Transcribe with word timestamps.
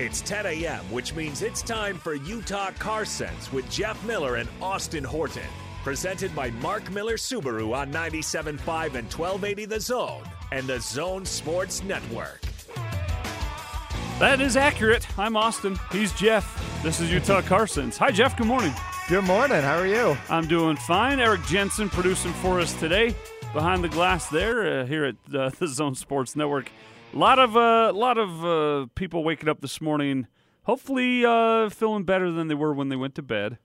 It's 0.00 0.22
10 0.22 0.46
a.m., 0.46 0.80
which 0.90 1.14
means 1.14 1.42
it's 1.42 1.60
time 1.60 1.98
for 1.98 2.14
Utah 2.14 2.70
Car 2.78 3.04
Sense 3.04 3.52
with 3.52 3.70
Jeff 3.70 4.02
Miller 4.06 4.36
and 4.36 4.48
Austin 4.62 5.04
Horton. 5.04 5.42
Presented 5.84 6.34
by 6.34 6.50
Mark 6.52 6.90
Miller 6.90 7.18
Subaru 7.18 7.76
on 7.76 7.92
97.5 7.92 8.94
and 8.94 9.12
1280 9.12 9.66
The 9.66 9.78
Zone 9.78 10.22
and 10.52 10.66
the 10.66 10.80
Zone 10.80 11.26
Sports 11.26 11.84
Network. 11.84 12.40
That 14.18 14.40
is 14.40 14.56
accurate. 14.56 15.06
I'm 15.18 15.36
Austin. 15.36 15.78
He's 15.92 16.14
Jeff. 16.14 16.80
This 16.82 17.00
is 17.00 17.12
Utah 17.12 17.42
Car 17.42 17.66
Sense. 17.66 17.98
Hi, 17.98 18.10
Jeff. 18.10 18.38
Good 18.38 18.46
morning. 18.46 18.72
Good 19.06 19.24
morning. 19.24 19.60
How 19.60 19.76
are 19.76 19.86
you? 19.86 20.16
I'm 20.30 20.48
doing 20.48 20.76
fine. 20.76 21.20
Eric 21.20 21.44
Jensen 21.44 21.90
producing 21.90 22.32
for 22.32 22.58
us 22.58 22.72
today. 22.80 23.14
Behind 23.52 23.84
the 23.84 23.88
glass 23.90 24.30
there, 24.30 24.80
uh, 24.80 24.86
here 24.86 25.04
at 25.04 25.16
uh, 25.34 25.50
the 25.58 25.68
Zone 25.68 25.94
Sports 25.94 26.36
Network. 26.36 26.70
A 27.12 27.18
lot 27.18 27.40
of 27.40 27.56
uh, 27.56 27.92
lot 27.92 28.18
of 28.18 28.44
uh, 28.44 28.86
people 28.94 29.24
waking 29.24 29.48
up 29.48 29.60
this 29.60 29.80
morning, 29.80 30.28
hopefully 30.62 31.24
uh, 31.24 31.68
feeling 31.68 32.04
better 32.04 32.30
than 32.30 32.46
they 32.46 32.54
were 32.54 32.72
when 32.72 32.88
they 32.88 32.94
went 32.94 33.16
to 33.16 33.22
bed. 33.22 33.58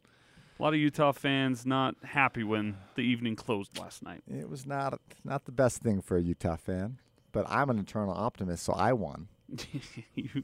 A 0.59 0.63
lot 0.63 0.73
of 0.73 0.79
Utah 0.79 1.11
fans 1.11 1.63
not 1.63 1.95
happy 2.03 2.43
when 2.43 2.77
the 2.95 3.01
evening 3.01 3.35
closed 3.35 3.77
last 3.77 4.01
night. 4.01 4.23
It 4.27 4.49
was 4.49 4.65
not 4.65 4.99
not 5.23 5.45
the 5.45 5.51
best 5.51 5.83
thing 5.83 6.01
for 6.01 6.17
a 6.17 6.21
Utah 6.21 6.55
fan, 6.55 6.97
but 7.31 7.45
I'm 7.47 7.69
an 7.69 7.77
eternal 7.77 8.15
optimist, 8.15 8.63
so 8.63 8.73
I 8.73 8.93
won. 8.93 9.27
you 10.15 10.43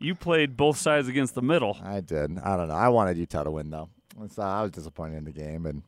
you 0.00 0.16
played 0.16 0.56
both 0.56 0.76
sides 0.76 1.06
against 1.06 1.36
the 1.36 1.42
middle. 1.42 1.78
I 1.84 2.00
did. 2.00 2.36
I 2.40 2.56
don't 2.56 2.66
know. 2.66 2.74
I 2.74 2.88
wanted 2.88 3.16
Utah 3.16 3.44
to 3.44 3.50
win 3.52 3.70
though. 3.70 3.90
So 4.28 4.42
I 4.42 4.62
was 4.62 4.72
disappointed 4.72 5.18
in 5.18 5.24
the 5.24 5.32
game, 5.32 5.66
and 5.66 5.84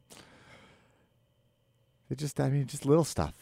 it 2.09 2.19
just 2.19 2.38
I 2.38 2.51
mean 2.51 2.66
just 2.66 2.87
little 2.87 3.05
stuff. 3.05 3.35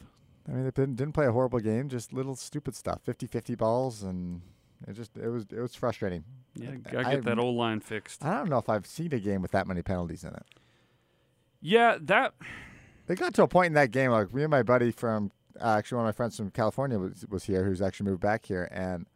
I 0.51 0.55
mean, 0.55 0.65
they 0.65 0.71
didn't, 0.73 0.97
didn't 0.97 1.13
play 1.13 1.27
a 1.27 1.33
horrible 1.33 1.61
game, 1.61 1.89
just 1.89 2.13
little 2.13 2.35
stupid 2.35 2.75
stuff. 2.75 3.01
50-50 3.07 3.57
balls, 3.57 4.03
and 4.03 4.43
it 4.89 4.95
just 4.95 5.17
it 5.17 5.29
was 5.29 5.45
it 5.53 5.61
was 5.61 5.75
frustrating. 5.77 6.25
Yeah, 6.55 6.73
gotta 6.91 7.11
get 7.17 7.25
that 7.25 7.39
old 7.39 7.57
line 7.57 7.81
fixed. 7.81 8.25
I 8.25 8.37
don't 8.39 8.49
know 8.49 8.59
if 8.59 8.69
I've 8.69 8.87
seen 8.87 9.13
a 9.15 9.21
game 9.21 9.43
with 9.43 9.53
that 9.53 9.67
many 9.69 9.83
penalties 9.83 10.25
in 10.25 10.31
it. 10.31 10.45
Yeah, 11.61 11.99
that 12.01 12.35
They 13.07 13.15
got 13.15 13.35
to 13.35 13.43
a 13.45 13.49
point 13.49 13.69
in 13.69 13.73
that 13.75 13.91
game, 13.93 14.11
like 14.11 14.33
me 14.35 14.43
and 14.43 14.51
my 14.51 14.63
buddy 14.63 14.91
from 14.91 15.31
uh, 15.61 15.77
actually 15.79 15.97
one 15.97 16.07
of 16.07 16.09
my 16.09 16.17
friends 16.17 16.37
from 16.37 16.51
California 16.51 16.99
was 16.99 17.25
was 17.29 17.45
here, 17.45 17.65
who's 17.65 17.81
actually 17.83 18.11
moved 18.11 18.21
back 18.23 18.47
here, 18.47 18.69
and 18.73 19.07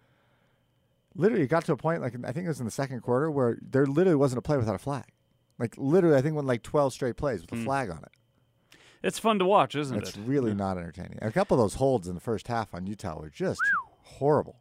literally 1.17 1.43
it 1.45 1.49
got 1.49 1.65
to 1.65 1.73
a 1.73 1.77
point, 1.77 2.01
like 2.03 2.15
I 2.25 2.31
think 2.33 2.45
it 2.45 2.49
was 2.49 2.61
in 2.61 2.67
the 2.67 2.71
second 2.71 3.01
quarter, 3.01 3.31
where 3.31 3.59
there 3.61 3.87
literally 3.87 4.17
wasn't 4.17 4.39
a 4.39 4.43
play 4.43 4.57
without 4.57 4.75
a 4.75 4.79
flag. 4.79 5.05
Like 5.59 5.75
literally, 5.79 6.17
I 6.17 6.21
think 6.23 6.37
went 6.37 6.47
like 6.47 6.63
twelve 6.63 6.93
straight 6.93 7.17
plays 7.17 7.41
with 7.41 7.53
a 7.53 7.57
Mm. 7.57 7.65
flag 7.65 7.91
on 7.91 7.99
it. 7.99 8.13
It's 9.05 9.19
fun 9.19 9.39
to 9.39 9.45
watch, 9.45 9.75
isn't 9.77 9.97
It's 9.97 10.11
it? 10.11 10.17
It's 10.17 10.27
really 10.27 10.51
Yeah. 10.51 10.57
not 10.57 10.79
entertaining. 10.79 11.19
A 11.23 11.31
couple 11.31 11.57
of 11.57 11.63
those 11.63 11.75
holds 11.75 12.09
in 12.09 12.15
the 12.15 12.21
first 12.21 12.49
half 12.49 12.75
on 12.75 12.87
Utah 12.87 13.21
were 13.21 13.31
just 13.31 13.61
horrible. 14.03 14.57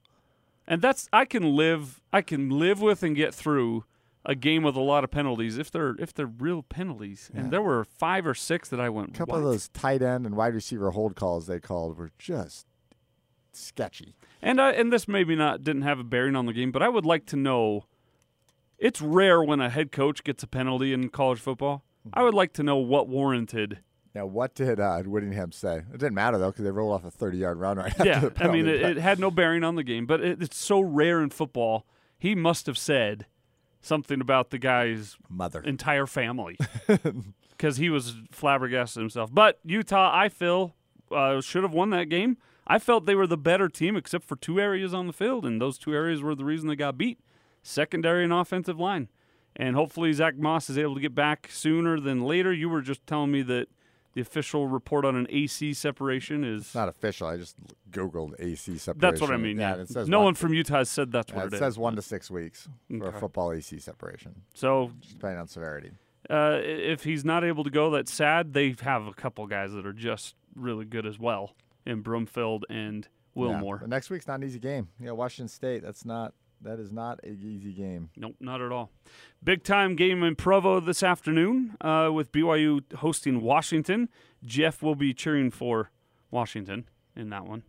And 0.68 0.82
that's 0.82 1.10
I 1.12 1.26
can 1.26 1.56
live 1.56 2.02
I 2.12 2.22
can 2.22 2.50
live 2.50 2.82
with 2.82 3.02
and 3.04 3.16
get 3.16 3.34
through 3.34 3.86
a 4.26 4.36
game 4.36 4.64
with 4.64 4.76
a 4.78 4.82
lot 4.82 5.04
of 5.04 5.12
penalties 5.12 5.58
if 5.58 5.70
they're 5.72 5.96
if 6.00 6.14
they're 6.14 6.26
real 6.28 6.64
penalties. 6.64 7.30
Yeah. 7.34 7.42
And 7.42 7.52
there 7.52 7.62
were 7.62 7.84
five 7.84 8.26
or 8.26 8.34
six 8.34 8.70
that 8.70 8.80
I 8.80 8.90
went. 8.90 9.10
A 9.10 9.12
couple 9.18 9.34
"What?" 9.34 9.40
of 9.40 9.44
those 9.46 9.68
tight 9.70 10.02
end 10.02 10.26
and 10.26 10.36
wide 10.38 10.54
receiver 10.54 10.92
hold 10.92 11.16
calls 11.16 11.48
they 11.48 11.60
called 11.60 11.98
were 11.98 12.12
just 12.18 12.66
sketchy. 13.52 14.16
And 14.42 14.60
I, 14.62 14.72
and 14.72 14.92
this 14.92 15.08
maybe 15.08 15.36
not 15.36 15.64
didn't 15.64 15.84
have 15.84 16.00
a 16.00 16.04
bearing 16.04 16.36
on 16.36 16.46
the 16.46 16.54
game, 16.54 16.72
but 16.72 16.82
I 16.82 16.90
would 16.90 17.06
like 17.06 17.26
to 17.28 17.36
know. 17.36 17.86
It's 18.80 19.02
rare 19.02 19.42
when 19.42 19.62
a 19.62 19.70
head 19.70 19.92
coach 19.94 20.24
gets 20.26 20.44
a 20.44 20.48
penalty 20.48 20.92
in 20.94 21.08
college 21.10 21.40
football. 21.40 21.84
Mm-hmm. 22.06 22.20
I 22.20 22.24
would 22.24 22.34
like 22.34 22.52
to 22.54 22.64
know 22.64 22.76
what 22.78 23.08
warranted. 23.08 23.80
Now, 24.16 24.28
what 24.28 24.54
did 24.54 24.80
uh, 24.80 25.02
Whittingham 25.02 25.52
say? 25.52 25.78
It 25.78 25.92
didn't 26.00 26.14
matter 26.14 26.38
though 26.38 26.52
because 26.52 26.64
they 26.64 26.72
rolled 26.72 26.94
off 26.94 27.04
a 27.06 27.12
thirty-yard 27.12 27.60
run 27.60 27.78
right 27.78 27.94
Yeah, 28.04 28.18
after 28.18 28.30
the 28.30 28.44
I 28.44 28.52
mean 28.52 28.68
it, 28.68 28.82
it 28.82 28.98
had 28.98 29.20
no 29.20 29.32
bearing 29.32 29.64
on 29.64 29.76
the 29.76 29.84
game, 29.84 30.06
but 30.06 30.22
it, 30.22 30.42
it's 30.42 30.58
so 30.58 30.80
rare 30.80 31.22
in 31.22 31.30
football. 31.30 31.86
He 32.18 32.36
must 32.36 32.68
have 32.68 32.78
said 32.78 33.26
something 33.82 34.22
about 34.22 34.50
the 34.52 34.60
guy's 34.60 35.18
mother. 35.30 35.62
entire 35.62 36.06
family 36.06 36.58
because 37.50 37.78
he 37.78 37.90
was 37.90 38.16
flabbergasted 38.32 39.02
himself. 39.02 39.34
But 39.34 39.60
Utah, 39.66 40.10
I 40.14 40.30
feel, 40.30 40.76
uh, 41.12 41.42
should 41.42 41.64
have 41.64 41.74
won 41.74 41.90
that 41.90 42.06
game. 42.06 42.38
I 42.66 42.80
felt 42.80 43.06
they 43.06 43.16
were 43.16 43.28
the 43.28 43.36
better 43.38 43.68
team, 43.68 43.98
except 43.98 44.24
for 44.24 44.38
two 44.38 44.60
areas 44.60 44.94
on 44.94 45.08
the 45.08 45.12
field, 45.14 45.46
and 45.46 45.60
those 45.60 45.78
two 45.78 45.94
areas 45.94 46.22
were 46.22 46.34
the 46.34 46.46
reason 46.46 46.70
they 46.70 46.78
got 46.78 46.98
beat: 46.98 47.20
secondary 47.62 48.24
and 48.24 48.32
offensive 48.32 48.80
line. 48.80 49.10
And 49.56 49.76
hopefully 49.76 50.14
Zack 50.14 50.38
Moss 50.38 50.70
is 50.70 50.78
able 50.78 50.96
to 50.96 51.02
get 51.02 51.14
back 51.14 51.50
sooner 51.52 52.00
than 52.00 52.22
later. 52.22 52.52
You 52.54 52.70
were 52.70 52.82
just 52.82 53.06
telling 53.06 53.32
me 53.32 53.42
that 53.44 53.68
the 54.14 54.22
official 54.22 54.68
report 54.68 55.06
on 55.06 55.16
an 55.16 55.28
AC 55.30 55.74
separation 55.74 56.44
is. 56.44 56.64
It's 56.64 56.76
not 56.76 56.90
official. 56.90 57.28
I 57.28 57.38
just 57.38 57.56
googled 57.92 58.34
AC 58.40 58.78
separation. 58.78 59.00
That's 59.00 59.22
what 59.22 59.32
I 59.32 59.38
mean. 59.38 59.60
Yeah, 59.60 59.76
it 59.76 59.90
says 59.90 60.08
no 60.08 60.20
one, 60.20 60.26
one 60.26 60.34
from 60.36 60.54
Utah 60.54 60.78
has 60.80 60.90
said 60.90 61.12
that's 61.12 61.32
yeah, 61.32 61.38
what 61.38 61.46
it 61.46 61.48
it 61.48 61.54
is. 61.54 61.60
says 61.60 61.78
one 61.78 61.96
to 61.96 62.02
six 62.02 62.30
weeks 62.32 62.68
for 62.98 63.08
a 63.10 63.12
football 63.20 63.52
AC 63.52 63.80
separation, 63.80 64.42
so 64.54 64.92
depending 65.10 65.40
on 65.40 65.48
severity. 65.48 65.92
uh, 66.30 66.60
if 66.62 67.04
he's 67.04 67.26
not 67.26 67.44
able 67.44 67.64
to 67.64 67.70
go, 67.70 67.90
that's 67.92 68.14
sad. 68.14 68.54
They 68.54 68.76
have 68.82 69.08
a 69.08 69.14
couple 69.14 69.46
guys 69.48 69.72
that 69.74 69.86
are 69.86 69.94
just 69.94 70.36
really 70.56 70.86
good 70.86 71.06
as 71.06 71.18
well 71.20 71.56
in 71.86 72.04
Brumfield 72.04 72.62
and 72.70 73.08
Wilmore. 73.36 73.80
Yeah, 73.82 73.88
next 73.88 74.10
week's 74.10 74.28
not 74.28 74.36
an 74.36 74.44
easy 74.44 74.60
game. 74.60 74.90
Yeah, 75.00 75.12
Washington 75.12 75.48
State. 75.50 75.82
That's 75.84 76.06
not. 76.06 76.34
That 76.64 76.80
is 76.80 76.92
not 76.92 77.20
an 77.24 77.40
easy 77.44 77.74
game. 77.74 78.10
Nope, 78.16 78.36
not 78.40 78.62
at 78.62 78.72
all. 78.72 78.90
Big 79.44 79.64
time 79.64 79.96
game 79.96 80.24
in 80.24 80.36
Provo 80.36 80.80
this 80.80 81.04
afternoon 81.04 81.76
uh, 81.82 82.10
with 82.14 82.32
BYU 82.32 82.82
hosting 82.96 83.42
Washington. 83.42 84.08
Jeff 84.44 84.82
will 84.82 84.96
be 84.96 85.14
cheering 85.14 85.52
for 85.52 85.92
Washington 86.32 86.88
in 87.16 87.30
that 87.30 87.46
one. 87.46 87.64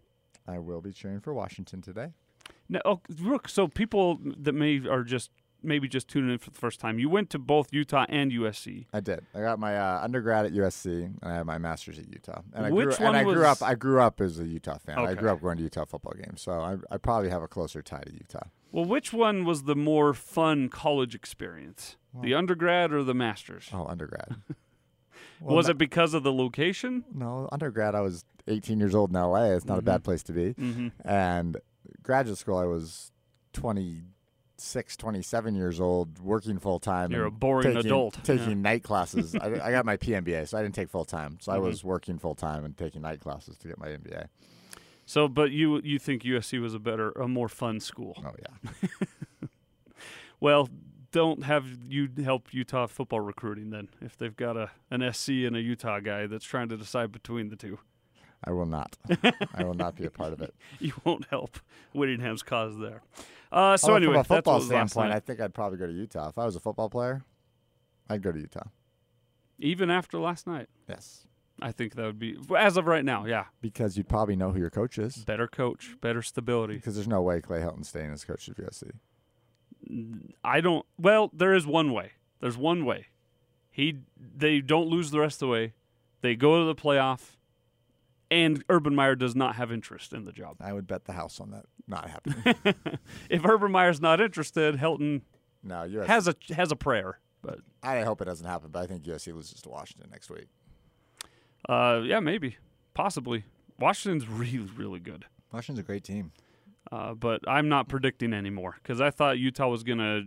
I 0.47 0.59
will 0.59 0.81
be 0.81 0.93
cheering 0.93 1.21
for 1.21 1.35
Washington 1.35 1.83
today. 1.83 2.13
Now, 2.69 2.81
oh, 2.85 3.01
look, 3.21 3.49
so 3.49 3.67
people 3.67 4.21
that 4.23 4.53
may 4.53 4.87
are 4.89 5.03
just 5.03 5.31
maybe 5.65 5.89
just 5.89 6.09
tuning 6.09 6.31
in 6.31 6.39
for 6.39 6.51
the 6.51 6.59
first 6.59 6.79
time, 6.79 6.99
you 6.99 7.09
went 7.09 7.31
to 7.31 7.39
both 7.39 7.73
Utah 7.73 8.07
and 8.09 8.31
USC. 8.31 8.87
I 8.93 9.01
did. 9.01 9.25
I 9.35 9.41
got 9.41 9.59
my 9.59 9.77
uh, 9.77 10.01
undergrad 10.03 10.47
at 10.47 10.53
USC 10.53 11.05
and 11.05 11.19
I 11.23 11.35
had 11.35 11.47
my 11.47 11.59
master's 11.59 11.99
at 11.99 12.09
Utah. 12.09 12.43
And 12.53 12.67
I 12.67 12.71
Which 12.71 12.97
grew, 12.97 13.07
one 13.07 13.17
and 13.17 13.29
I 13.29 13.33
grew 13.33 13.47
up. 13.47 13.63
I 13.63 13.75
grew 13.75 14.01
up 14.01 14.21
as 14.21 14.39
a 14.39 14.47
Utah 14.47 14.79
fan. 14.79 14.99
Okay. 14.99 15.13
I 15.13 15.15
grew 15.15 15.31
up 15.31 15.41
going 15.41 15.57
to 15.57 15.63
Utah 15.63 15.87
football 15.87 16.13
games, 16.13 16.43
so 16.43 16.53
I, 16.53 16.77
I 16.91 16.99
probably 16.99 17.31
have 17.31 17.43
a 17.43 17.49
closer 17.49 17.83
tie 17.83 18.03
to 18.03 18.13
Utah. 18.13 18.47
Well, 18.75 18.85
which 18.87 19.13
one 19.13 19.45
was 19.45 19.63
the 19.63 19.77
more 19.77 20.13
fun 20.15 20.69
college 20.69 21.15
experience? 21.15 21.97
The 22.21 22.35
undergrad 22.35 22.93
or 22.93 23.05
the 23.05 23.15
masters? 23.15 23.69
Oh, 23.73 23.87
undergrad. 23.87 24.35
Well, 25.41 25.57
was 25.57 25.67
no- 25.67 25.73
it 25.73 25.79
because 25.79 26.15
of 26.15 26.23
the 26.23 26.33
location? 26.33 27.05
No, 27.13 27.49
undergrad. 27.53 27.95
I 27.95 28.01
was 28.01 28.25
18 28.49 28.79
years 28.81 28.95
old 28.95 29.11
in 29.11 29.17
LA. 29.17 29.53
It's 29.53 29.65
not 29.65 29.75
a 29.75 29.77
Mm-hmm. 29.79 29.87
bad 29.87 30.05
place 30.05 30.23
to 30.25 30.33
be. 30.33 30.55
Mhm. 30.55 30.93
And 31.05 31.57
graduate 32.03 32.39
school, 32.39 32.57
I 32.57 32.65
was 32.65 33.11
26, 33.53 34.97
27 34.97 35.55
years 35.55 35.81
old, 35.81 36.19
working 36.21 36.59
full 36.59 36.79
time. 36.81 37.11
You're 37.13 37.27
a 37.27 37.31
boring 37.31 37.65
taking, 37.75 37.87
adult. 37.87 38.19
Taking 38.25 38.49
Yeah. 38.49 38.55
night 38.71 38.83
classes. 38.85 39.35
I, 39.35 39.47
I 39.63 39.71
got 39.71 39.85
my 39.85 39.97
PMBA, 39.97 40.49
so 40.49 40.57
I 40.59 40.63
didn't 40.63 40.75
take 40.75 40.89
full 40.89 41.05
time. 41.05 41.39
So 41.41 41.53
I 41.53 41.59
Mhm. 41.59 41.63
was 41.63 41.85
working 41.85 42.19
full 42.19 42.35
time 42.37 42.65
and 42.65 42.77
taking 42.77 43.03
night 43.03 43.21
classes 43.21 43.59
to 43.59 43.69
get 43.69 43.79
my 43.79 43.89
MBA. 43.89 44.29
So, 45.07 45.29
but 45.29 45.51
you 45.51 45.81
you 45.85 45.99
think 45.99 46.23
USC 46.23 46.61
was 46.61 46.75
a 46.75 46.79
better, 46.79 47.11
a 47.13 47.29
more 47.29 47.49
fun 47.49 47.81
school? 47.81 48.17
Oh 48.25 48.35
yeah. 48.41 48.71
Well, 50.41 50.69
don't 51.11 51.45
have 51.45 51.67
you 51.89 52.09
help 52.23 52.53
Utah 52.53 52.87
football 52.87 53.21
recruiting 53.21 53.71
then 53.71 53.89
if 54.03 54.17
they've 54.19 54.37
got 54.37 54.57
a 54.57 54.71
an 54.91 55.11
SC 55.13 55.29
and 55.47 55.57
a 55.57 55.61
Utah 55.61 56.01
guy 56.01 56.27
that's 56.27 56.45
trying 56.45 56.69
to 56.69 56.77
decide 56.77 57.13
between 57.13 57.49
the 57.49 57.57
two. 57.57 57.79
I 58.47 58.51
will 58.51 58.67
not. 58.67 58.99
I 59.55 59.65
will 59.65 59.73
not 59.75 59.97
be 59.97 60.05
a 60.05 60.11
part 60.11 60.35
of 60.35 60.43
it. 60.43 60.55
You 60.81 60.93
won't 61.05 61.25
help 61.31 61.61
Whittingham's 61.95 62.43
cause 62.43 62.77
there. 62.79 63.01
Uh, 63.51 63.77
so 63.79 63.89
Although 63.89 63.97
anyway, 63.97 64.13
from 64.15 64.21
a 64.21 64.25
football 64.25 64.61
standpoint. 64.61 65.13
I 65.13 65.21
think 65.21 65.41
I'd 65.41 65.55
probably 65.55 65.79
go 65.79 65.87
to 65.87 65.93
Utah. 65.93 66.29
If 66.29 66.37
I 66.37 66.45
was 66.45 66.57
a 66.57 66.61
football 66.61 66.91
player, 66.91 67.25
I'd 68.11 68.21
go 68.21 68.33
to 68.33 68.39
Utah. 68.39 68.67
even 69.59 69.91
after 69.91 70.19
last 70.19 70.47
night, 70.47 70.69
Yes. 70.89 71.27
I 71.63 71.71
think 71.73 71.95
that 71.95 72.05
would 72.05 72.19
be 72.19 72.37
as 72.59 72.77
of 72.77 72.87
right 72.87 73.05
now. 73.05 73.27
Yeah, 73.27 73.45
Because 73.61 73.97
you'd 73.97 74.09
probably 74.09 74.35
know 74.37 74.51
who 74.51 74.59
your 74.59 74.71
coach 74.71 74.99
is. 74.99 75.19
better 75.25 75.47
coach, 75.47 75.97
better 76.01 76.21
stability. 76.21 76.75
Because 76.75 76.95
there's 76.97 77.07
no 77.09 77.23
way 77.23 77.41
Clay 77.41 77.61
Helton's 77.61 77.89
staying 77.89 78.13
as 78.13 78.25
coach 78.25 78.49
of 78.49 78.57
USC. 78.57 78.91
I 80.43 80.61
don't. 80.61 80.85
Well, 80.99 81.31
there 81.33 81.55
is 81.55 81.67
one 81.67 81.93
way. 81.93 82.13
There's 82.41 82.57
one 82.57 82.85
way. 82.85 83.07
He 83.71 83.99
they 84.19 84.61
don't 84.61 84.89
lose 84.89 85.11
the 85.11 85.21
rest 85.21 85.37
of 85.37 85.41
the 85.49 85.53
way. 85.53 85.73
They 86.23 86.35
go 86.37 86.59
to 86.61 86.65
the 86.65 86.75
playoff, 86.75 87.37
and 88.31 88.65
Urban 88.69 88.95
Meyer 88.95 89.15
does 89.15 89.37
not 89.37 89.57
have 89.57 89.71
interest 89.71 90.13
in 90.13 90.25
the 90.25 90.33
job. 90.33 90.57
I 90.61 90.73
would 90.73 90.87
bet 90.87 91.05
the 91.05 91.13
house 91.13 91.39
on 91.41 91.51
that 91.51 91.67
not 91.87 92.09
happening. 92.09 92.55
If 93.31 93.45
Urban 93.45 93.71
Meyer's 93.73 94.01
not 94.01 94.21
interested, 94.21 94.77
Helton 94.77 95.23
no, 95.63 95.77
USC. 95.87 96.07
has 96.07 96.29
a 96.29 96.35
has 96.55 96.73
a 96.73 96.77
prayer. 96.77 97.19
But 97.43 97.59
I 97.83 98.01
hope 98.03 98.23
it 98.23 98.25
doesn't 98.25 98.47
happen, 98.47 98.71
but 98.73 98.83
I 98.83 98.87
think 98.87 99.03
USC 99.05 99.35
loses 99.35 99.61
to 99.63 99.69
Washington 99.69 100.09
next 100.11 100.31
week. 100.31 100.49
Uh, 101.69 102.03
yeah, 102.05 102.21
maybe, 102.21 102.57
possibly. 102.95 103.45
Washington's 103.79 104.29
really 104.29 104.59
really 104.77 105.01
good. 105.01 105.27
Washington's 105.53 105.81
a 105.81 105.87
great 105.87 106.05
team. 106.05 106.33
Uh, 106.93 107.15
but 107.15 107.41
I'm 107.49 107.69
not 107.69 107.89
predicting 107.89 108.33
anymore 108.33 108.77
because 108.83 109.01
I 109.01 109.11
thought 109.11 109.39
Utah 109.39 109.69
was 109.69 109.83
going 109.83 109.99
to 109.99 110.25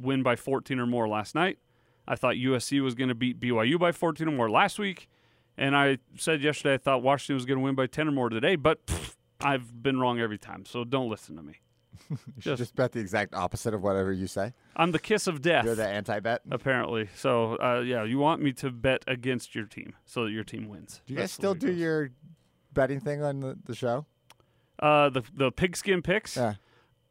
win 0.00 0.22
by 0.22 0.36
14 0.36 0.78
or 0.78 0.86
more 0.86 1.08
last 1.08 1.34
night. 1.34 1.58
I 2.06 2.14
thought 2.14 2.36
USC 2.36 2.80
was 2.82 2.94
going 2.94 3.08
to 3.08 3.14
beat 3.14 3.40
BYU 3.40 3.78
by 3.78 3.92
14 3.92 4.28
or 4.28 4.30
more 4.30 4.48
last 4.48 4.78
week. 4.78 5.08
And 5.56 5.76
I 5.76 5.98
said 6.16 6.40
yesterday 6.40 6.74
I 6.74 6.78
thought 6.78 7.02
Washington 7.02 7.34
was 7.34 7.44
going 7.44 7.58
to 7.58 7.64
win 7.64 7.74
by 7.74 7.86
10 7.86 8.08
or 8.08 8.12
more 8.12 8.28
today, 8.28 8.54
but 8.54 8.86
pff, 8.86 9.16
I've 9.40 9.82
been 9.82 9.98
wrong 9.98 10.20
every 10.20 10.38
time. 10.38 10.64
So 10.64 10.84
don't 10.84 11.10
listen 11.10 11.36
to 11.36 11.42
me. 11.42 11.54
You 12.10 12.16
Just- 12.38 12.58
just 12.58 12.76
bet 12.76 12.92
the 12.92 13.00
exact 13.00 13.34
opposite 13.34 13.74
of 13.74 13.82
whatever 13.82 14.12
you 14.12 14.26
say. 14.26 14.52
I'm 14.76 14.92
the 14.92 14.98
kiss 14.98 15.26
of 15.26 15.42
death. 15.42 15.64
You're 15.64 15.74
the 15.74 15.86
anti-bet. 15.86 16.42
apparently. 16.50 17.08
So 17.16 17.56
uh, 17.56 17.80
yeah, 17.84 18.04
you 18.04 18.18
want 18.18 18.40
me 18.42 18.52
to 18.54 18.70
bet 18.70 19.04
against 19.06 19.54
your 19.54 19.64
team 19.66 19.94
so 20.04 20.24
that 20.24 20.30
your 20.30 20.44
team 20.44 20.68
wins. 20.68 21.02
Do 21.06 21.12
you 21.14 21.18
guys 21.18 21.24
That's 21.24 21.36
the 21.36 21.40
still 21.40 21.54
do 21.54 21.66
goes. 21.68 21.76
your 21.76 22.10
betting 22.72 23.00
thing 23.00 23.22
on 23.22 23.40
the, 23.40 23.58
the 23.66 23.74
show? 23.74 24.06
uh, 24.80 25.08
the 25.10 25.22
the 25.34 25.50
pigskin 25.50 26.02
picks? 26.02 26.36
Yeah. 26.36 26.54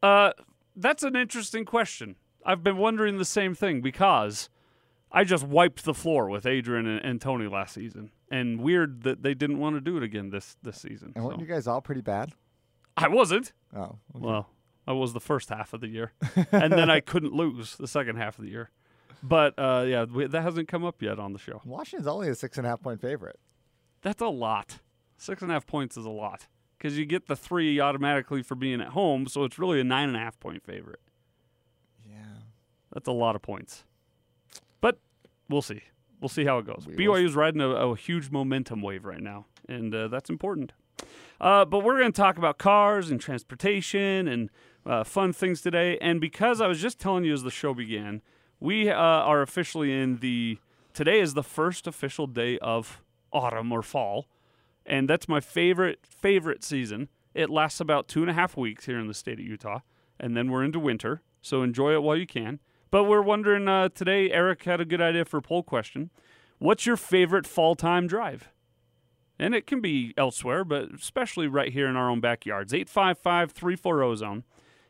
Uh, 0.02 0.32
that's 0.76 1.04
an 1.04 1.16
interesting 1.16 1.66
question. 1.66 2.16
I've 2.46 2.64
been 2.64 2.78
wondering 2.78 3.18
the 3.18 3.26
same 3.26 3.54
thing 3.56 3.82
because 3.82 4.50
I 5.12 5.24
just 5.26 5.44
wiped 5.46 5.84
the 5.84 5.94
floor 5.94 6.30
with 6.30 6.46
Adrian 6.46 6.88
and, 6.88 7.04
and 7.04 7.20
Tony 7.22 7.48
last 7.48 7.74
season, 7.74 8.12
and 8.32 8.62
weird 8.62 9.04
that 9.04 9.22
they 9.22 9.34
didn't 9.34 9.60
want 9.60 9.76
to 9.76 9.82
do 9.82 9.98
it 9.98 10.04
again 10.04 10.30
this 10.30 10.56
this 10.64 10.78
season. 10.82 11.12
And 11.16 11.26
weren't 11.26 11.38
So- 11.40 11.42
you 11.42 11.48
guys 11.48 11.68
all 11.68 11.82
pretty 11.82 12.02
bad? 12.02 12.32
I 12.96 13.10
wasn't. 13.10 13.52
Oh, 13.76 13.82
okay. 13.82 13.98
Well, 14.16 14.50
I 14.88 14.94
was 14.94 15.14
the 15.14 15.20
first 15.20 15.50
half 15.50 15.74
of 15.74 15.82
the 15.82 15.88
year, 15.88 16.14
and 16.52 16.72
then 16.72 16.90
I 16.90 17.02
couldn't 17.02 17.34
lose 17.34 17.76
the 17.76 17.88
second 17.88 18.16
half 18.16 18.40
of 18.40 18.46
the 18.46 18.52
year. 18.52 18.72
But 19.22 19.54
uh, 19.58 19.84
yeah, 19.88 20.06
we, 20.06 20.28
that 20.28 20.42
hasn't 20.42 20.68
come 20.68 20.86
up 20.86 21.02
yet 21.02 21.20
on 21.20 21.34
the 21.34 21.40
show. 21.40 21.62
Washington's 21.66 22.08
only 22.08 22.30
a 22.30 22.36
six 22.36 22.58
and 22.58 22.66
a 22.66 22.70
half 22.70 22.82
point 22.82 23.02
favorite. 23.02 23.40
That's 24.02 24.22
a 24.22 24.28
lot. 24.28 24.80
Six 25.18 25.42
and 25.42 25.52
a 25.52 25.56
half 25.56 25.66
points 25.66 25.98
is 25.98 26.06
a 26.06 26.10
lot 26.12 26.48
because 26.78 26.98
you 26.98 27.06
get 27.06 27.28
the 27.28 27.36
three 27.36 27.80
automatically 27.80 28.44
for 28.44 28.56
being 28.56 28.80
at 28.80 28.90
home, 28.90 29.28
so 29.28 29.44
it's 29.44 29.60
really 29.60 29.80
a 29.82 29.84
nine 29.84 30.08
and 30.08 30.16
a 30.16 30.20
half 30.20 30.40
point 30.40 30.64
favorite. 30.64 31.02
Yeah. 32.08 32.42
That's 32.94 33.08
a 33.08 33.14
lot 33.14 33.36
of 33.36 33.42
points. 33.42 33.84
But 34.80 35.00
we'll 35.50 35.64
see. 35.64 35.82
We'll 36.22 36.30
see 36.30 36.46
how 36.46 36.60
it 36.60 36.66
goes. 36.66 36.86
We 36.88 37.06
BYU's 37.06 37.36
riding 37.36 37.62
a, 37.62 37.70
a 37.70 37.96
huge 37.96 38.32
momentum 38.32 38.82
wave 38.82 39.06
right 39.06 39.22
now, 39.22 39.46
and 39.68 39.94
uh, 39.94 40.08
that's 40.08 40.30
important. 40.30 40.74
Uh, 41.40 41.66
but 41.66 41.84
we're 41.84 42.00
going 42.00 42.12
to 42.12 42.22
talk 42.22 42.38
about 42.38 42.58
cars 42.58 43.12
and 43.12 43.22
transportation 43.22 44.28
and 44.28 44.50
uh, 44.88 45.04
fun 45.04 45.34
things 45.34 45.62
today. 45.62 45.98
And 46.00 46.22
because 46.22 46.62
I 46.62 46.68
was 46.68 46.82
just 46.82 47.00
telling 47.00 47.26
you 47.26 47.34
as 47.34 47.44
the 47.44 47.52
show 47.52 47.74
began, 47.74 48.22
we 48.60 48.90
uh, 48.90 48.96
are 48.96 49.42
officially 49.42 49.94
in 49.94 50.18
the. 50.18 50.60
Today 50.94 51.20
is 51.20 51.36
the 51.36 51.44
first 51.44 51.86
official 51.86 52.26
day 52.26 52.58
of 52.58 53.02
autumn 53.32 53.72
or 53.72 53.84
fall, 53.84 54.26
and 54.86 55.08
that's 55.08 55.28
my 55.28 55.40
favorite 55.40 56.00
favorite 56.08 56.64
season. 56.64 57.10
It 57.36 57.52
lasts 57.52 57.80
about 57.80 58.08
two 58.08 58.22
and 58.22 58.32
a 58.32 58.34
half 58.34 58.58
weeks 58.58 58.86
here 58.86 58.98
in 58.98 59.08
the 59.08 59.14
state 59.14 59.40
of 59.40 59.46
Utah, 59.46 59.82
and 60.20 60.36
then 60.36 60.50
we're 60.50 60.64
into 60.64 60.80
winter. 60.80 61.22
So 61.42 61.62
enjoy 61.62 61.94
it 61.94 62.02
while 62.02 62.18
you 62.18 62.26
can. 62.26 62.60
But 62.90 63.04
we're 63.04 63.22
wondering 63.22 63.68
uh, 63.68 63.90
today. 63.90 64.32
Eric 64.32 64.64
had 64.64 64.82
a 64.82 64.86
good 64.86 65.02
idea 65.02 65.26
for 65.26 65.38
a 65.38 65.42
poll 65.42 65.62
question. 65.62 66.10
What's 66.58 66.86
your 66.86 66.98
favorite 66.98 67.46
fall 67.46 67.76
time 67.76 68.08
drive? 68.08 68.50
And 69.38 69.54
it 69.54 69.68
can 69.68 69.82
be 69.82 70.16
elsewhere, 70.18 70.64
but 70.64 70.92
especially 70.96 71.48
right 71.48 71.72
here 71.72 71.88
in 71.88 71.96
our 71.96 72.10
own 72.10 72.22
backyards. 72.22 72.74
855 72.74 73.52
340 73.52 74.16
zone. 74.16 74.44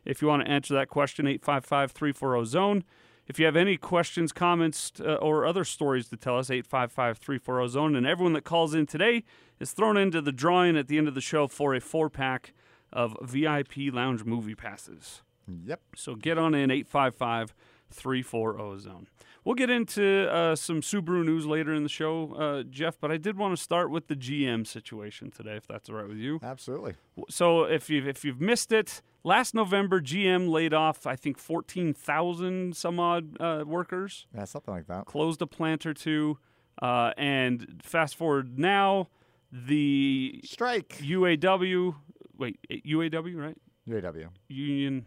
If 0.08 0.22
you 0.22 0.28
want 0.28 0.46
to 0.46 0.50
answer 0.50 0.74
that 0.74 0.88
question, 0.88 1.28
855 1.28 1.92
340 1.92 2.46
zone. 2.46 2.84
If 3.28 3.40
you 3.40 3.46
have 3.46 3.58
any 3.58 3.76
questions, 3.76 4.32
comments, 4.32 4.94
uh, 5.02 5.16
or 5.16 5.46
other 5.46 5.66
stories 5.66 6.08
to 6.10 6.18
tell 6.18 6.40
us, 6.40 6.50
855 6.50 7.18
340 7.18 7.68
zone. 7.68 7.96
And 7.96 8.08
everyone 8.08 8.34
that 8.34 8.46
calls 8.46 8.74
in 8.74 8.86
today 8.86 9.26
is 9.60 9.74
thrown 9.74 9.98
into 9.98 10.22
the 10.22 10.32
drawing 10.32 10.78
at 10.78 10.88
the 10.88 10.98
end 10.98 11.10
of 11.10 11.14
the 11.14 11.22
show 11.22 11.48
for 11.48 11.76
a 11.76 11.82
four 11.82 12.10
pack 12.10 12.54
of 12.94 13.18
VIP 13.22 13.92
lounge 13.92 14.24
movie 14.24 14.56
passes. 14.56 15.24
Yep. 15.66 15.82
So 15.96 16.16
get 16.16 16.38
on 16.38 16.56
in 16.56 16.72
855 16.72 17.54
340 17.92 18.80
zone. 18.80 19.08
We'll 19.44 19.56
get 19.56 19.70
into 19.70 20.30
uh, 20.30 20.56
some 20.58 20.82
Subaru 20.82 21.24
news 21.26 21.46
later 21.46 21.74
in 21.74 21.84
the 21.84 21.90
show, 21.90 22.34
uh, 22.34 22.64
Jeff, 22.64 23.00
but 23.00 23.12
I 23.12 23.18
did 23.18 23.38
want 23.38 23.56
to 23.56 23.62
start 23.64 23.90
with 23.90 24.08
the 24.08 24.16
GM 24.16 24.68
situation 24.68 25.32
today, 25.32 25.56
if 25.56 25.66
that's 25.66 25.90
all 25.90 25.96
right 25.96 26.08
with 26.08 26.18
you. 26.18 26.40
Absolutely. 26.44 26.96
So 27.30 27.64
if 27.64 27.90
you've, 27.90 28.06
if 28.06 28.26
you've 28.26 28.42
missed 28.42 28.74
it, 28.74 29.02
last 29.24 29.54
November, 29.54 30.02
GM 30.02 30.50
laid 30.50 30.74
off, 30.74 31.08
I 31.08 31.16
think, 31.16 31.38
14,000 31.38 32.76
some 32.76 33.00
odd 33.00 33.38
uh, 33.40 33.64
workers 33.66 34.28
Yeah, 34.36 34.44
something 34.44 34.74
like 34.74 34.88
that. 34.88 35.06
closed 35.06 35.42
a 35.42 35.48
plant 35.48 35.86
or 35.86 35.94
two. 35.94 36.38
Uh, 36.82 37.12
and 37.18 37.82
fast 37.84 38.16
forward 38.18 38.60
now, 38.60 39.08
the 39.52 40.42
Strike. 40.44 40.98
UAW, 41.02 41.96
wait, 42.38 42.60
UAW, 42.70 43.36
right? 43.36 43.58
UAW. 43.90 44.28
Union 44.50 45.06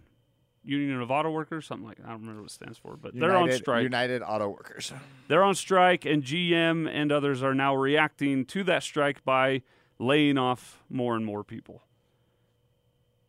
Union 0.71 1.01
of 1.01 1.11
Auto 1.11 1.31
Workers, 1.31 1.67
something 1.67 1.87
like 1.87 1.97
that. 1.99 2.07
I 2.07 2.11
don't 2.11 2.21
remember 2.21 2.43
what 2.43 2.51
it 2.51 2.55
stands 2.55 2.79
for, 2.79 2.97
but 2.97 3.13
they're 3.15 3.37
on 3.37 3.51
strike. 3.53 3.83
United 3.83 4.23
Auto 4.23 4.49
Workers. 4.49 4.93
They're 5.27 5.43
on 5.43 5.57
strike, 5.57 6.05
and 6.05 6.23
GM 6.23 6.89
and 6.89 7.11
others 7.11 7.43
are 7.43 7.55
now 7.55 7.75
reacting 7.75 8.45
to 8.47 8.63
that 8.65 8.85
strike 8.85 9.25
by 9.25 9.63
laying 9.99 10.39
off 10.39 10.83
more 10.89 11.17
and 11.17 11.27
more 11.27 11.43
people. 11.43 11.83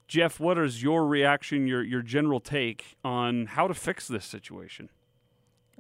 Jeff, 0.07 0.39
what 0.39 0.57
is 0.57 0.83
your 0.83 1.07
reaction, 1.07 1.65
your 1.65 1.83
your 1.83 2.01
general 2.01 2.39
take 2.39 2.97
on 3.03 3.47
how 3.47 3.67
to 3.67 3.73
fix 3.73 4.07
this 4.07 4.25
situation? 4.25 4.89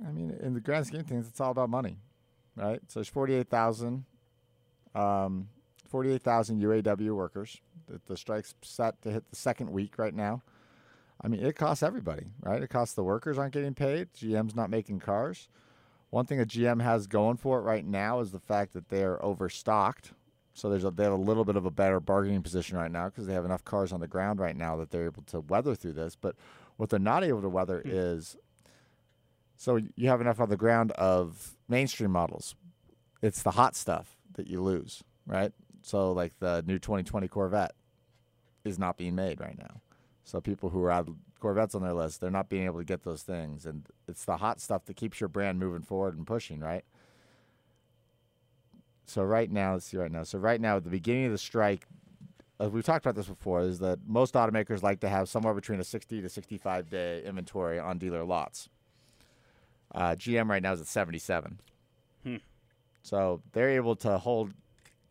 I 0.05 0.11
mean, 0.11 0.35
in 0.41 0.53
the 0.55 0.61
grand 0.61 0.87
scheme 0.87 1.01
of 1.01 1.07
things, 1.07 1.27
it's 1.27 1.39
all 1.39 1.51
about 1.51 1.69
money, 1.69 1.99
right? 2.55 2.79
So 2.87 3.01
there's 3.01 3.07
48,000, 3.09 4.05
um, 4.95 5.49
48,000 5.89 6.59
UAW 6.59 7.11
workers. 7.11 7.61
The, 7.87 8.01
the 8.07 8.17
strike's 8.17 8.55
set 8.63 8.99
to 9.03 9.11
hit 9.11 9.29
the 9.29 9.35
second 9.35 9.69
week 9.69 9.99
right 9.99 10.15
now. 10.15 10.41
I 11.23 11.27
mean, 11.27 11.43
it 11.43 11.55
costs 11.55 11.83
everybody, 11.83 12.27
right? 12.41 12.61
It 12.61 12.69
costs 12.69 12.95
the 12.95 13.03
workers 13.03 13.37
aren't 13.37 13.53
getting 13.53 13.75
paid. 13.75 14.13
GM's 14.13 14.55
not 14.55 14.69
making 14.69 14.99
cars. 14.99 15.47
One 16.09 16.25
thing 16.25 16.39
that 16.39 16.49
GM 16.49 16.81
has 16.81 17.07
going 17.07 17.37
for 17.37 17.59
it 17.59 17.61
right 17.61 17.85
now 17.85 18.19
is 18.19 18.31
the 18.31 18.39
fact 18.39 18.73
that 18.73 18.89
they're 18.89 19.23
overstocked. 19.23 20.13
So 20.53 20.69
there's 20.69 20.83
a, 20.83 20.91
they 20.91 21.03
have 21.03 21.13
a 21.13 21.15
little 21.15 21.45
bit 21.45 21.55
of 21.55 21.65
a 21.65 21.71
better 21.71 21.99
bargaining 21.99 22.41
position 22.41 22.77
right 22.77 22.91
now 22.91 23.05
because 23.05 23.27
they 23.27 23.33
have 23.33 23.45
enough 23.45 23.63
cars 23.63 23.93
on 23.93 24.01
the 24.01 24.07
ground 24.07 24.39
right 24.39 24.55
now 24.55 24.75
that 24.77 24.91
they're 24.91 25.05
able 25.05 25.23
to 25.23 25.39
weather 25.39 25.75
through 25.75 25.93
this. 25.93 26.17
But 26.19 26.35
what 26.75 26.89
they're 26.89 26.99
not 26.99 27.23
able 27.23 27.41
to 27.41 27.49
weather 27.49 27.81
hmm. 27.81 27.91
is 27.91 28.35
so 29.55 29.79
you 29.95 30.09
have 30.09 30.21
enough 30.21 30.39
on 30.39 30.49
the 30.49 30.57
ground 30.57 30.91
of 30.93 31.55
mainstream 31.69 32.09
models. 32.09 32.55
It's 33.21 33.43
the 33.43 33.51
hot 33.51 33.75
stuff 33.75 34.17
that 34.33 34.47
you 34.47 34.59
lose, 34.59 35.03
right? 35.27 35.53
So 35.83 36.11
like 36.13 36.39
the 36.39 36.63
new 36.65 36.79
2020 36.79 37.27
Corvette 37.27 37.73
is 38.65 38.79
not 38.79 38.97
being 38.97 39.13
made 39.13 39.39
right 39.39 39.57
now. 39.57 39.81
So 40.23 40.39
people 40.39 40.69
who 40.69 40.85
have 40.85 41.09
Corvettes 41.39 41.75
on 41.75 41.81
their 41.81 41.93
list, 41.93 42.21
they're 42.21 42.29
not 42.29 42.49
being 42.49 42.65
able 42.65 42.79
to 42.79 42.85
get 42.85 43.03
those 43.03 43.23
things, 43.23 43.65
and 43.65 43.85
it's 44.07 44.25
the 44.25 44.37
hot 44.37 44.61
stuff 44.61 44.85
that 44.85 44.95
keeps 44.95 45.19
your 45.19 45.29
brand 45.29 45.59
moving 45.59 45.81
forward 45.81 46.15
and 46.15 46.25
pushing, 46.25 46.59
right? 46.59 46.85
So 49.05 49.23
right 49.23 49.51
now, 49.51 49.73
let's 49.73 49.87
see 49.87 49.97
right 49.97 50.11
now. 50.11 50.23
So 50.23 50.37
right 50.37 50.61
now, 50.61 50.77
at 50.77 50.83
the 50.83 50.89
beginning 50.89 51.25
of 51.25 51.31
the 51.31 51.37
strike, 51.37 51.87
uh, 52.61 52.69
we've 52.69 52.85
talked 52.85 53.05
about 53.05 53.15
this 53.15 53.27
before, 53.27 53.61
is 53.61 53.79
that 53.79 53.99
most 54.07 54.35
automakers 54.35 54.83
like 54.83 54.99
to 55.01 55.09
have 55.09 55.27
somewhere 55.27 55.53
between 55.53 55.79
a 55.79 55.83
60 55.83 56.21
to 56.21 56.29
65 56.29 56.89
day 56.89 57.23
inventory 57.25 57.79
on 57.79 57.97
dealer 57.97 58.23
lots. 58.23 58.69
Uh, 59.93 60.11
GM 60.11 60.47
right 60.47 60.61
now 60.61 60.73
is 60.73 60.81
at 60.81 60.87
77. 60.87 61.59
Hmm. 62.23 62.35
So 63.01 63.41
they're 63.51 63.71
able 63.71 63.95
to 63.97 64.17
hold. 64.17 64.53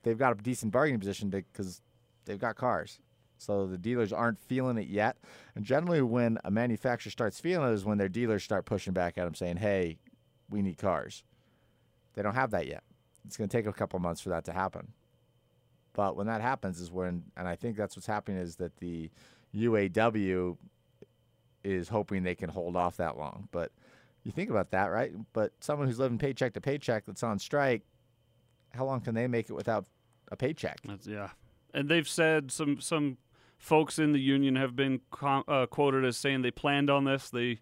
They've 0.03 0.17
got 0.17 0.39
a 0.39 0.43
decent 0.43 0.73
bargaining 0.73 1.01
position 1.01 1.29
because 1.29 1.83
they've 2.25 2.39
got 2.39 2.57
cars. 2.57 3.01
So 3.41 3.67
the 3.67 3.79
dealers 3.79 4.13
aren't 4.13 4.39
feeling 4.39 4.77
it 4.77 4.89
yet. 4.89 5.17
And 5.55 5.65
generally, 5.65 6.03
when 6.03 6.39
a 6.45 6.51
manufacturer 6.51 7.11
starts 7.11 7.41
feeling 7.41 7.71
it, 7.71 7.75
is 7.75 7.85
when 7.85 7.99
their 7.99 8.09
dealers 8.09 8.45
start 8.45 8.67
pushing 8.67 8.93
back 8.93 9.17
at 9.17 9.25
them, 9.25 9.35
saying, 9.35 9.57
"Hey, 9.57 9.99
we 10.49 10.63
need 10.63 10.79
cars." 10.79 11.25
They 12.15 12.23
don't 12.23 12.35
have 12.35 12.51
that 12.51 12.67
yet. 12.67 12.83
It's 13.25 13.37
going 13.37 13.49
to 13.49 13.57
take 13.57 13.67
a 13.67 13.73
couple 13.73 13.99
months 13.99 14.21
for 14.21 14.31
that 14.31 14.45
to 14.45 14.53
happen. 14.53 14.93
But 15.93 16.17
when 16.17 16.27
that 16.27 16.41
happens, 16.41 16.81
is 16.81 16.91
when, 16.91 17.25
and 17.37 17.49
I 17.49 17.57
think 17.57 17.77
that's 17.77 17.97
what's 17.97 18.07
happening, 18.07 18.39
is 18.39 18.57
that 18.57 18.77
the 18.77 19.11
UAW 19.55 20.57
is 21.65 21.89
hoping 21.89 22.23
they 22.23 22.35
can 22.35 22.49
hold 22.49 22.77
off 22.77 22.97
that 22.97 23.17
long. 23.17 23.49
But 23.53 23.73
you 24.25 24.33
think 24.33 24.51
about 24.51 24.71
that, 24.71 24.87
right? 24.87 25.13
But 25.33 25.53
someone 25.61 25.89
who's 25.89 25.99
living 25.99 26.19
paycheck 26.19 26.55
to 26.55 26.61
paycheck 26.61 27.07
that's 27.07 27.23
on 27.23 27.39
strike, 27.39 27.83
how 28.71 28.85
long 28.85 29.01
can 29.01 29.15
they 29.15 29.27
make 29.27 29.51
it 29.51 29.55
without 29.55 29.87
a 30.31 30.37
paycheck? 30.37 30.81
That's, 30.85 31.07
yeah, 31.07 31.31
and 31.75 31.89
they've 31.89 32.09
said 32.09 32.51
some 32.51 32.81
some 32.81 33.19
folks 33.61 33.99
in 33.99 34.13
the 34.13 34.19
union 34.19 34.57
have 34.57 34.75
been 34.75 35.01
com- 35.11 35.45
uh, 35.47 35.67
quoted 35.67 36.05
as 36.05 36.17
saying 36.17 36.41
they 36.43 36.51
planned 36.51 36.89
on 36.91 37.05
this, 37.05 37.29
they 37.31 37.61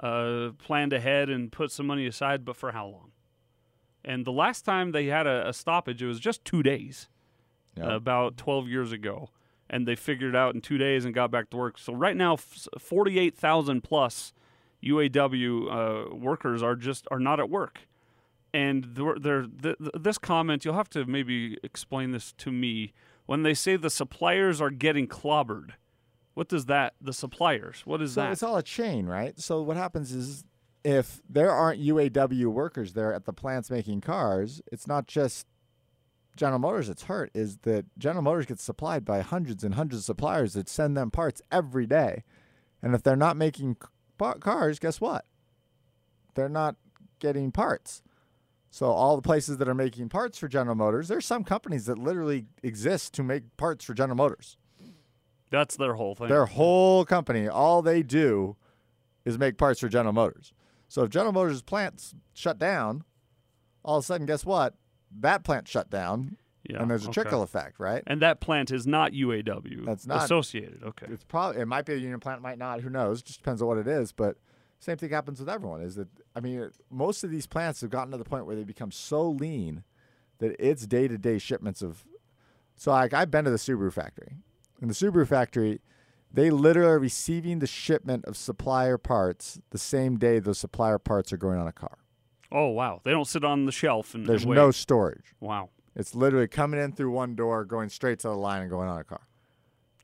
uh, 0.00 0.50
planned 0.58 0.92
ahead 0.92 1.30
and 1.30 1.50
put 1.52 1.70
some 1.70 1.86
money 1.86 2.04
aside, 2.06 2.44
but 2.44 2.56
for 2.56 2.72
how 2.72 2.86
long? 2.86 3.12
And 4.04 4.24
the 4.26 4.32
last 4.32 4.64
time 4.64 4.90
they 4.92 5.06
had 5.06 5.26
a, 5.26 5.48
a 5.48 5.52
stoppage, 5.52 6.02
it 6.02 6.06
was 6.06 6.20
just 6.20 6.44
two 6.44 6.62
days, 6.62 7.08
Yeah. 7.76 7.94
about 7.94 8.36
12 8.36 8.68
years 8.68 8.90
ago, 8.92 9.30
and 9.70 9.86
they 9.86 9.94
figured 9.96 10.34
it 10.34 10.36
out 10.36 10.54
in 10.54 10.60
two 10.60 10.78
days 10.78 11.04
and 11.04 11.14
got 11.14 11.30
back 11.30 11.48
to 11.50 11.56
work. 11.56 11.78
So 11.78 11.94
right 11.94 12.16
now, 12.16 12.36
48,000 12.36 13.82
plus 13.82 14.32
UAW 14.84 16.10
uh, 16.12 16.14
workers 16.14 16.62
are 16.62 16.76
just 16.76 17.06
are 17.10 17.18
not 17.20 17.40
at 17.40 17.48
work 17.48 17.80
and 18.54 18.84
they're, 18.94 19.16
they're, 19.18 19.42
th- 19.42 19.76
th- 19.78 19.90
this 19.98 20.18
comment 20.18 20.64
you'll 20.64 20.74
have 20.74 20.88
to 20.90 21.04
maybe 21.04 21.58
explain 21.62 22.12
this 22.12 22.32
to 22.34 22.52
me 22.52 22.92
when 23.26 23.42
they 23.42 23.54
say 23.54 23.76
the 23.76 23.90
suppliers 23.90 24.60
are 24.60 24.70
getting 24.70 25.06
clobbered 25.06 25.72
what 26.34 26.48
does 26.48 26.66
that 26.66 26.94
the 27.00 27.14
suppliers 27.14 27.82
what 27.84 28.02
is 28.02 28.14
that? 28.14 28.20
So 28.20 28.24
that 28.24 28.32
it's 28.32 28.42
all 28.42 28.56
a 28.58 28.62
chain, 28.62 29.06
right? 29.06 29.38
So 29.40 29.62
what 29.62 29.76
happens 29.76 30.12
is 30.12 30.44
if 30.84 31.20
there 31.28 31.50
aren't 31.50 31.82
UAW 31.82 32.46
workers 32.46 32.92
there 32.92 33.12
at 33.12 33.24
the 33.24 33.32
plants 33.32 33.70
making 33.70 34.02
cars, 34.02 34.60
it's 34.70 34.86
not 34.86 35.08
just 35.08 35.46
General 36.36 36.58
Motors 36.60 36.88
that's 36.88 37.04
hurt, 37.04 37.30
is 37.34 37.56
that 37.62 37.86
General 37.98 38.22
Motors 38.22 38.46
gets 38.46 38.62
supplied 38.62 39.04
by 39.04 39.20
hundreds 39.20 39.64
and 39.64 39.74
hundreds 39.74 40.02
of 40.02 40.04
suppliers 40.04 40.52
that 40.52 40.68
send 40.68 40.96
them 40.96 41.10
parts 41.10 41.42
every 41.50 41.86
day. 41.86 42.22
And 42.82 42.94
if 42.94 43.02
they're 43.02 43.16
not 43.16 43.36
making 43.36 43.78
cars, 44.40 44.78
guess 44.78 45.00
what? 45.00 45.24
They're 46.34 46.48
not 46.48 46.76
getting 47.18 47.50
parts. 47.50 48.02
So 48.76 48.90
all 48.90 49.16
the 49.16 49.22
places 49.22 49.56
that 49.56 49.68
are 49.68 49.74
making 49.74 50.10
parts 50.10 50.36
for 50.36 50.48
General 50.48 50.76
Motors, 50.76 51.08
there's 51.08 51.24
some 51.24 51.44
companies 51.44 51.86
that 51.86 51.96
literally 51.96 52.44
exist 52.62 53.14
to 53.14 53.22
make 53.22 53.56
parts 53.56 53.86
for 53.86 53.94
General 53.94 54.18
Motors. 54.18 54.58
That's 55.50 55.78
their 55.78 55.94
whole 55.94 56.14
thing. 56.14 56.28
Their 56.28 56.44
whole 56.44 57.06
company, 57.06 57.48
all 57.48 57.80
they 57.80 58.02
do 58.02 58.54
is 59.24 59.38
make 59.38 59.56
parts 59.56 59.80
for 59.80 59.88
General 59.88 60.12
Motors. 60.12 60.52
So 60.88 61.04
if 61.04 61.08
General 61.08 61.32
Motors 61.32 61.62
plants 61.62 62.14
shut 62.34 62.58
down, 62.58 63.04
all 63.82 63.96
of 63.96 64.04
a 64.04 64.06
sudden, 64.06 64.26
guess 64.26 64.44
what? 64.44 64.74
That 65.20 65.42
plant 65.42 65.66
shut 65.66 65.88
down, 65.88 66.36
yeah, 66.68 66.82
and 66.82 66.90
there's 66.90 67.06
a 67.06 67.08
okay. 67.08 67.22
trickle 67.22 67.42
effect, 67.42 67.80
right? 67.80 68.02
And 68.06 68.20
that 68.20 68.40
plant 68.40 68.70
is 68.70 68.86
not 68.86 69.12
UAW. 69.12 69.86
That's 69.86 70.06
not- 70.06 70.22
associated. 70.22 70.82
Okay. 70.82 71.06
It's 71.08 71.24
probably 71.24 71.62
it 71.62 71.66
might 71.66 71.86
be 71.86 71.94
a 71.94 71.96
union 71.96 72.20
plant, 72.20 72.42
might 72.42 72.58
not. 72.58 72.82
Who 72.82 72.90
knows? 72.90 73.22
Just 73.22 73.38
depends 73.38 73.62
on 73.62 73.68
what 73.68 73.78
it 73.78 73.88
is. 73.88 74.12
But 74.12 74.36
same 74.78 74.96
thing 74.96 75.10
happens 75.10 75.40
with 75.40 75.48
everyone. 75.48 75.80
Is 75.82 75.94
that 75.96 76.08
I 76.34 76.40
mean, 76.40 76.70
most 76.90 77.24
of 77.24 77.30
these 77.30 77.46
plants 77.46 77.80
have 77.80 77.90
gotten 77.90 78.12
to 78.12 78.18
the 78.18 78.24
point 78.24 78.46
where 78.46 78.56
they 78.56 78.64
become 78.64 78.90
so 78.92 79.28
lean 79.28 79.84
that 80.38 80.54
it's 80.58 80.86
day 80.86 81.08
to 81.08 81.18
day 81.18 81.38
shipments 81.38 81.82
of. 81.82 82.04
So 82.76 82.90
like 82.90 83.14
I've 83.14 83.30
been 83.30 83.44
to 83.44 83.50
the 83.50 83.56
Subaru 83.56 83.92
factory. 83.92 84.36
In 84.82 84.88
the 84.88 84.94
Subaru 84.94 85.26
factory, 85.26 85.80
they 86.30 86.50
literally 86.50 86.90
are 86.90 86.98
receiving 86.98 87.60
the 87.60 87.66
shipment 87.66 88.24
of 88.26 88.36
supplier 88.36 88.98
parts 88.98 89.58
the 89.70 89.78
same 89.78 90.18
day 90.18 90.38
those 90.38 90.58
supplier 90.58 90.98
parts 90.98 91.32
are 91.32 91.38
going 91.38 91.58
on 91.58 91.66
a 91.66 91.72
car. 91.72 91.98
Oh 92.52 92.68
wow, 92.68 93.00
they 93.02 93.10
don't 93.10 93.26
sit 93.26 93.44
on 93.44 93.64
the 93.64 93.72
shelf 93.72 94.14
and 94.14 94.26
There's 94.26 94.44
and 94.44 94.54
no 94.54 94.70
storage. 94.70 95.34
wow. 95.40 95.70
It's 95.98 96.14
literally 96.14 96.46
coming 96.46 96.78
in 96.78 96.92
through 96.92 97.10
one 97.10 97.34
door, 97.34 97.64
going 97.64 97.88
straight 97.88 98.18
to 98.18 98.28
the 98.28 98.34
line, 98.34 98.60
and 98.60 98.70
going 98.70 98.86
on 98.86 99.00
a 99.00 99.04
car 99.04 99.22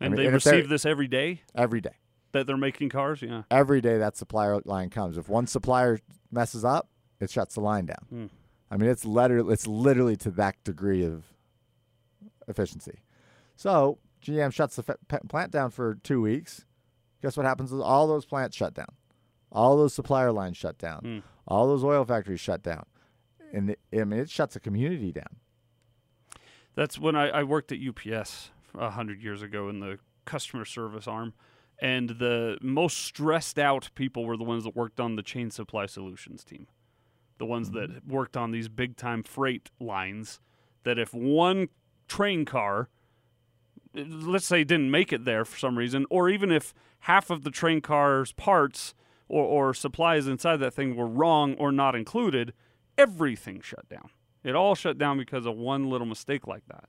I 0.01 0.07
And 0.07 0.15
mean, 0.15 0.21
they 0.23 0.27
and 0.27 0.35
receive 0.35 0.71
this 0.71 0.87
every 0.87 1.07
day 1.07 1.43
every 1.55 1.83
day. 1.83 1.97
That 2.33 2.47
they're 2.47 2.57
making 2.57 2.89
cars. 2.89 3.23
Yeah. 3.23 3.43
every 3.51 3.81
day 3.81 3.99
that 3.99 4.17
supplier 4.17 4.61
line 4.65 4.91
comes. 4.91 5.17
If 5.19 5.29
one 5.29 5.47
supplier 5.47 5.99
messes 6.31 6.65
up, 6.65 6.89
it 7.21 7.31
shuts 7.31 7.55
the 7.55 7.61
line 7.61 7.87
down. 7.87 8.07
Hmm. 8.09 8.27
I 8.71 8.77
mean, 8.79 8.89
it's 8.91 9.05
literally 9.05 9.53
it's 9.53 9.67
literally 9.67 10.17
to 10.17 10.31
that 10.33 10.57
degree 10.65 11.05
of 11.05 11.25
efficiency. 12.49 13.01
So 13.57 13.99
GM 14.25 14.53
shuts 14.53 14.77
the 14.77 14.83
plant 15.29 15.51
down 15.53 15.71
for 15.71 15.97
two 16.03 16.21
weeks. 16.21 16.65
Guess 17.23 17.37
what 17.37 17.47
happens? 17.47 17.73
Is 17.73 17.81
all 17.81 18.07
those 18.09 18.25
plants 18.25 18.57
shut 18.57 18.75
down, 18.75 18.89
all 19.53 19.77
those 19.77 19.95
supplier 19.95 20.33
lines 20.33 20.57
shut 20.57 20.79
down, 20.79 21.01
Hmm. 21.01 21.19
all 21.47 21.67
those 21.69 21.85
oil 21.85 22.05
factories 22.05 22.41
shut 22.41 22.63
down, 22.63 22.85
and 23.53 23.71
it, 23.71 23.79
I 23.93 24.05
mean 24.05 24.21
it 24.21 24.31
shuts 24.31 24.57
a 24.57 24.61
community 24.61 25.13
down. 25.13 25.37
That's 26.75 26.99
when 26.99 27.15
I, 27.15 27.29
I 27.29 27.43
worked 27.43 27.71
at 27.73 27.79
UPS 27.79 28.51
a 28.75 28.91
hundred 28.91 29.23
years 29.23 29.43
ago 29.43 29.69
in 29.69 29.81
the 29.81 29.99
customer 30.25 30.65
service 30.65 31.07
arm, 31.07 31.35
and 31.83 32.11
the 32.11 32.59
most 32.63 32.99
stressed 32.99 33.59
out 33.59 33.91
people 33.97 34.25
were 34.25 34.37
the 34.37 34.45
ones 34.45 34.63
that 34.63 34.77
worked 34.77 35.01
on 35.01 35.17
the 35.17 35.23
chain 35.23 35.51
supply 35.51 35.85
solutions 35.85 36.45
team, 36.45 36.69
the 37.39 37.45
ones 37.45 37.73
that 37.73 37.91
mm-hmm. 37.91 38.11
worked 38.11 38.37
on 38.37 38.53
these 38.53 38.69
big 38.69 38.97
time 38.97 39.25
freight 39.25 39.69
lines. 39.81 40.39
That 40.85 40.97
if 40.97 41.13
one 41.13 41.69
train 42.07 42.45
car, 42.45 42.89
let's 43.95 44.47
say, 44.47 44.63
didn't 44.63 44.93
make 44.93 45.13
it 45.13 45.25
there 45.25 45.45
for 45.45 45.59
some 45.59 45.77
reason, 45.77 46.07
or 46.09 46.29
even 46.29 46.53
if 46.53 46.73
half 47.01 47.31
of 47.31 47.43
the 47.43 47.51
train 47.51 47.81
car's 47.81 48.33
parts 48.33 48.95
or, 49.29 49.45
or 49.45 49.75
supplies 49.75 50.29
inside 50.29 50.59
that 50.59 50.75
thing 50.75 50.95
were 50.95 51.07
wrong 51.07 51.55
or 51.55 51.73
not 51.73 51.97
included, 51.97 52.53
everything 52.97 53.61
shut 53.61 53.89
down. 53.89 54.11
It 54.45 54.55
all 54.55 54.77
shut 54.77 54.99
down 54.99 55.19
because 55.19 55.47
of 55.47 55.57
one 55.57 55.91
little 55.91 56.07
mistake 56.07 56.47
like 56.47 56.67
that. 56.69 56.85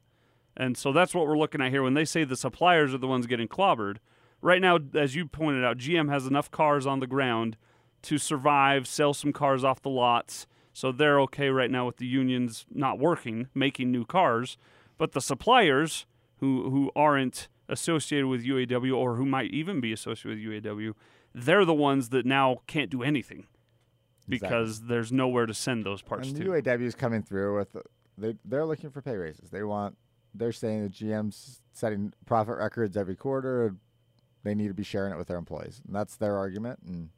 And 0.56 0.78
so 0.78 0.94
that's 0.94 1.16
what 1.16 1.26
we're 1.26 1.38
looking 1.38 1.62
at 1.62 1.72
here 1.72 1.82
when 1.82 1.96
they 1.96 2.06
say 2.06 2.24
the 2.24 2.38
suppliers 2.38 2.94
are 2.94 3.00
the 3.00 3.08
ones 3.08 3.26
getting 3.26 3.48
clobbered. 3.48 3.98
Right 4.44 4.62
now, 4.62 4.78
as 4.94 5.16
you 5.16 5.26
pointed 5.26 5.64
out, 5.64 5.78
GM 5.78 6.10
has 6.10 6.28
enough 6.28 6.52
cars 6.52 6.86
on 6.86 7.00
the 7.00 7.08
ground 7.08 7.56
to 8.02 8.18
survive, 8.18 8.86
sell 8.86 9.14
some 9.14 9.32
cars 9.32 9.64
off 9.64 9.82
the 9.82 9.90
lots. 9.90 10.46
So 10.74 10.92
they're 10.92 11.20
okay 11.22 11.48
right 11.48 11.72
now 11.72 11.86
with 11.86 11.96
the 11.96 12.06
unions 12.06 12.66
not 12.70 13.00
working, 13.00 13.48
making 13.56 13.90
new 13.90 14.06
cars. 14.06 14.58
But 14.98 15.14
the 15.14 15.22
suppliers 15.22 16.06
who, 16.38 16.70
who 16.70 16.92
aren't 16.94 17.48
associated 17.70 18.28
with 18.28 18.44
UAW 18.44 18.94
or 18.94 19.16
who 19.16 19.26
might 19.26 19.52
even 19.52 19.80
be 19.80 19.94
associated 19.94 20.46
with 20.46 20.64
UAW, 20.66 20.94
they're 21.34 21.64
the 21.64 21.74
ones 21.74 22.10
that 22.10 22.26
now 22.26 22.58
can't 22.68 22.90
do 22.90 23.02
anything 23.02 23.48
because 24.28 24.82
there's 24.82 25.14
nowhere 25.14 25.46
to 25.46 25.54
send 25.54 25.86
those 25.86 26.02
parts 26.02 26.28
And 26.28 26.38
to. 26.38 26.44
the 26.44 26.50
UAW 26.50 26.82
is 26.82 26.96
coming 26.96 27.24
through 27.24 27.58
with 27.58 27.78
they 28.18 28.36
they're 28.46 28.66
looking 28.66 28.90
for 28.90 29.02
pay 29.02 29.16
raises. 29.16 29.50
They 29.50 29.64
want 29.64 29.96
they're 30.36 30.52
saying 30.52 30.84
that 30.84 30.92
GM's 30.92 31.62
setting 31.72 32.14
profit 32.26 32.58
records 32.58 32.98
every 32.98 33.16
quarter. 33.16 33.76
They 34.44 34.56
need 34.56 34.68
to 34.68 34.74
be 34.74 34.84
sharing 34.84 35.14
it 35.14 35.18
with 35.18 35.28
their 35.28 35.38
employees, 35.38 35.82
and 35.86 35.96
that's 35.96 36.16
their 36.16 36.38
argument. 36.38 36.80
And 36.86 37.10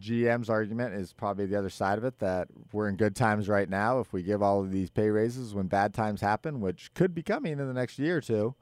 GM's 0.00 0.50
argument 0.50 0.94
is 0.94 1.12
probably 1.12 1.46
the 1.46 1.58
other 1.58 1.70
side 1.70 1.98
of 1.98 2.04
it 2.04 2.18
that 2.18 2.48
we're 2.72 2.88
in 2.88 2.96
good 2.96 3.16
times 3.16 3.48
right 3.48 3.68
now. 3.68 4.00
If 4.00 4.12
we 4.12 4.22
give 4.22 4.42
all 4.42 4.60
of 4.60 4.70
these 4.70 4.90
pay 4.90 5.08
raises 5.08 5.54
when 5.54 5.66
bad 5.66 5.94
times 5.94 6.20
happen, 6.20 6.60
which 6.60 6.92
could 6.94 7.14
be 7.14 7.22
coming 7.22 7.52
in 7.52 7.66
the 7.66 7.72
next 7.72 7.98
year 7.98 8.18
or 8.18 8.20
two, 8.20 8.54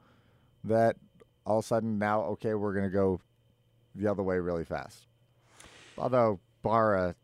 that 0.63 0.95
all 1.45 1.59
of 1.59 1.65
a 1.65 1.67
sudden 1.67 1.99
now 1.99 2.21
okay 2.21 2.55
we're 2.55 2.73
going 2.73 2.85
to 2.85 2.89
go 2.89 3.19
the 3.93 4.09
other 4.09 4.23
way 4.23 4.39
really 4.39 4.65
fast. 4.65 5.07
Although 5.97 6.39
Barra, 6.63 7.15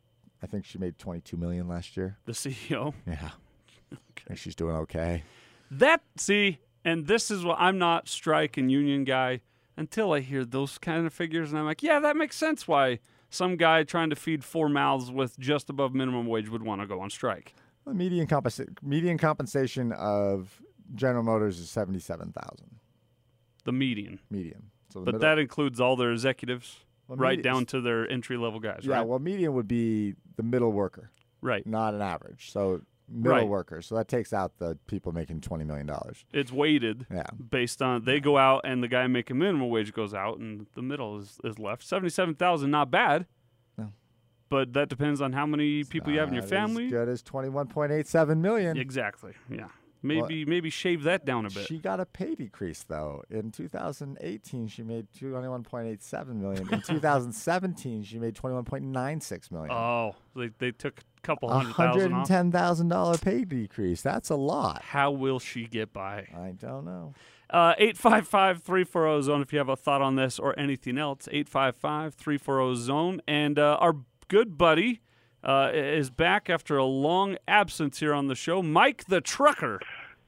I 0.44 0.48
think 0.48 0.66
she 0.66 0.78
made 0.78 0.98
22 0.98 1.38
million 1.38 1.68
last 1.68 1.98
year. 1.98 2.18
the 2.26 2.34
CEO. 2.34 2.94
Yeah. 3.08 3.32
I 3.94 3.98
think 4.28 4.40
she's 4.40 4.56
doing 4.56 4.76
okay. 4.76 5.24
That 5.72 6.02
see, 6.18 6.60
and 6.84 7.08
this 7.08 7.32
is 7.32 7.44
what 7.44 7.58
I'm 7.60 7.78
not 7.78 8.08
strike 8.08 8.58
and 8.58 8.72
union 8.72 9.04
guy 9.04 9.42
until 9.78 10.14
I 10.14 10.20
hear 10.20 10.44
those 10.46 10.78
kind 10.78 11.06
of 11.06 11.14
figures, 11.14 11.52
and 11.52 11.60
I'm 11.60 11.66
like, 11.66 11.82
yeah, 11.84 12.00
that 12.00 12.16
makes 12.18 12.36
sense. 12.36 12.68
Why 12.68 13.00
some 13.30 13.56
guy 13.56 13.84
trying 13.84 14.10
to 14.10 14.16
feed 14.16 14.44
four 14.44 14.70
mouths 14.70 15.12
with 15.12 15.38
just 15.40 15.70
above 15.70 15.94
minimum 15.94 16.28
wage 16.28 16.50
would 16.50 16.64
want 16.64 16.82
to 16.82 16.88
go 16.88 17.00
on 17.02 17.10
strike? 17.10 17.54
The 17.86 17.94
median, 17.94 18.28
compensa- 18.28 18.76
median 18.84 19.18
compensation 19.18 19.92
of 19.94 20.62
General 20.94 21.24
Motors 21.24 21.58
is 21.60 21.70
77,000 21.70 22.80
The 23.64 23.72
median, 23.72 24.20
median. 24.30 24.72
So 24.90 25.00
but 25.00 25.06
middle- 25.14 25.20
that 25.22 25.40
includes 25.40 25.80
all 25.80 25.96
their 25.96 26.12
executives, 26.12 26.82
Well, 27.08 27.18
right 27.18 27.42
down 27.42 27.66
to 27.68 27.82
their 27.82 28.08
entry 28.10 28.38
level 28.38 28.60
guys, 28.60 28.82
Yeah, 28.84 28.98
right? 28.98 29.08
well, 29.08 29.20
median 29.20 29.54
would 29.54 29.68
be 29.68 30.16
the 30.36 30.44
middle 30.44 30.72
worker, 30.72 31.10
right. 31.42 31.66
not 31.66 31.94
an 31.94 32.02
average. 32.02 32.52
So 32.52 32.82
middle 33.12 33.38
Right. 33.40 33.48
worker. 33.48 33.82
So 33.82 33.96
that 33.96 34.08
takes 34.08 34.32
out 34.34 34.58
the 34.58 34.78
people 34.88 35.12
making 35.12 35.42
$20 35.42 35.66
million. 35.66 35.90
It's 36.34 36.52
weighted 36.52 37.06
Yeah. 37.12 37.24
based 37.50 37.82
on 37.82 38.06
they 38.06 38.20
go 38.20 38.38
out 38.38 38.62
and 38.64 38.82
the 38.82 38.88
guy 38.88 39.06
making 39.08 39.38
minimum 39.38 39.70
wage 39.70 39.94
goes 39.94 40.14
out 40.14 40.38
and 40.40 40.66
the 40.76 40.82
middle 40.82 41.18
is, 41.20 41.40
is 41.44 41.60
left. 41.60 41.84
Seventy 41.84 42.10
seven 42.10 42.36
thousand, 42.36 42.72
not 42.72 42.90
bad. 42.92 43.26
No. 43.78 43.90
But 44.50 44.74
that 44.74 44.90
depends 44.90 45.22
on 45.22 45.34
how 45.34 45.46
many 45.46 45.84
people 45.84 46.12
you 46.12 46.20
have 46.20 46.30
in 46.30 46.34
your 46.34 46.44
family. 46.44 46.86
As 46.86 46.92
good 46.92 47.10
as 47.10 47.24
21.87 47.24 48.38
million. 48.38 48.78
Exactly. 48.78 49.34
Yeah. 49.50 49.68
Maybe 50.04 50.46
maybe 50.46 50.70
shave 50.70 51.04
that 51.04 51.26
down 51.26 51.46
a 51.46 51.50
bit. 51.50 51.68
She 51.68 51.78
got 51.78 52.00
a 52.00 52.06
pay 52.06 52.36
decrease 52.36 52.84
though. 52.88 53.24
In 53.30 53.52
2018, 53.52 54.68
she 54.68 54.84
made 54.84 55.08
21.87 55.20 56.28
million. 56.36 56.62
In 56.74 56.82
2017, 56.88 58.04
she 58.04 58.18
made 58.20 58.36
21.96 58.36 59.52
million. 59.52 59.72
oh, 59.72 60.16
they 60.36 60.50
they 60.58 60.72
took 60.72 61.00
a 61.00 61.22
couple 61.22 61.50
hundred 61.50 61.72
hundred 61.74 61.92
thousand 61.94 62.06
and 62.12 62.16
off. 62.22 62.28
ten 62.28 62.52
thousand 62.52 62.88
dollar 62.90 63.18
pay 63.18 63.44
decrease. 63.46 64.02
That's 64.02 64.30
a 64.30 64.36
lot. 64.36 64.82
How 64.82 65.12
will 65.12 65.40
she 65.40 65.66
get 65.66 65.94
by? 65.94 66.28
I 66.36 66.54
don't 66.58 66.86
know. 66.86 67.14
Uh, 67.50 67.76
855 67.78 69.24
zone 69.24 69.42
if 69.42 69.52
you 69.52 69.60
have 69.60 69.68
a 69.68 69.76
thought 69.76 70.02
on 70.02 70.16
this 70.16 70.40
or 70.40 70.58
anything 70.58 70.98
else. 70.98 71.28
eight 71.32 71.50
five 71.50 71.76
five 71.76 72.14
three 72.14 72.38
four 72.38 72.56
zero 72.56 72.76
zone. 72.76 73.22
And 73.28 73.60
uh, 73.60 73.78
our 73.82 73.98
good 74.30 74.58
buddy 74.58 75.02
uh, 75.44 75.72
is 75.74 76.10
back 76.10 76.50
after 76.50 76.78
a 76.78 76.86
long 76.86 77.38
absence 77.48 78.00
here 78.00 78.14
on 78.14 78.28
the 78.28 78.36
show. 78.36 78.62
Mike 78.62 79.06
the 79.06 79.22
Trucker. 79.22 79.80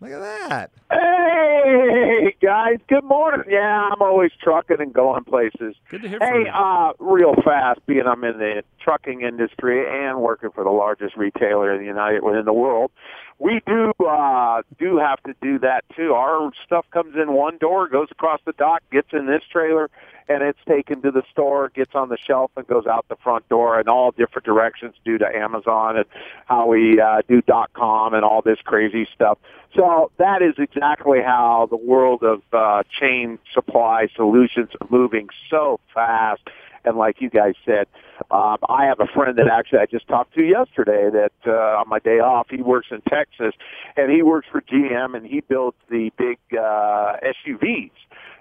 Look 0.02 0.12
at 0.12 0.20
that. 0.20 0.72
Hey 0.92 2.36
guys, 2.42 2.78
good 2.90 3.04
morning. 3.06 3.46
Yeah, 3.50 3.90
I'm 3.92 4.02
always 4.02 4.32
trucking 4.42 4.78
and 4.80 4.94
going 4.94 5.24
places. 5.24 5.76
Good 5.90 6.02
to 6.02 6.10
hear 6.10 6.20
from 6.20 6.28
Hey, 6.28 6.40
you. 6.46 6.52
uh, 6.52 6.92
real 7.00 7.36
fast, 7.44 7.86
being 7.86 8.04
I'm 8.06 8.24
in 8.26 8.38
the 8.38 8.64
trucking 8.82 9.22
industry 9.22 9.86
and 9.88 10.20
working 10.20 10.50
for 10.54 10.64
the 10.66 10.70
largest 10.72 11.16
retailer 11.16 11.74
in 11.74 11.80
the 11.80 11.86
United 11.88 12.24
within 12.24 12.44
the 12.46 12.54
world, 12.54 12.92
we 13.40 13.62
do 13.66 13.92
uh, 14.06 14.62
do 14.80 14.98
have 14.98 15.22
to 15.24 15.34
do 15.42 15.60
that 15.60 15.84
too. 15.96 16.14
Our 16.14 16.52
stuff 16.66 16.86
comes 16.92 17.16
in 17.16 17.34
one 17.34 17.58
door, 17.58 17.88
goes 17.88 18.08
across 18.12 18.40
the 18.46 18.54
dock, 18.54 18.84
gets 18.92 19.10
in 19.14 19.26
this 19.26 19.44
trailer, 19.52 19.90
and 20.30 20.42
it's 20.44 20.60
taken 20.68 21.02
to 21.02 21.12
the 21.12 21.24
store, 21.32 21.70
gets 21.70 21.96
on 21.96 22.10
the 22.10 22.18
shelf, 22.18 22.52
and 22.56 22.66
goes 22.68 22.86
out 22.88 23.06
the 23.10 23.18
front 23.18 23.48
door 23.50 23.80
in 23.80 23.90
all 23.90 24.12
different 24.12 24.46
directions 24.46 24.96
due 25.04 25.18
to 25.18 25.26
Amazon 25.26 25.98
and 25.98 26.06
how 26.46 26.68
we 26.68 27.00
uh, 27.02 27.22
do 27.28 27.42
dot 27.42 27.72
com 27.74 28.14
and 28.14 28.24
all 28.24 28.42
this 28.42 28.60
crazy 28.64 29.08
stuff. 29.14 29.38
So 29.76 30.12
that 30.18 30.42
is 30.42 30.54
exactly 30.60 31.22
how 31.22 31.68
the 31.70 31.78
world 31.78 32.24
of 32.24 32.42
uh, 32.54 32.84
chain 33.00 33.40
supply 33.54 34.08
solutions 34.16 34.70
are 34.80 34.88
moving 34.90 35.30
so 35.50 35.80
fast. 35.94 36.42
And 36.86 36.98
like 36.98 37.22
you 37.22 37.30
guys 37.30 37.54
said, 37.66 37.88
um, 38.32 38.58
I 38.70 38.86
have 38.86 39.00
a 39.00 39.08
friend 39.14 39.38
that 39.38 39.48
actually 39.52 39.80
I 39.80 39.86
just 39.86 40.08
talked 40.08 40.34
to 40.36 40.44
yesterday 40.44 41.10
that 41.12 41.34
uh, 41.48 41.80
on 41.80 41.90
my 41.90 42.00
day 42.00 42.20
off, 42.20 42.48
he 42.50 42.62
works 42.62 42.88
in 42.92 43.02
Texas 43.10 43.54
and 43.96 44.12
he 44.12 44.22
works 44.22 44.48
for 44.52 44.62
GM 44.62 45.16
and 45.16 45.26
he 45.26 45.42
builds 45.42 45.78
the 45.90 46.12
big 46.18 46.38
uh, 46.54 47.14
SUVs. 47.24 47.92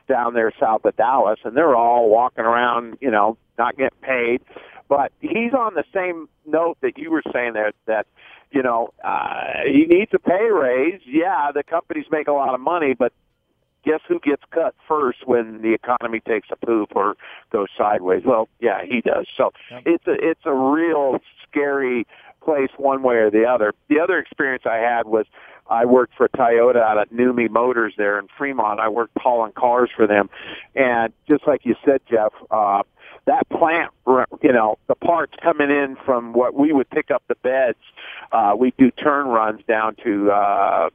down 0.08 0.34
there 0.34 0.52
south 0.58 0.84
of 0.84 0.96
Dallas, 0.96 1.38
and 1.44 1.56
they're 1.56 1.76
all 1.76 2.11
walking 2.11 2.44
around, 2.44 2.99
you 3.00 3.11
know, 3.11 3.37
not 3.58 3.76
getting 3.76 3.99
paid. 4.02 4.42
But 4.88 5.12
he's 5.20 5.54
on 5.54 5.75
the 5.75 5.84
same 5.94 6.28
note 6.46 6.76
that 6.82 6.99
you 6.99 7.11
were 7.11 7.22
saying 7.32 7.54
there 7.54 7.72
that 7.87 8.06
you 8.50 8.62
know 8.62 8.92
uh, 9.02 9.62
he 9.64 9.87
needs 9.87 10.11
a 10.14 10.18
pay 10.18 10.50
raise. 10.50 11.00
Yeah, 11.06 11.50
the 11.54 11.62
companies 11.62 12.06
make 12.11 12.28
a 12.28 12.32
lot 12.32 12.54
of 12.54 12.61
money, 12.61 12.94
but 12.99 13.12
guess 13.84 14.00
who 14.08 14.20
gets 14.20 14.42
cut 14.50 14.74
first 14.86 15.26
when 15.26 15.62
the 15.62 15.74
economy 15.74 16.20
takes 16.20 16.48
a 16.50 16.56
poop 16.56 16.94
or 16.94 17.16
goes 17.50 17.68
sideways? 17.76 18.22
Well, 18.24 18.48
yeah, 18.60 18.84
he 18.84 19.00
does. 19.00 19.26
So 19.36 19.52
yep. 19.70 19.82
it's 19.86 20.06
a 20.06 20.12
it's 20.12 20.42
a 20.44 20.54
real 20.54 21.18
scary 21.48 22.06
place 22.42 22.70
one 22.76 23.02
way 23.02 23.16
or 23.16 23.30
the 23.30 23.44
other. 23.44 23.72
The 23.88 24.00
other 24.00 24.18
experience 24.18 24.64
I 24.66 24.76
had 24.76 25.06
was 25.06 25.26
I 25.70 25.84
worked 25.84 26.14
for 26.16 26.28
Toyota 26.28 26.76
out 26.76 26.98
at 26.98 27.12
NUMMI 27.12 27.50
Motors 27.50 27.94
there 27.96 28.18
in 28.18 28.26
Fremont. 28.36 28.80
I 28.80 28.88
worked 28.88 29.16
hauling 29.16 29.52
cars 29.52 29.90
for 29.94 30.06
them, 30.06 30.28
and 30.74 31.12
just 31.28 31.46
like 31.46 31.64
you 31.64 31.76
said, 31.84 32.00
Jeff, 32.10 32.32
uh, 32.50 32.82
that 33.26 33.48
plant, 33.50 33.92
you 34.42 34.52
know, 34.52 34.78
the 34.88 34.96
parts 34.96 35.34
coming 35.42 35.70
in 35.70 35.96
from 36.04 36.32
what 36.32 36.54
we 36.54 36.72
would 36.72 36.90
pick 36.90 37.10
up 37.10 37.22
the 37.28 37.36
beds. 37.36 37.78
Uh, 38.32 38.54
we 38.58 38.72
do 38.76 38.90
turn 38.90 39.28
runs 39.28 39.62
down 39.68 39.94
to 40.02 40.30
uh, 40.30 40.90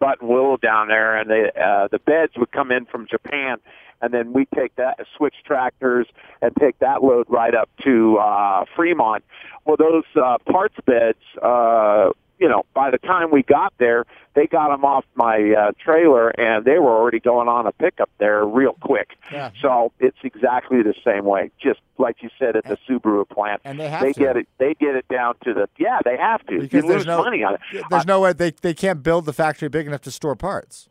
Buttonwillow 0.00 0.60
down 0.60 0.88
there, 0.88 1.16
and 1.16 1.30
they, 1.30 1.50
uh, 1.60 1.88
the 1.90 1.98
beds 1.98 2.32
would 2.36 2.52
come 2.52 2.70
in 2.70 2.86
from 2.86 3.06
Japan, 3.08 3.58
and 4.00 4.14
then 4.14 4.32
we 4.32 4.46
take 4.54 4.76
that, 4.76 4.98
switch 5.16 5.34
tractors, 5.44 6.06
and 6.40 6.52
take 6.58 6.78
that 6.78 7.02
load 7.02 7.26
right 7.28 7.54
up 7.54 7.68
to 7.84 8.18
uh, 8.18 8.64
Fremont. 8.76 9.24
Well, 9.64 9.76
those 9.76 10.04
uh, 10.16 10.38
parts 10.50 10.76
beds. 10.86 11.18
Uh, 11.42 12.10
you 12.38 12.48
know, 12.48 12.64
by 12.74 12.90
the 12.90 12.98
time 12.98 13.30
we 13.30 13.42
got 13.42 13.72
there, 13.78 14.04
they 14.34 14.46
got 14.46 14.68
them 14.68 14.84
off 14.84 15.04
my 15.14 15.52
uh, 15.52 15.72
trailer, 15.82 16.28
and 16.28 16.64
they 16.64 16.78
were 16.78 16.96
already 16.96 17.18
going 17.18 17.48
on 17.48 17.66
a 17.66 17.72
pickup 17.72 18.10
there 18.18 18.44
real 18.46 18.74
quick. 18.80 19.10
Yeah. 19.32 19.50
So 19.60 19.92
it's 19.98 20.18
exactly 20.22 20.82
the 20.82 20.94
same 21.04 21.24
way, 21.24 21.50
just 21.60 21.80
like 21.98 22.22
you 22.22 22.30
said 22.38 22.54
at 22.56 22.64
the 22.64 22.78
Subaru 22.88 23.28
plant. 23.28 23.62
And 23.64 23.80
they 23.80 23.88
have 23.88 24.02
they 24.02 24.12
to. 24.12 24.20
get 24.20 24.36
it. 24.36 24.48
They 24.58 24.74
get 24.74 24.94
it 24.94 25.08
down 25.08 25.34
to 25.44 25.54
the 25.54 25.68
yeah. 25.78 25.98
They 26.04 26.16
have 26.16 26.46
to. 26.46 26.60
Because 26.60 26.72
you 26.72 26.88
there's 26.88 26.98
lose 27.00 27.06
no, 27.06 27.24
money 27.24 27.42
on 27.42 27.54
it. 27.54 27.60
There's 27.90 28.02
uh, 28.02 28.04
no 28.06 28.20
way 28.20 28.32
they 28.32 28.52
they 28.52 28.74
can't 28.74 29.02
build 29.02 29.24
the 29.24 29.32
factory 29.32 29.68
big 29.68 29.86
enough 29.86 30.02
to 30.02 30.10
store 30.10 30.36
parts. 30.36 30.88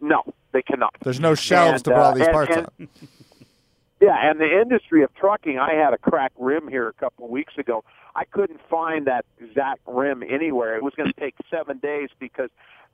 No, 0.00 0.22
they 0.52 0.62
cannot. 0.62 0.94
There's 1.02 1.20
no 1.20 1.34
shelves 1.34 1.82
and, 1.82 1.84
to 1.84 1.90
put 1.90 1.98
all 1.98 2.12
uh, 2.12 2.14
these 2.14 2.26
and, 2.26 2.32
parts 2.32 2.56
and, 2.56 2.66
on. 2.80 2.88
Yeah, 4.00 4.14
and 4.30 4.38
the 4.38 4.60
industry 4.60 5.02
of 5.02 5.12
trucking, 5.14 5.58
I 5.58 5.74
had 5.74 5.92
a 5.92 5.98
cracked 5.98 6.36
rim 6.38 6.68
here 6.68 6.88
a 6.88 6.92
couple 6.92 7.24
of 7.24 7.30
weeks 7.30 7.54
ago. 7.58 7.82
I 8.14 8.24
couldn't 8.24 8.60
find 8.70 9.06
that 9.06 9.24
exact 9.40 9.80
rim 9.86 10.22
anywhere. 10.22 10.76
It 10.76 10.84
was 10.84 10.94
going 10.96 11.12
to 11.12 11.20
take 11.20 11.34
seven 11.50 11.78
days 11.78 12.08
because 12.20 12.50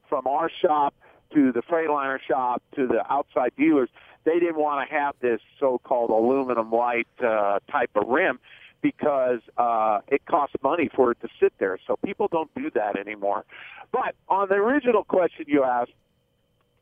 from 0.08 0.26
our 0.26 0.50
shop 0.62 0.94
to 1.34 1.52
the 1.52 1.60
Freightliner 1.60 2.18
shop 2.26 2.62
to 2.76 2.86
the 2.86 3.04
outside 3.12 3.52
dealers, 3.56 3.90
they 4.24 4.38
didn't 4.38 4.56
want 4.56 4.88
to 4.88 4.94
have 4.94 5.14
this 5.20 5.40
so-called 5.60 6.08
aluminum 6.08 6.70
light 6.70 7.08
uh, 7.22 7.58
type 7.70 7.90
of 7.96 8.08
rim 8.08 8.38
because 8.80 9.40
uh, 9.58 10.00
it 10.08 10.24
costs 10.26 10.56
money 10.62 10.88
for 10.94 11.10
it 11.10 11.20
to 11.20 11.28
sit 11.40 11.52
there. 11.58 11.78
So 11.86 11.96
people 12.04 12.28
don't 12.28 12.50
do 12.54 12.70
that 12.74 12.98
anymore. 12.98 13.44
But 13.92 14.14
on 14.28 14.48
the 14.48 14.56
original 14.56 15.04
question 15.04 15.46
you 15.48 15.64
asked, 15.64 15.92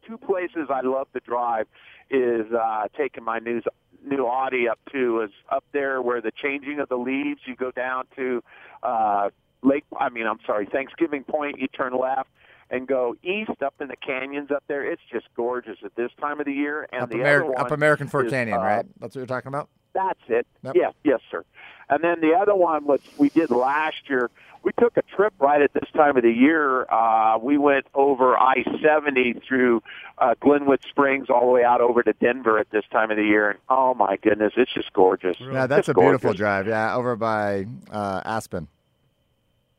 two 0.06 0.18
places 0.18 0.68
I 0.71 0.80
love 0.82 1.09
to 1.12 1.21
drive 1.21 1.66
is 2.11 2.47
uh, 2.52 2.88
taking 2.97 3.25
my 3.25 3.38
new 3.38 3.61
new 4.04 4.26
Audi 4.26 4.68
up 4.68 4.80
to 4.92 5.23
is 5.23 5.30
up 5.50 5.64
there 5.73 6.02
where 6.02 6.21
the 6.21 6.32
changing 6.32 6.80
of 6.80 6.88
the 6.88 6.97
leaves. 6.97 7.40
You 7.44 7.54
go 7.54 7.71
down 7.71 8.04
to 8.16 8.42
uh, 8.82 9.30
Lake. 9.62 9.85
I 9.99 10.09
mean, 10.09 10.26
I'm 10.26 10.40
sorry, 10.47 10.66
Thanksgiving 10.66 11.25
Point. 11.25 11.59
You 11.59 11.68
turn 11.68 11.97
left 11.99 12.28
and 12.71 12.87
go 12.87 13.14
east 13.23 13.62
up 13.64 13.75
in 13.80 13.88
the 13.88 13.97
canyons 13.97 14.50
up 14.50 14.64
there. 14.66 14.90
It's 14.90 15.02
just 15.12 15.26
gorgeous 15.37 15.78
at 15.85 15.94
this 15.94 16.11
time 16.21 16.40
of 16.40 16.47
the 16.47 16.52
year. 16.52 16.88
And 16.92 17.02
up, 17.02 17.11
the 17.11 17.16
Ameri- 17.16 17.37
other 17.37 17.44
one 17.44 17.59
up 17.59 17.70
American 17.70 18.09
Fork 18.09 18.26
is, 18.26 18.33
Canyon, 18.33 18.59
uh, 18.59 18.62
right? 18.62 18.87
That's 18.98 19.14
what 19.14 19.20
you're 19.20 19.26
talking 19.26 19.48
about. 19.48 19.68
That's 19.94 20.20
it. 20.29 20.46
Yep. 20.64 20.74
Yes, 20.74 20.94
yes, 21.05 21.20
sir. 21.31 21.44
And 21.92 22.02
then 22.02 22.22
the 22.22 22.35
other 22.35 22.55
one 22.55 22.87
was 22.87 23.00
we 23.18 23.28
did 23.28 23.50
last 23.50 24.09
year. 24.09 24.31
We 24.62 24.72
took 24.78 24.96
a 24.96 25.02
trip 25.02 25.35
right 25.40 25.61
at 25.61 25.74
this 25.74 25.90
time 25.92 26.16
of 26.16 26.22
the 26.22 26.31
year. 26.31 26.90
Uh, 26.90 27.37
we 27.38 27.59
went 27.59 27.85
over 27.94 28.38
I-70 28.38 29.42
through 29.46 29.83
uh, 30.16 30.35
Glenwood 30.40 30.81
Springs 30.88 31.28
all 31.28 31.40
the 31.40 31.52
way 31.52 31.64
out 31.64 31.83
over 31.83 32.02
to 32.02 32.14
Denver 32.14 32.59
at 32.59 32.70
this 32.70 32.85
time 32.90 33.11
of 33.11 33.18
the 33.18 33.24
year. 33.24 33.50
And 33.50 33.59
oh 33.68 33.92
my 33.92 34.16
goodness, 34.16 34.55
it's 34.57 34.72
just 34.72 34.90
gorgeous. 34.94 35.37
Yeah, 35.38 35.66
that's 35.66 35.88
It's 35.88 35.98
a 35.98 36.00
beautiful 36.00 36.33
drive. 36.33 36.66
Yeah, 36.66 36.96
over 36.96 37.14
by 37.16 37.66
uh, 37.90 38.22
Aspen. 38.24 38.68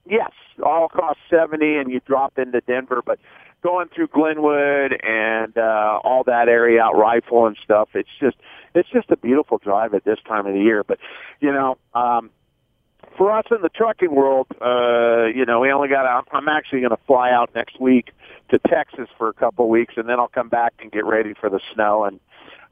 Yes, 0.05 0.31
all 0.63 0.85
across 0.85 1.17
70, 1.31 1.77
and 1.77 1.89
you 1.89 1.99
drop 2.05 2.37
into 2.37 2.61
Denver. 2.61 3.01
But 3.03 3.19
going 3.63 3.87
through 3.87 4.07
Glenwood 4.07 4.99
and 5.03 5.57
uh, 5.57 5.99
all 6.03 6.23
that 6.25 6.49
area 6.49 6.81
out 6.83 6.97
Rifle 6.97 7.47
and 7.47 7.57
stuff, 7.63 7.89
it's 7.93 8.09
just 8.19 8.37
it's 8.75 8.89
just 8.89 9.09
a 9.09 9.17
beautiful 9.17 9.57
drive 9.57 9.93
at 9.93 10.03
this 10.03 10.19
time 10.27 10.45
of 10.45 10.53
the 10.53 10.59
year. 10.59 10.83
But 10.83 10.99
you 11.39 11.51
know, 11.51 11.77
um, 11.93 12.29
for 13.17 13.31
us 13.31 13.45
in 13.51 13.61
the 13.61 13.69
trucking 13.69 14.13
world, 14.13 14.47
uh, 14.61 15.25
you 15.33 15.45
know, 15.45 15.61
we 15.61 15.71
only 15.71 15.87
got. 15.87 16.05
I'm, 16.05 16.25
I'm 16.31 16.49
actually 16.49 16.81
going 16.81 16.91
to 16.91 17.03
fly 17.07 17.31
out 17.31 17.55
next 17.55 17.79
week 17.79 18.11
to 18.49 18.59
Texas 18.59 19.07
for 19.17 19.29
a 19.29 19.33
couple 19.33 19.69
weeks, 19.69 19.95
and 19.97 20.07
then 20.07 20.19
I'll 20.19 20.27
come 20.27 20.49
back 20.49 20.73
and 20.79 20.91
get 20.91 21.05
ready 21.05 21.33
for 21.33 21.49
the 21.49 21.61
snow 21.73 22.03
and 22.03 22.19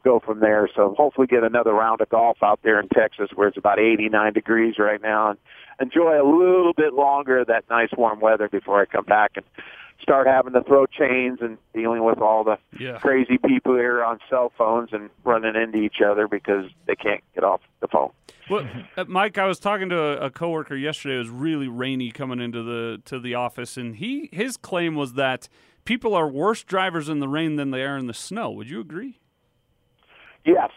go 0.04 0.19
from 0.19 0.39
there. 0.39 0.67
So 0.75 0.95
hopefully 0.97 1.27
get 1.27 1.43
another 1.43 1.73
round 1.73 2.01
of 2.01 2.10
golf 2.10 2.38
out 2.41 2.60
there 2.63 2.80
in 2.80 2.89
Texas 2.89 3.30
where 3.36 3.47
it's 3.47 3.58
about 3.58 3.80
89 3.80 4.34
degrees 4.34 4.80
right 4.80 5.01
now 5.01 5.30
and 5.30 5.39
enjoy 5.80 6.19
a 6.19 6.25
little 6.25 6.73
bit 6.73 6.93
longer 6.93 7.39
of 7.39 7.47
that 7.47 7.65
nice 7.69 7.89
warm 7.95 8.19
weather 8.19 8.49
before 8.49 8.82
I 8.82 8.86
come 8.86 9.06
back 9.06 9.32
and 9.36 9.45
start 10.01 10.27
having 10.27 10.53
to 10.53 10.63
throw 10.63 10.85
chains 10.85 11.39
and 11.41 11.57
dealing 11.73 12.03
with 12.03 12.19
all 12.19 12.43
the 12.43 12.57
Yeah. 12.79 12.97
crazy 12.99 13.37
people 13.37 13.75
here 13.75 14.03
on 14.03 14.19
cell 14.29 14.51
phones 14.57 14.89
and 14.93 15.09
running 15.23 15.55
into 15.55 15.77
each 15.79 16.01
other 16.01 16.27
because 16.27 16.65
they 16.87 16.95
can't 16.95 17.23
get 17.35 17.43
off 17.43 17.61
the 17.79 17.87
phone. 17.87 18.11
Well, 18.49 18.67
uh, 18.97 19.05
Mike, 19.07 19.37
I 19.37 19.45
was 19.45 19.59
talking 19.59 19.89
to 19.89 19.97
a, 19.97 20.25
a 20.25 20.29
coworker 20.29 20.75
yesterday. 20.75 21.15
It 21.15 21.19
was 21.19 21.29
really 21.29 21.67
rainy 21.67 22.11
coming 22.11 22.39
into 22.39 22.63
the 22.63 23.01
to 23.05 23.19
the 23.19 23.35
office, 23.35 23.77
and 23.77 23.95
he 23.95 24.29
his 24.33 24.57
claim 24.57 24.95
was 24.95 25.13
that 25.13 25.47
people 25.85 26.13
are 26.15 26.27
worse 26.27 26.63
drivers 26.63 27.07
in 27.07 27.19
the 27.19 27.27
rain 27.29 27.55
than 27.55 27.71
they 27.71 27.83
are 27.83 27.97
in 27.97 28.07
the 28.07 28.13
snow. 28.13 28.51
Would 28.51 28.69
you 28.69 28.79
agree? 28.81 29.19
Yes. 30.45 30.71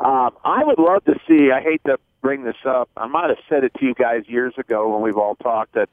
Um, 0.00 0.30
I 0.44 0.64
would 0.64 0.78
love 0.78 1.04
to 1.04 1.14
see, 1.28 1.50
I 1.52 1.60
hate 1.60 1.82
to 1.86 1.98
bring 2.20 2.44
this 2.44 2.56
up, 2.66 2.88
I 2.96 3.06
might 3.06 3.28
have 3.28 3.38
said 3.48 3.64
it 3.64 3.72
to 3.78 3.84
you 3.84 3.94
guys 3.94 4.22
years 4.26 4.54
ago 4.58 4.88
when 4.92 5.02
we've 5.02 5.16
all 5.16 5.36
talked 5.36 5.74
that 5.74 5.88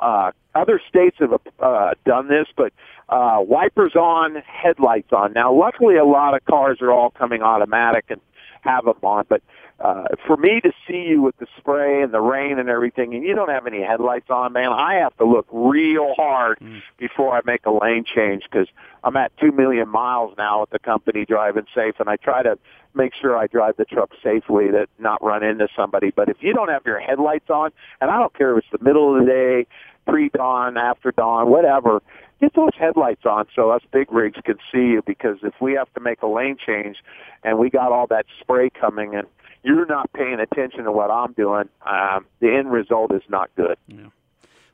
uh, 0.00 0.32
other 0.54 0.80
states 0.88 1.16
have 1.20 1.32
uh, 1.60 1.94
done 2.04 2.28
this, 2.28 2.46
but 2.56 2.72
uh, 3.08 3.38
wipers 3.40 3.94
on, 3.94 4.36
headlights 4.46 5.12
on. 5.12 5.32
Now, 5.32 5.52
luckily, 5.52 5.96
a 5.96 6.04
lot 6.04 6.34
of 6.34 6.44
cars 6.44 6.78
are 6.80 6.90
all 6.90 7.10
coming 7.10 7.42
automatic 7.42 8.06
and 8.08 8.20
have 8.62 8.84
them 8.84 8.98
on, 9.02 9.24
but 9.28 9.42
uh, 9.80 10.04
for 10.26 10.36
me 10.36 10.60
to 10.60 10.70
see 10.86 11.06
you 11.08 11.22
with 11.22 11.36
the 11.38 11.46
spray 11.56 12.02
and 12.02 12.12
the 12.12 12.20
rain 12.20 12.58
and 12.58 12.68
everything, 12.68 13.14
and 13.14 13.24
you 13.24 13.34
don't 13.34 13.48
have 13.48 13.66
any 13.66 13.82
headlights 13.82 14.28
on, 14.28 14.52
man, 14.52 14.70
I 14.70 14.96
have 14.96 15.16
to 15.16 15.24
look 15.24 15.46
real 15.50 16.12
hard 16.14 16.58
before 16.98 17.34
I 17.34 17.40
make 17.46 17.64
a 17.64 17.70
lane 17.70 18.04
change 18.04 18.42
because 18.42 18.68
I'm 19.02 19.16
at 19.16 19.34
two 19.38 19.52
million 19.52 19.88
miles 19.88 20.34
now 20.36 20.60
with 20.60 20.70
the 20.70 20.78
company 20.78 21.24
driving 21.24 21.64
safe, 21.74 21.94
and 21.98 22.10
I 22.10 22.16
try 22.16 22.42
to 22.42 22.58
make 22.94 23.14
sure 23.14 23.38
I 23.38 23.46
drive 23.46 23.76
the 23.78 23.86
truck 23.86 24.10
safely 24.22 24.68
to 24.68 24.86
not 24.98 25.22
run 25.22 25.42
into 25.42 25.68
somebody. 25.74 26.10
But 26.14 26.28
if 26.28 26.38
you 26.40 26.52
don't 26.52 26.68
have 26.68 26.82
your 26.84 26.98
headlights 26.98 27.48
on, 27.48 27.70
and 28.02 28.10
I 28.10 28.18
don't 28.18 28.34
care 28.34 28.58
if 28.58 28.64
it's 28.64 28.78
the 28.78 28.84
middle 28.84 29.14
of 29.14 29.24
the 29.24 29.30
day, 29.30 29.66
pre-dawn, 30.10 30.76
after 30.76 31.12
dawn, 31.12 31.50
whatever, 31.50 32.02
get 32.40 32.54
those 32.54 32.70
headlights 32.78 33.24
on 33.24 33.46
so 33.54 33.70
us 33.70 33.82
big 33.92 34.12
rigs 34.12 34.38
can 34.44 34.56
see 34.72 34.78
you 34.78 35.02
because 35.06 35.38
if 35.42 35.54
we 35.60 35.74
have 35.74 35.92
to 35.94 36.00
make 36.00 36.22
a 36.22 36.26
lane 36.26 36.56
change 36.64 36.96
and 37.44 37.58
we 37.58 37.70
got 37.70 37.92
all 37.92 38.06
that 38.08 38.26
spray 38.40 38.70
coming 38.70 39.14
and 39.14 39.26
you're 39.62 39.86
not 39.86 40.10
paying 40.12 40.40
attention 40.40 40.84
to 40.84 40.92
what 40.92 41.10
I'm 41.10 41.32
doing, 41.32 41.68
um, 41.86 42.26
the 42.40 42.54
end 42.54 42.72
result 42.72 43.12
is 43.12 43.22
not 43.28 43.50
good. 43.56 43.76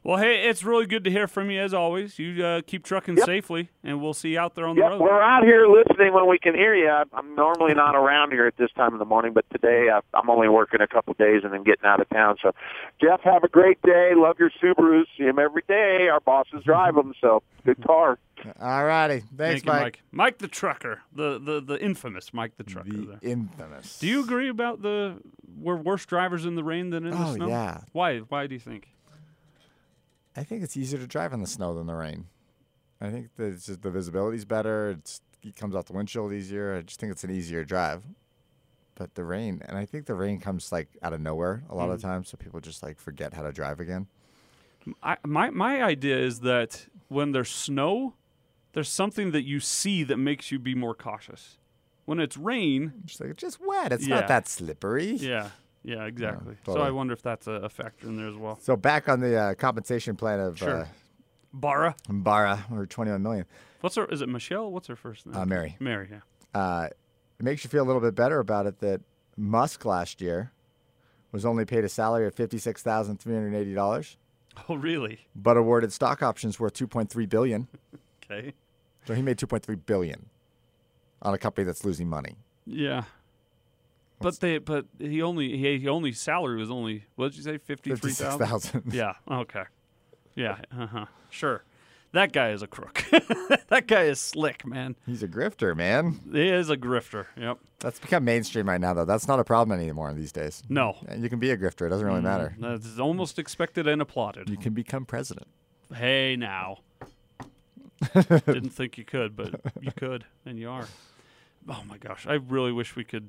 Well, 0.06 0.18
hey, 0.18 0.48
it's 0.48 0.62
really 0.62 0.86
good 0.86 1.02
to 1.02 1.10
hear 1.10 1.26
from 1.26 1.50
you 1.50 1.60
as 1.60 1.74
always. 1.74 2.16
You 2.16 2.44
uh, 2.44 2.60
keep 2.64 2.84
trucking 2.84 3.16
Yep. 3.16 3.26
safely, 3.26 3.70
and 3.82 4.00
we'll 4.00 4.14
see 4.14 4.34
you 4.34 4.38
out 4.38 4.54
there 4.54 4.64
on 4.64 4.76
the 4.76 4.82
road. 4.82 5.00
we're 5.00 5.20
out 5.20 5.42
here 5.42 5.66
listening 5.66 6.12
when 6.12 6.28
we 6.28 6.38
can 6.38 6.54
hear 6.54 6.76
you. 6.76 6.88
I'm 6.88 7.34
normally 7.34 7.74
not 7.74 7.96
around 7.96 8.30
here 8.30 8.46
at 8.46 8.56
this 8.56 8.70
time 8.76 8.92
of 8.92 9.00
the 9.00 9.04
morning, 9.04 9.32
but 9.32 9.44
today 9.50 9.88
uh, 9.88 10.00
I'm 10.14 10.30
only 10.30 10.48
working 10.48 10.80
a 10.80 10.86
couple 10.86 11.12
days 11.14 11.40
and 11.42 11.52
then 11.52 11.64
getting 11.64 11.84
out 11.84 12.00
of 12.00 12.08
town. 12.10 12.36
So, 12.40 12.52
Jeff, 13.02 13.20
have 13.22 13.42
a 13.42 13.48
great 13.48 13.82
day. 13.82 14.12
Love 14.14 14.36
your 14.38 14.50
Subarus. 14.62 15.06
See 15.18 15.24
them 15.24 15.40
every 15.40 15.62
day. 15.66 16.06
Our 16.06 16.20
bosses 16.20 16.62
drive 16.64 16.94
them, 16.94 17.12
so 17.20 17.42
good 17.64 17.84
car. 17.84 18.20
All 18.60 18.84
righty. 18.84 19.24
Thanks, 19.36 19.36
Thank 19.36 19.66
you, 19.66 19.72
Mike. 19.72 19.82
Mike. 19.82 20.02
Mike 20.12 20.38
the 20.38 20.46
trucker, 20.46 21.00
the, 21.12 21.40
the 21.40 21.60
the 21.60 21.82
infamous 21.82 22.32
Mike 22.32 22.56
the 22.58 22.62
trucker. 22.64 22.90
The 22.92 23.06
there. 23.06 23.18
infamous. 23.22 23.98
Do 23.98 24.06
you 24.06 24.22
agree 24.22 24.50
about 24.50 24.82
the 24.82 25.16
we're 25.58 25.74
worse 25.74 26.06
drivers 26.06 26.44
in 26.46 26.54
the 26.54 26.62
rain 26.62 26.90
than 26.90 27.06
in 27.06 27.10
the 27.10 27.26
Oh, 27.26 27.34
snow? 27.34 27.48
yeah. 27.48 27.80
Why? 27.90 28.18
Why 28.18 28.46
do 28.46 28.54
you 28.54 28.60
think? 28.60 28.86
I 30.36 30.44
think 30.44 30.62
it's 30.62 30.76
easier 30.76 30.98
to 30.98 31.06
drive 31.06 31.32
in 31.32 31.40
the 31.40 31.46
snow 31.46 31.74
than 31.74 31.86
the 31.86 31.94
rain. 31.94 32.26
I 33.00 33.10
think 33.10 33.34
that 33.36 33.46
it's 33.46 33.66
just 33.66 33.82
the 33.82 33.90
visibility's 33.90 34.44
better. 34.44 34.90
It's, 34.90 35.20
it 35.42 35.56
comes 35.56 35.74
off 35.74 35.86
the 35.86 35.92
windshield 35.92 36.32
easier. 36.32 36.76
I 36.76 36.82
just 36.82 36.98
think 37.00 37.12
it's 37.12 37.24
an 37.24 37.30
easier 37.30 37.64
drive. 37.64 38.04
But 38.94 39.14
the 39.14 39.24
rain, 39.24 39.62
and 39.66 39.76
I 39.76 39.84
think 39.84 40.06
the 40.06 40.14
rain 40.14 40.40
comes 40.40 40.72
like 40.72 40.88
out 41.02 41.12
of 41.12 41.20
nowhere 41.20 41.62
a 41.68 41.74
lot 41.74 41.90
of 41.90 41.98
mm. 41.98 42.02
times, 42.02 42.30
so 42.30 42.38
people 42.38 42.60
just 42.60 42.82
like 42.82 42.98
forget 42.98 43.34
how 43.34 43.42
to 43.42 43.52
drive 43.52 43.78
again. 43.80 44.06
I, 45.02 45.16
my 45.26 45.50
my 45.50 45.82
idea 45.82 46.16
is 46.16 46.40
that 46.40 46.86
when 47.08 47.32
there's 47.32 47.50
snow, 47.50 48.14
there's 48.72 48.88
something 48.88 49.32
that 49.32 49.42
you 49.42 49.60
see 49.60 50.02
that 50.04 50.16
makes 50.16 50.50
you 50.50 50.58
be 50.58 50.74
more 50.74 50.94
cautious. 50.94 51.58
when 52.06 52.20
it's 52.20 52.36
rain, 52.36 52.92
Just 53.04 53.20
like, 53.20 53.30
it's 53.30 53.40
just 53.40 53.58
wet. 53.60 53.92
It's 53.92 54.06
Yeah. 54.06 54.20
not 54.20 54.28
that 54.28 54.46
slippery. 54.48 55.14
yeah, 55.16 55.50
yeah, 55.86 56.04
exactly. 56.04 56.56
So 56.66 56.80
I 56.82 56.90
wonder 56.90 57.12
if 57.14 57.22
that's 57.22 57.46
a, 57.46 57.52
a 57.52 57.68
factor 57.68 58.06
in 58.08 58.16
there 58.16 58.28
as 58.28 58.34
well. 58.36 58.58
So 58.60 58.76
back 58.76 59.08
on 59.08 59.20
the 59.20 59.36
uh, 59.36 59.54
compensation 59.54 60.16
plan 60.16 60.40
of 60.40 60.58
Sure. 60.58 60.80
uh, 60.82 60.86
Barra, 61.54 61.94
Mbara, 62.08 62.70
or 62.70 62.84
21 62.86 63.22
million. 63.22 63.46
what's 63.80 63.94
her? 63.96 64.04
Is 64.06 64.20
it 64.20 64.28
Michelle? 64.28 64.70
What's 64.70 64.88
her 64.88 64.96
first 64.96 65.24
name? 65.26 65.36
Uh, 65.36 65.46
Mary. 65.46 65.76
Mary. 65.80 66.08
Yeah. 66.10 66.20
Uh, 66.60 66.88
it 67.38 67.44
makes 67.44 67.64
you 67.64 67.70
feel 67.70 67.82
a 67.84 67.86
little 67.86 68.02
bit 68.02 68.14
better 68.14 68.40
about 68.40 68.66
it 68.66 68.80
that 68.80 69.00
Musk 69.36 69.84
last 69.84 70.20
year 70.20 70.52
was 71.32 71.44
only 71.46 71.64
paid 71.64 71.84
a 71.84 71.88
salary 71.88 72.26
of 72.26 72.34
$56,380, 72.34 74.16
Oh, 74.68 74.74
really? 74.74 75.20
but 75.34 75.56
awarded 75.56 75.92
stock 75.92 76.22
options 76.22 76.58
worth 76.58 76.74
2.3 76.74 77.28
billion. 77.28 77.68
Okay. 78.28 78.54
So 79.06 79.14
he 79.14 79.22
made 79.22 79.36
2.3 79.38 79.78
billion 79.86 80.26
on 81.22 81.32
a 81.32 81.38
company 81.38 81.64
that's 81.64 81.84
losing 81.84 82.08
money. 82.08 82.34
Yeah. 82.66 83.04
But 84.18 84.40
they, 84.40 84.58
but 84.58 84.86
he 84.98 85.20
only, 85.22 85.56
he, 85.56 85.78
he 85.78 85.88
only 85.88 86.12
salary 86.12 86.58
was 86.58 86.70
only 86.70 87.04
what 87.16 87.32
did 87.32 87.36
you 87.36 87.42
say, 87.42 87.58
fifty 87.58 87.94
three 87.94 88.12
thousand? 88.12 88.38
56,000. 88.38 88.94
Yeah. 88.94 89.14
Okay. 89.30 89.64
Yeah. 90.34 90.58
Uh 90.78 90.86
huh. 90.86 91.06
Sure. 91.30 91.64
That 92.12 92.32
guy 92.32 92.50
is 92.50 92.62
a 92.62 92.66
crook. 92.66 93.04
that 93.68 93.84
guy 93.86 94.04
is 94.04 94.18
slick, 94.18 94.64
man. 94.66 94.96
He's 95.04 95.22
a 95.22 95.28
grifter, 95.28 95.76
man. 95.76 96.20
He 96.32 96.48
is 96.48 96.70
a 96.70 96.76
grifter. 96.76 97.26
Yep. 97.36 97.58
That's 97.80 97.98
become 97.98 98.24
mainstream 98.24 98.68
right 98.68 98.80
now, 98.80 98.94
though. 98.94 99.04
That's 99.04 99.28
not 99.28 99.38
a 99.38 99.44
problem 99.44 99.78
anymore 99.78 100.14
these 100.14 100.32
days. 100.32 100.62
No. 100.70 100.96
And 101.08 101.22
you 101.22 101.28
can 101.28 101.38
be 101.40 101.50
a 101.50 101.58
grifter. 101.58 101.84
It 101.86 101.90
doesn't 101.90 102.06
really 102.06 102.22
matter. 102.22 102.54
That's 102.58 102.98
almost 102.98 103.38
expected 103.38 103.86
and 103.86 104.00
applauded. 104.00 104.48
You 104.48 104.56
can 104.56 104.72
become 104.72 105.04
president. 105.04 105.48
Hey, 105.94 106.36
now. 106.36 106.78
Didn't 108.14 108.70
think 108.70 108.96
you 108.98 109.04
could, 109.04 109.36
but 109.36 109.60
you 109.80 109.92
could, 109.92 110.24
and 110.44 110.58
you 110.58 110.70
are. 110.70 110.86
Oh 111.68 111.82
my 111.86 111.98
gosh, 111.98 112.26
I 112.26 112.34
really 112.34 112.72
wish 112.72 112.96
we 112.96 113.04
could. 113.04 113.28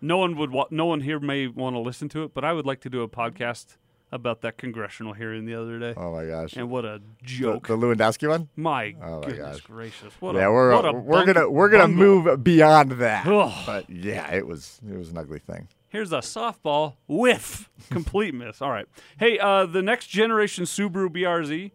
No 0.00 0.16
one 0.18 0.36
would. 0.36 0.50
Wa- 0.50 0.66
no 0.70 0.86
one 0.86 1.00
here 1.00 1.18
may 1.20 1.46
want 1.46 1.74
to 1.74 1.80
listen 1.80 2.08
to 2.10 2.22
it, 2.24 2.34
but 2.34 2.44
I 2.44 2.52
would 2.52 2.66
like 2.66 2.80
to 2.82 2.90
do 2.90 3.02
a 3.02 3.08
podcast 3.08 3.76
about 4.10 4.40
that 4.40 4.56
congressional 4.56 5.12
hearing 5.12 5.44
the 5.44 5.54
other 5.54 5.78
day. 5.78 5.92
Oh 5.96 6.12
my 6.12 6.24
gosh. 6.24 6.54
And 6.56 6.70
what 6.70 6.84
a 6.84 7.00
The, 7.20 7.26
joke! 7.26 7.66
the 7.66 7.76
my 7.76 8.46
my 8.56 8.94
Oh 9.02 9.20
my 9.20 9.26
goodness 9.26 9.56
gosh. 9.56 9.60
gracious! 9.66 10.12
What 10.20 10.34
yeah, 10.34 10.46
a, 10.46 10.50
we're 10.52 10.72
what 10.74 10.84
a 10.86 10.92
we're 10.92 11.24
bung- 11.24 11.26
gonna 11.34 11.50
we're 11.50 11.68
gonna 11.68 11.82
bungle. 11.88 12.22
move 12.22 12.44
beyond 12.44 12.92
that. 12.92 13.26
Ugh. 13.26 13.52
But 13.66 13.90
yeah, 13.90 14.32
it 14.34 14.46
was 14.46 14.80
it 14.88 14.96
was 14.96 15.10
an 15.10 15.18
ugly 15.18 15.40
thing. 15.40 15.68
Here's 15.90 16.12
a 16.12 16.18
softball 16.18 16.94
whiff, 17.06 17.68
complete 17.90 18.34
miss. 18.34 18.60
All 18.62 18.70
right. 18.70 18.86
Hey, 19.18 19.38
uh, 19.38 19.66
the 19.66 19.82
next 19.82 20.06
generation 20.08 20.64
Subaru 20.64 21.08
BRZ 21.08 21.72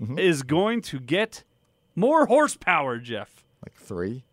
Mm-hmm. 0.00 0.18
is 0.18 0.42
going 0.42 0.80
to 0.82 0.98
get 0.98 1.44
more 1.94 2.26
horsepower, 2.26 2.98
Jeff. 2.98 3.44
Like 3.64 3.74
three. 3.76 4.24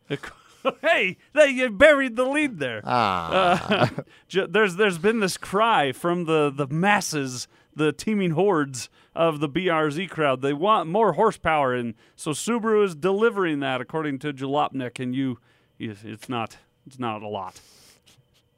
hey, 0.81 1.17
they 1.33 1.47
you 1.47 1.69
buried 1.69 2.15
the 2.15 2.25
lead 2.25 2.59
there. 2.59 2.81
Ah, 2.85 3.69
Uh, 3.69 3.87
there's 4.49 4.75
there's 4.75 4.97
been 4.97 5.19
this 5.19 5.37
cry 5.37 5.91
from 5.91 6.25
the 6.25 6.51
the 6.53 6.67
masses, 6.67 7.47
the 7.75 7.91
teeming 7.91 8.31
hordes 8.31 8.89
of 9.15 9.39
the 9.39 9.49
BRZ 9.49 10.09
crowd. 10.09 10.41
They 10.41 10.53
want 10.53 10.89
more 10.89 11.13
horsepower, 11.13 11.73
and 11.73 11.93
so 12.15 12.31
Subaru 12.31 12.83
is 12.85 12.95
delivering 12.95 13.59
that, 13.61 13.81
according 13.81 14.19
to 14.19 14.33
Jalopnik. 14.33 14.99
And 14.99 15.15
you, 15.15 15.39
you 15.77 15.95
it's 16.03 16.29
not 16.29 16.57
it's 16.85 16.99
not 16.99 17.21
a 17.21 17.27
lot. 17.27 17.61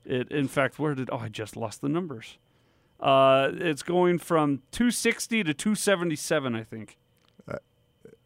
It 0.06 0.32
in 0.32 0.48
fact, 0.48 0.80
where 0.80 0.96
did 0.96 1.10
oh 1.12 1.18
I 1.18 1.30
just 1.30 1.56
lost 1.56 1.82
the 1.82 1.90
numbers. 1.90 2.38
Uh, 3.00 3.50
it's 3.54 3.82
going 3.82 4.20
from 4.20 4.62
260 4.72 5.44
to 5.46 5.54
277, 5.56 6.54
I 6.56 6.64
think. 6.64 6.98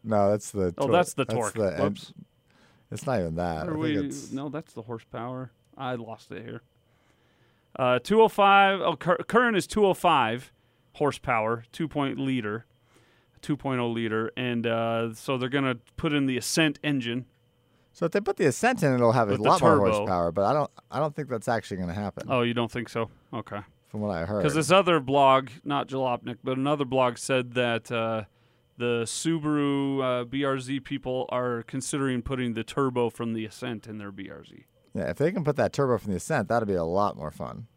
no, 0.03 0.29
that's 0.31 0.51
the. 0.51 0.73
Oh, 0.77 0.87
tor- 0.87 0.91
that's 0.91 1.13
the 1.13 1.23
torque. 1.25 1.53
the 1.53 1.79
end-. 1.81 2.13
It's 2.91 3.05
not 3.05 3.19
even 3.19 3.35
that. 3.35 3.63
I 3.63 3.65
think 3.65 3.77
we, 3.77 3.97
it's, 3.97 4.31
no, 4.31 4.49
that's 4.49 4.73
the 4.73 4.83
horsepower. 4.83 5.51
I 5.77 5.95
lost 5.95 6.31
it 6.31 6.43
here. 6.43 6.61
Uh, 7.77 7.99
205. 7.99 8.81
Oh, 8.81 8.95
cur- 8.95 9.17
current 9.27 9.57
is 9.57 9.67
205 9.67 10.51
horsepower, 10.93 11.65
2 11.71 11.87
point 11.87 12.17
liter, 12.17 12.65
2.0 13.41 13.93
liter, 13.93 14.31
and 14.37 14.65
uh, 14.65 15.13
so 15.13 15.37
they're 15.37 15.49
gonna 15.49 15.75
put 15.97 16.13
in 16.13 16.25
the 16.25 16.37
Ascent 16.37 16.79
engine. 16.83 17.25
so 17.91 18.05
if 18.05 18.11
they 18.13 18.21
put 18.21 18.37
the 18.37 18.45
Ascent 18.45 18.81
in, 18.81 18.93
it'll 18.93 19.11
have 19.11 19.29
a 19.29 19.35
lot 19.35 19.59
more 19.61 19.77
horsepower. 19.77 20.31
But 20.31 20.45
I 20.45 20.53
don't 20.53 20.71
I 20.89 20.99
don't 20.99 21.13
think 21.13 21.27
that's 21.27 21.49
actually 21.49 21.77
going 21.77 21.89
to 21.89 21.95
happen. 21.95 22.27
Oh, 22.29 22.41
you 22.43 22.53
don't 22.53 22.71
think 22.71 22.87
so? 22.89 23.09
Okay. 23.33 23.59
From 23.89 23.99
what 24.01 24.11
I 24.15 24.25
heard. 24.25 24.41
Because 24.41 24.55
this 24.55 24.71
other 24.71 24.99
blog, 25.01 25.49
not 25.63 25.87
Jalopnik, 25.89 26.37
but 26.43 26.57
another 26.57 26.85
blog 26.85 27.17
said 27.17 27.53
that 27.55 27.91
uh, 27.91 28.23
the 28.77 29.03
Subaru 29.05 30.01
uh, 30.01 30.25
BRZ 30.25 30.83
people 30.83 31.25
are 31.29 31.63
considering 31.63 32.21
putting 32.21 32.53
the 32.53 32.63
turbo 32.63 33.09
from 33.09 33.33
the 33.33 33.45
Ascent 33.45 33.87
in 33.87 33.97
their 33.97 34.11
BRZ. 34.11 34.63
yeah, 34.93 35.09
if 35.09 35.17
they 35.17 35.31
can 35.31 35.43
put 35.43 35.55
that 35.57 35.71
turbo 35.73 35.97
from 35.97 36.11
the 36.11 36.17
Ascent, 36.17 36.47
that'd 36.49 36.67
be 36.67 36.73
a 36.73 36.83
lot 36.83 37.15
more 37.17 37.31
fun. 37.31 37.67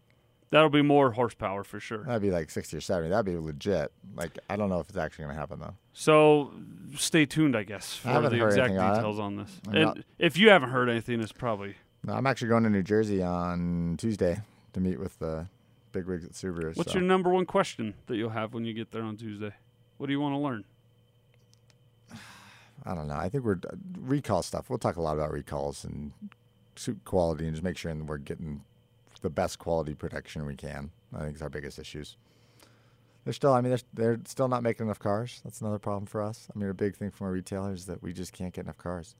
That'll 0.51 0.71
be 0.71 0.81
more 0.83 1.11
horsepower 1.13 1.63
for 1.63 1.79
sure. 1.79 2.05
That'd 2.05 2.23
be 2.23 2.31
like 2.31 2.49
60 2.49 2.75
or 2.79 2.81
70. 2.81 3.11
That'd 3.11 3.27
be 3.27 3.37
legit. 3.37 3.93
Like 4.15 4.39
I 4.49 4.57
don't 4.57 4.71
know 4.71 4.81
if 4.81 4.89
it's 4.89 4.97
actually 4.97 5.25
going 5.27 5.35
to 5.35 5.41
happen 5.41 5.61
though. 5.61 5.75
So 5.93 6.53
stay 6.97 7.27
tuned, 7.27 7.55
I 7.55 7.65
guess, 7.65 7.97
for 7.97 8.09
I 8.09 8.21
the 8.21 8.45
exact 8.47 8.59
anything 8.71 8.79
on 8.79 8.95
details 8.95 9.19
on 9.21 9.37
this. 9.37 9.61
I'm 9.69 9.75
And 9.75 9.85
not- 9.85 9.99
if 10.19 10.39
you 10.39 10.49
haven't 10.49 10.71
heard 10.71 10.89
anything, 10.89 11.21
it's 11.21 11.33
probably 11.33 11.75
No, 12.03 12.15
I'm 12.15 12.27
actually 12.27 12.49
going 12.49 12.63
to 12.65 12.71
New 12.71 12.83
Jersey 12.83 13.23
on 13.23 13.97
Tuesday 13.99 14.41
to 14.73 14.81
meet 14.81 14.99
with 14.99 15.19
the 15.19 15.49
big 15.93 16.07
wigs 16.07 16.25
at 16.25 16.33
Subaru. 16.33 16.75
what's 16.77 16.93
so. 16.93 16.99
your 16.99 17.07
number 17.07 17.29
one 17.31 17.45
question 17.45 17.93
that 18.07 18.17
you'll 18.17 18.31
have 18.31 18.55
when 18.55 18.65
you 18.65 18.73
get 18.73 18.91
there 18.91 19.03
on 19.03 19.17
Tuesday? 19.19 19.53
What 19.99 20.07
do 20.07 20.13
you 20.13 20.21
want 20.21 20.33
to 20.35 20.39
learn? 20.39 20.65
I 22.85 22.95
don't 22.95 23.09
know. 23.09 23.17
I 23.17 23.29
think 23.29 23.45
we're 23.45 23.59
uh, 23.69 23.77
recall 23.99 24.43
stuff. 24.43 24.71
We'll 24.71 24.79
talk 24.79 24.97
a 24.97 25.03
lot 25.03 25.15
about 25.15 25.33
recalls 25.33 25.85
and 25.85 26.13
suit 26.77 26.99
quality 27.05 27.45
and 27.45 27.55
just 27.55 27.65
make 27.65 27.77
sure 27.77 27.95
we're 27.95 28.19
getting 28.19 28.63
the 29.21 29.31
best 29.31 29.59
quality 29.59 29.95
protection 29.95 30.47
we 30.47 30.55
can. 30.57 30.91
I 31.15 31.25
think 31.25 31.37
is 31.37 31.43
our 31.43 31.49
biggest 31.49 31.79
issues. 31.79 32.17
They're 33.25 33.33
still. 33.33 33.53
I 33.53 33.61
mean, 33.61 33.71
they're, 33.71 33.81
they're 33.95 34.21
still 34.27 34.49
not 34.49 34.63
making 34.63 34.87
enough 34.87 34.99
cars. 34.99 35.41
That's 35.45 35.61
another 35.61 35.79
problem 35.79 36.07
for 36.07 36.23
us. 36.23 36.49
I 36.55 36.59
mean, 36.59 36.69
a 36.69 36.75
big 36.75 36.97
thing 36.97 37.11
from 37.11 37.27
our 37.27 37.33
retailers 37.33 37.81
is 37.81 37.87
that 37.87 38.03
we 38.03 38.13
just 38.13 38.33
can't 38.33 38.55
get 38.55 38.65
enough 38.65 38.79
cars. 38.79 39.17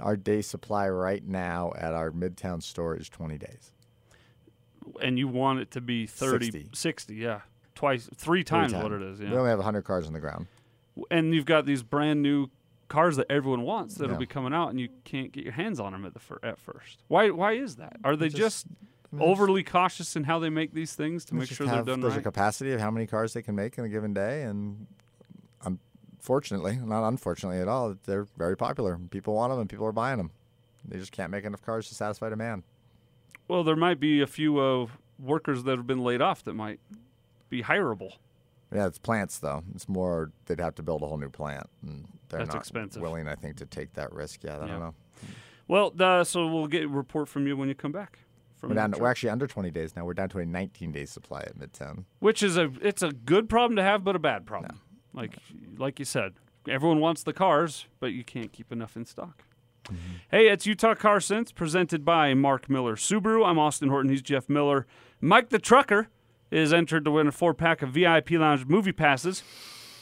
Our 0.00 0.16
day 0.16 0.42
supply 0.42 0.88
right 0.88 1.26
now 1.26 1.72
at 1.76 1.92
our 1.92 2.10
midtown 2.12 2.62
store 2.62 2.94
is 2.96 3.08
20 3.08 3.36
days. 3.38 3.72
And 5.02 5.18
you 5.18 5.26
want 5.26 5.58
it 5.58 5.72
to 5.72 5.80
be 5.80 6.06
30, 6.06 6.46
60. 6.52 6.68
60, 6.72 7.14
yeah. 7.16 7.40
Twice, 7.74 8.08
three 8.14 8.44
times 8.44 8.72
what 8.74 8.92
it 8.92 9.02
is, 9.02 9.20
We 9.20 9.26
only 9.26 9.50
have 9.50 9.58
100 9.58 9.82
cars 9.82 10.06
on 10.06 10.12
the 10.12 10.20
ground. 10.20 10.46
And 11.10 11.34
you've 11.34 11.44
got 11.44 11.66
these 11.66 11.82
brand 11.82 12.22
new 12.22 12.48
cars 12.88 13.16
that 13.16 13.26
everyone 13.30 13.62
wants 13.62 13.94
that'll 13.96 14.14
Yeah. 14.14 14.18
be 14.18 14.26
coming 14.26 14.52
out, 14.54 14.70
and 14.70 14.80
you 14.80 14.88
can't 15.04 15.30
get 15.32 15.44
your 15.44 15.52
hands 15.52 15.78
on 15.78 15.92
them 15.92 16.04
at 16.04 16.14
the 16.14 16.20
fir- 16.20 16.40
at 16.42 16.58
first. 16.58 17.02
Why? 17.08 17.30
Why 17.30 17.52
is 17.52 17.76
that? 17.76 17.96
Are 18.04 18.16
they 18.16 18.28
just, 18.28 18.38
just- 18.38 18.66
I 19.12 19.16
mean, 19.16 19.28
overly 19.28 19.62
cautious 19.62 20.16
in 20.16 20.24
how 20.24 20.38
they 20.38 20.50
make 20.50 20.72
these 20.72 20.94
things 20.94 21.24
to 21.26 21.34
make 21.34 21.48
sure 21.48 21.66
they're 21.66 21.76
have- 21.76 21.86
done 21.86 22.00
There's 22.00 22.16
a 22.16 22.22
capacity 22.22 22.72
of 22.72 22.80
how 22.80 22.90
many 22.90 23.06
cars 23.06 23.32
they 23.34 23.42
can 23.42 23.54
make 23.54 23.78
in 23.78 23.84
a 23.84 23.88
given 23.88 24.12
day, 24.14 24.42
and 24.42 24.86
unfortunately, 25.64 26.76
not 26.76 27.06
unfortunately 27.08 27.60
at 27.60 27.68
all, 27.68 27.94
they're 28.04 28.26
very 28.36 28.56
popular. 28.56 28.98
People 29.10 29.34
want 29.34 29.50
them, 29.52 29.60
and 29.60 29.68
people 29.70 29.86
are 29.86 29.92
buying 29.92 30.18
them. 30.18 30.30
They 30.84 30.98
just 30.98 31.12
can't 31.12 31.30
make 31.30 31.44
enough 31.44 31.62
cars 31.62 31.88
to 31.88 31.94
satisfy 31.94 32.28
demand. 32.28 32.62
Well, 33.46 33.64
there 33.64 33.76
might 33.76 33.98
be 34.00 34.20
a 34.20 34.26
few 34.26 34.58
uh, 34.58 34.86
workers 35.18 35.62
that 35.64 35.76
have 35.76 35.86
been 35.86 36.00
laid 36.02 36.20
off 36.20 36.42
that 36.44 36.54
might 36.54 36.80
be 37.48 37.62
hireable. 37.62 38.12
Yeah, 38.72 38.86
it's 38.86 38.98
plants 38.98 39.38
though. 39.38 39.62
It's 39.74 39.88
more 39.88 40.30
they'd 40.46 40.60
have 40.60 40.74
to 40.76 40.82
build 40.82 41.02
a 41.02 41.06
whole 41.06 41.16
new 41.18 41.30
plant, 41.30 41.68
and 41.82 42.06
they're 42.28 42.40
That's 42.40 42.52
not 42.54 42.58
expensive. 42.60 43.00
willing, 43.02 43.26
I 43.28 43.34
think, 43.34 43.56
to 43.58 43.66
take 43.66 43.94
that 43.94 44.12
risk 44.12 44.44
yet. 44.44 44.60
I 44.60 44.66
Yeah. 44.66 44.70
don't 44.72 44.80
know. 44.80 44.94
Well, 45.66 45.92
uh, 45.98 46.24
so 46.24 46.46
we'll 46.46 46.66
get 46.66 46.84
a 46.84 46.88
report 46.88 47.28
from 47.28 47.46
you 47.46 47.56
when 47.56 47.68
you 47.68 47.74
come 47.74 47.92
back. 47.92 48.20
From 48.56 48.70
We're 48.70 48.76
down. 48.76 48.92
We're 48.98 49.08
actually 49.10 49.30
under 49.30 49.46
20 49.46 49.70
days 49.70 49.94
now. 49.94 50.04
We're 50.04 50.14
down 50.14 50.28
to 50.30 50.38
a 50.38 50.44
19 50.46 50.90
day 50.92 51.04
supply 51.04 51.40
at 51.42 51.56
Midtown. 51.58 52.04
which 52.18 52.42
is 52.42 52.56
a 52.56 52.72
it's 52.82 53.02
a 53.02 53.12
good 53.12 53.48
problem 53.48 53.76
to 53.76 53.82
have, 53.82 54.02
but 54.04 54.16
a 54.16 54.18
bad 54.18 54.46
problem. 54.46 54.80
Like 55.14 55.36
like 55.78 55.98
you 55.98 56.04
said, 56.04 56.34
everyone 56.68 57.00
wants 57.00 57.22
the 57.22 57.32
cars, 57.32 57.86
but 58.00 58.12
you 58.12 58.24
can't 58.24 58.52
keep 58.52 58.70
enough 58.72 58.96
in 58.96 59.04
stock. 59.06 59.44
Hey, 60.30 60.48
it's 60.48 60.66
Utah 60.66 60.94
Car 60.94 61.18
Sense 61.18 61.50
presented 61.50 62.04
by 62.04 62.34
Mark 62.34 62.68
Miller 62.68 62.94
Subaru. 62.94 63.46
I'm 63.46 63.58
Austin 63.58 63.88
Horton. 63.88 64.10
He's 64.10 64.20
Jeff 64.20 64.46
Miller. 64.48 64.86
Mike 65.20 65.48
the 65.48 65.58
Trucker 65.58 66.08
is 66.50 66.72
entered 66.72 67.04
to 67.04 67.10
win 67.10 67.26
a 67.26 67.32
four 67.32 67.54
pack 67.54 67.82
of 67.82 67.90
VIP 67.90 68.32
Lounge 68.32 68.66
movie 68.66 68.92
passes 68.92 69.42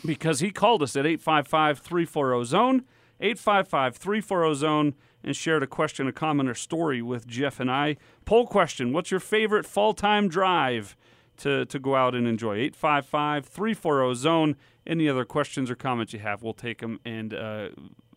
because 0.05 0.41
he 0.41 0.51
called 0.51 0.83
us 0.83 0.97
at 0.97 1.07
855 1.07 1.79
340 1.79 2.45
Zone, 2.45 2.85
855 3.21 3.97
340 3.97 4.55
Zone, 4.55 4.95
and 5.25 5.37
shared 5.37 5.63
a 5.63 5.67
question, 5.67 6.07
a 6.07 6.13
comment, 6.13 6.49
or 6.49 6.55
story 6.55 7.03
with 7.03 7.27
Jeff 7.27 7.59
and 7.59 7.71
I. 7.71 7.97
Poll 8.25 8.47
question 8.47 8.93
What's 8.93 9.11
your 9.11 9.21
favorite 9.21 9.67
fall 9.67 9.93
time 9.93 10.29
drive 10.29 10.97
to, 11.39 11.67
to 11.67 11.79
go 11.79 11.97
out 11.97 12.15
and 12.15 12.27
enjoy? 12.27 12.55
855 12.57 13.47
340 13.47 14.15
Zone. 14.15 14.57
Any 14.87 15.09
other 15.09 15.25
questions 15.25 15.69
or 15.69 15.75
comments 15.75 16.13
you 16.13 16.21
have, 16.21 16.43
we'll 16.43 16.55
take 16.55 16.79
them 16.79 17.01
and 17.05 17.35
uh, 17.35 17.71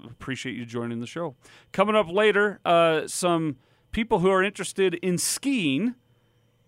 appreciate 0.05 0.55
you 0.55 0.65
joining 0.65 0.99
the 0.99 1.07
show. 1.07 1.35
Coming 1.71 1.95
up 1.95 2.11
later, 2.11 2.59
uh, 2.63 3.07
some 3.07 3.57
people 3.91 4.19
who 4.19 4.29
are 4.29 4.43
interested 4.43 4.93
in 4.95 5.17
skiing 5.17 5.95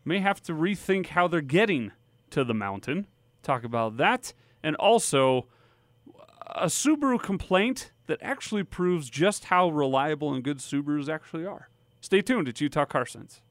may 0.04 0.20
have 0.20 0.42
to 0.44 0.54
rethink 0.54 1.08
how 1.08 1.28
they're 1.28 1.42
getting 1.42 1.92
to 2.32 2.44
the 2.44 2.54
mountain. 2.54 3.08
Talk 3.44 3.64
about 3.64 3.98
that. 3.98 4.34
And 4.64 4.76
also, 4.76 5.48
a 6.56 6.68
Subaru 6.68 7.22
complaint 7.22 7.92
that 8.08 8.20
actually 8.22 8.64
proves 8.64 9.10
just 9.10 9.46
how 9.46 9.70
reliable 9.70 10.34
and 10.34 10.44
good 10.44 10.58
Subarus 10.58 11.10
actually 11.10 11.46
are. 11.46 11.70
Stay 12.02 12.22
tuned. 12.22 12.48
It's 12.48 12.62
Utah 12.62 12.86
Car 12.86 13.06
Sense. 13.06 13.42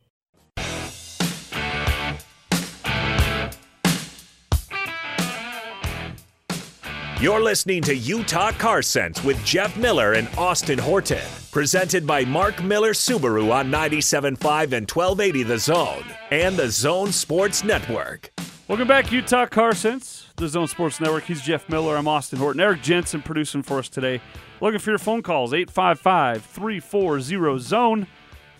You're 7.20 7.42
listening 7.42 7.82
to 7.82 7.94
Utah 7.94 8.50
Car 8.52 8.80
Sense 8.80 9.22
with 9.22 9.44
Jeff 9.44 9.76
Miller 9.76 10.14
and 10.14 10.26
Austin 10.38 10.78
Horton. 10.78 11.20
Presented 11.50 12.06
by 12.06 12.24
Mark 12.24 12.62
Miller 12.62 12.94
Subaru 12.94 13.52
on 13.52 13.70
97.5 13.70 14.72
and 14.72 14.90
1280 14.90 15.42
The 15.42 15.58
Zone 15.58 16.04
and 16.30 16.56
the 16.56 16.70
Zone 16.70 17.12
Sports 17.12 17.62
Network. 17.62 18.30
Welcome 18.68 18.88
back, 18.88 19.12
Utah 19.12 19.44
Car 19.44 19.74
Sense, 19.74 20.28
the 20.36 20.48
Zone 20.48 20.66
Sports 20.66 20.98
Network. 20.98 21.24
He's 21.24 21.42
Jeff 21.42 21.68
Miller. 21.68 21.98
I'm 21.98 22.08
Austin 22.08 22.38
Horton. 22.38 22.58
Eric 22.62 22.80
Jensen 22.80 23.20
producing 23.20 23.62
for 23.62 23.80
us 23.80 23.90
today. 23.90 24.22
Looking 24.62 24.78
for 24.78 24.88
your 24.88 24.98
phone 24.98 25.20
calls, 25.20 25.52
855 25.52 26.42
340 26.42 27.58
Zone. 27.58 28.06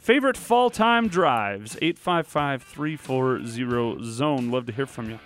Favorite 0.00 0.36
fall 0.36 0.68
time 0.68 1.08
drives, 1.08 1.78
855 1.80 2.62
340 2.64 4.04
Zone. 4.04 4.50
Love 4.50 4.66
to 4.66 4.72
hear 4.72 4.84
from 4.84 5.08
you. 5.08 5.18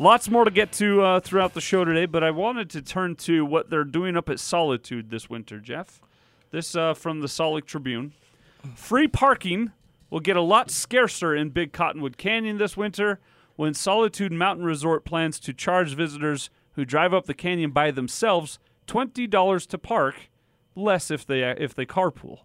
Lots 0.00 0.30
more 0.30 0.44
to 0.44 0.50
get 0.52 0.70
to 0.74 1.02
uh, 1.02 1.18
throughout 1.18 1.54
the 1.54 1.60
show 1.60 1.84
today, 1.84 2.06
but 2.06 2.22
I 2.22 2.30
wanted 2.30 2.70
to 2.70 2.82
turn 2.82 3.16
to 3.16 3.44
what 3.44 3.68
they're 3.68 3.82
doing 3.82 4.16
up 4.16 4.28
at 4.28 4.38
Solitude 4.38 5.10
this 5.10 5.28
winter, 5.28 5.58
Jeff. 5.58 6.00
This 6.52 6.76
uh, 6.76 6.94
from 6.94 7.18
the 7.18 7.26
Salt 7.26 7.56
Lake 7.56 7.66
Tribune. 7.66 8.12
Free 8.76 9.08
parking 9.08 9.72
will 10.08 10.20
get 10.20 10.36
a 10.36 10.40
lot 10.40 10.70
scarcer 10.70 11.34
in 11.34 11.50
Big 11.50 11.72
Cottonwood 11.72 12.16
Canyon 12.16 12.58
this 12.58 12.76
winter 12.76 13.18
when 13.56 13.74
Solitude 13.74 14.30
Mountain 14.30 14.64
Resort 14.64 15.04
plans 15.04 15.40
to 15.40 15.52
charge 15.52 15.96
visitors 15.96 16.48
who 16.74 16.84
drive 16.84 17.12
up 17.12 17.26
the 17.26 17.34
canyon 17.34 17.72
by 17.72 17.90
themselves 17.90 18.60
$20 18.86 19.66
to 19.66 19.78
park, 19.78 20.30
less 20.76 21.10
if 21.10 21.26
they 21.26 21.42
if 21.42 21.74
they 21.74 21.84
carpool. 21.84 22.42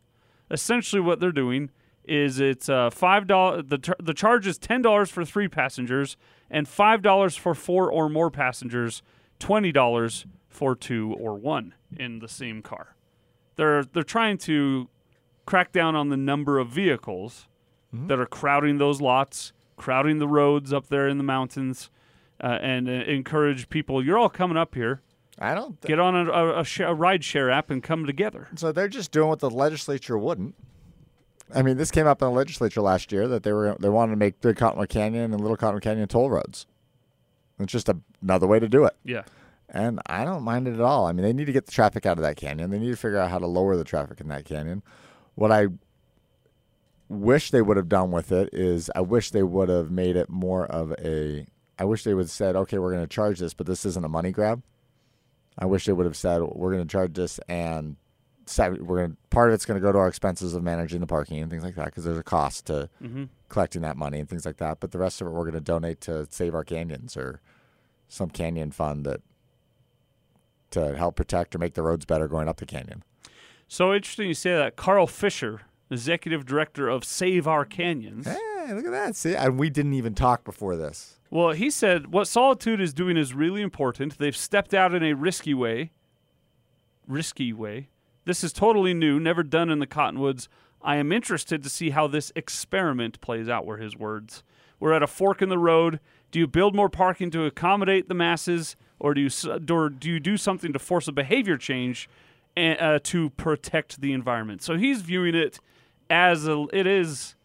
Essentially 0.50 1.00
what 1.00 1.20
they're 1.20 1.32
doing 1.32 1.70
is 2.06 2.40
it's 2.40 2.68
uh, 2.70 2.90
five 2.90 3.28
dollars. 3.28 3.64
The 3.68 3.78
tar- 3.78 3.96
the 4.02 4.14
charge 4.14 4.46
is 4.48 4.58
ten 4.58 4.82
dollars 4.82 5.10
for 5.10 5.24
three 5.26 5.48
passengers 5.48 6.18
and 6.50 6.68
five 6.68 7.02
dollars 7.02 7.36
for 7.36 7.54
four 7.56 7.92
or 7.92 8.10
more 8.10 8.30
passengers. 8.32 9.02
Twenty 9.40 9.72
dollars 9.72 10.26
for 10.48 10.76
two 10.76 11.16
or 11.20 11.36
one 11.36 11.74
in 11.98 12.20
the 12.20 12.28
same 12.28 12.62
car. 12.62 12.96
They're 13.56 13.84
they're 13.84 14.04
trying 14.04 14.38
to 14.40 14.88
crack 15.46 15.72
down 15.72 15.96
on 15.96 16.10
the 16.10 16.18
number 16.18 16.60
of 16.60 16.70
vehicles 16.70 17.48
that 17.92 18.20
are 18.20 18.26
crowding 18.26 18.80
those 18.80 19.00
lots, 19.02 19.54
crowding 19.78 20.18
the 20.18 20.28
roads 20.28 20.74
up 20.74 20.88
there 20.88 21.08
in 21.08 21.20
the 21.20 21.24
mountains, 21.24 21.92
uh, 22.44 22.48
and 22.62 22.90
uh, 22.90 22.92
encourage 22.92 23.70
people. 23.70 24.04
You're 24.04 24.18
all 24.18 24.30
coming 24.30 24.58
up 24.58 24.74
here. 24.74 25.02
I 25.38 25.54
don't. 25.54 25.80
Th- 25.82 25.90
Get 25.90 26.00
on 26.00 26.16
a, 26.16 26.32
a, 26.32 26.60
a, 26.62 26.64
sh- 26.64 26.80
a 26.80 26.94
ride 26.96 27.24
share 27.24 27.52
app 27.52 27.70
and 27.70 27.84
come 27.84 28.06
together. 28.08 28.48
so 28.56 28.72
they're 28.72 28.88
just 28.88 29.12
doing 29.12 29.30
what 29.30 29.40
the 29.40 29.50
legislature 29.50 30.18
wouldn't. 30.18 30.56
I 31.56 31.62
mean, 31.62 31.78
this 31.78 31.92
came 31.92 32.08
up 32.08 32.22
in 32.22 32.28
the 32.28 32.34
legislature 32.34 32.82
last 32.82 33.12
year 33.12 33.28
that 33.28 33.44
they 33.44 33.54
were 33.54 33.76
they 33.80 33.90
wanted 33.90 34.12
to 34.12 34.18
make 34.18 34.42
Big 34.42 34.58
Cottonwood 34.58 34.90
Canyon 34.90 35.34
and 35.34 35.42
Little 35.42 35.58
Cottonwood 35.58 35.84
Canyon 35.84 36.08
toll 36.08 36.30
roads. 36.30 36.66
It's 37.60 37.72
just 37.72 37.90
a, 37.90 37.98
another 38.22 38.48
way 38.48 38.60
to 38.60 38.68
do 38.68 38.86
it, 38.86 38.96
Yeah. 39.04 39.24
and 39.70 40.02
I 40.08 40.26
don't 40.26 40.42
mind 40.44 40.68
it 40.68 40.74
at 40.74 40.82
all. 40.82 41.06
I 41.06 41.12
mean, 41.14 41.24
they 41.24 41.34
need 41.34 41.46
to 41.46 41.52
get 41.52 41.68
the 41.68 41.72
traffic 41.72 42.06
out 42.06 42.18
of 42.18 42.24
that 42.24 42.36
canyon. 42.36 42.72
They 42.72 42.80
need 42.80 42.90
to 42.90 42.96
figure 42.98 43.20
out 43.20 43.30
how 43.30 43.38
to 43.38 43.46
lower 43.46 43.78
the 43.78 43.84
traffic 43.84 44.20
in 44.20 44.28
that 44.30 44.44
canyon. 44.46 44.82
What 45.36 45.52
I 45.52 45.68
wish 47.10 47.52
they 47.52 47.62
would 47.62 47.78
have 47.78 47.90
done 47.90 48.12
with 48.12 48.32
it 48.32 48.50
is 48.54 48.90
I 48.96 49.02
wish 49.02 49.30
they 49.30 49.44
would 49.44 49.70
have 49.70 49.92
made 49.92 50.16
it 50.16 50.30
more 50.30 50.66
of 50.66 50.94
a 50.94 51.46
I 51.78 51.86
wish 51.86 52.04
they 52.04 52.14
would 52.14 52.24
have 52.24 52.32
said, 52.32 52.56
okay, 52.56 52.78
we're 52.78 52.92
going 52.92 53.04
to 53.04 53.08
charge 53.14 53.40
this, 53.40 53.54
but 53.54 53.66
this 53.68 53.84
isn't 53.86 54.06
a 54.06 54.10
money 54.10 54.32
grab. 54.32 54.62
I 55.58 55.66
wish 55.66 55.86
they 55.86 55.94
would 55.94 56.06
have 56.06 56.16
said, 56.18 56.42
we're 56.42 56.72
going 56.72 56.86
to 56.88 56.92
charge 56.92 57.14
this 57.14 57.40
and 57.48 57.96
we're 58.58 58.98
going 58.98 59.12
to, 59.12 59.18
part 59.30 59.50
of 59.50 59.54
it's 59.56 59.66
going 59.66 59.80
to 59.80 59.86
go 59.86 59.92
to 59.92 59.98
our 59.98 60.08
expenses 60.08 60.54
of 60.54 60.64
managing 60.64 61.00
the 61.00 61.08
parking 61.08 61.40
and 61.42 61.50
things 61.50 61.64
like 61.64 61.76
that 61.76 61.86
because 61.86 62.04
there's 62.04 62.18
a 62.18 62.24
cost 62.24 62.66
to 62.68 62.90
Mm-hmm. 63.02 63.26
collecting 63.50 63.82
that 63.84 63.96
money 63.98 64.20
and 64.20 64.28
things 64.30 64.46
like 64.46 64.58
that. 64.58 64.80
But 64.80 64.92
the 64.92 64.98
rest 64.98 65.22
of 65.22 65.28
it, 65.28 65.32
we're 65.32 65.44
going 65.44 65.54
to 65.54 65.62
donate 65.62 66.02
to 66.02 66.28
Save 66.30 66.54
Our 66.56 66.64
Canyons 66.64 67.16
or 67.16 67.42
some 68.08 68.30
canyon 68.30 68.72
fund 68.72 69.06
that 69.06 69.22
to 70.72 70.96
help 70.98 71.16
protect 71.16 71.56
or 71.56 71.60
make 71.60 71.74
the 71.76 71.84
roads 71.84 72.06
better 72.06 72.28
going 72.28 72.48
up 72.48 72.58
the 72.58 72.66
canyon. 72.66 73.04
So 73.68 73.94
interesting 73.94 74.28
you 74.28 74.34
say 74.34 74.56
that. 74.56 74.76
Carl 74.76 75.08
Fisher, 75.08 75.62
executive 75.90 76.46
director 76.46 76.90
of 76.90 77.04
Save 77.04 77.48
Our 77.48 77.66
Canyons. 77.66 78.26
Hey, 78.28 78.74
look 78.74 78.86
at 78.86 78.92
that! 78.92 79.16
See, 79.16 79.36
and 79.36 79.58
we 79.60 79.70
didn't 79.70 79.94
even 79.94 80.16
talk 80.16 80.44
before 80.44 80.76
this. 80.76 81.20
Well, 81.30 81.52
he 81.52 81.70
said 81.70 82.08
what 82.08 82.28
Solitude 82.28 82.80
is 82.82 82.94
doing 82.94 83.18
is 83.18 83.34
really 83.34 83.62
important. 83.62 84.18
They've 84.18 84.36
stepped 84.38 84.74
out 84.74 84.94
in 84.94 85.04
a 85.04 85.14
risky 85.14 85.54
way. 85.54 85.92
Risky 87.08 87.52
way. 87.54 87.90
This 88.26 88.44
is 88.44 88.54
totally 88.54 88.94
new, 88.94 89.20
never 89.20 89.44
done 89.44 89.70
in 89.70 89.80
the 89.80 89.88
Cottonwoods. 89.88 90.48
I 90.82 90.98
am 90.98 91.12
interested 91.12 91.64
to 91.64 91.70
see 91.70 91.92
how 91.92 92.08
this 92.08 92.32
experiment 92.36 93.22
plays 93.22 93.50
out, 93.50 93.66
were 93.66 93.78
his 93.78 93.96
words. 93.98 94.44
We're 94.80 94.94
at 94.94 95.04
a 95.04 95.08
fork 95.08 95.42
in 95.42 95.50
the 95.50 95.58
road. 95.58 96.00
Do 96.32 96.40
you 96.40 96.48
build 96.48 96.76
more 96.76 96.90
parking 96.90 97.32
to 97.32 97.46
accommodate 97.46 98.08
the 98.08 98.14
masses, 98.14 98.76
or 99.00 99.14
do 99.14 99.22
you, 99.22 99.30
or 99.70 99.90
do, 99.90 100.10
you 100.10 100.20
do 100.20 100.36
something 100.38 100.74
to 100.74 100.80
force 100.80 101.08
a 101.08 101.12
behavior 101.12 101.58
change 101.58 102.10
and, 102.56 102.80
uh, 102.80 103.00
to 103.04 103.30
protect 103.32 104.02
the 104.02 104.14
environment? 104.14 104.62
So 104.62 104.76
he's 104.78 105.02
viewing 105.02 105.36
it 105.36 105.60
as 106.10 106.48
a, 106.48 106.66
it 106.74 106.88
is 106.88 107.36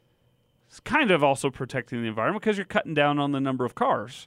kind 0.85 1.11
of 1.11 1.23
also 1.23 1.51
protecting 1.51 2.03
the 2.03 2.09
environment 2.09 2.43
because 2.43 2.57
you're 2.57 2.67
cutting 2.67 2.95
down 2.95 3.19
on 3.19 3.33
the 3.33 3.41
number 3.41 3.65
of 3.65 3.75
cars, 3.75 4.27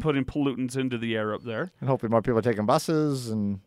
putting 0.00 0.24
pollutants 0.24 0.76
into 0.76 0.98
the 0.98 1.16
air 1.16 1.34
up 1.34 1.42
there. 1.42 1.72
And 1.80 1.88
hopefully, 1.88 2.10
more 2.10 2.22
people 2.22 2.38
are 2.38 2.42
taking 2.42 2.66
buses 2.66 3.28
and 3.28 3.60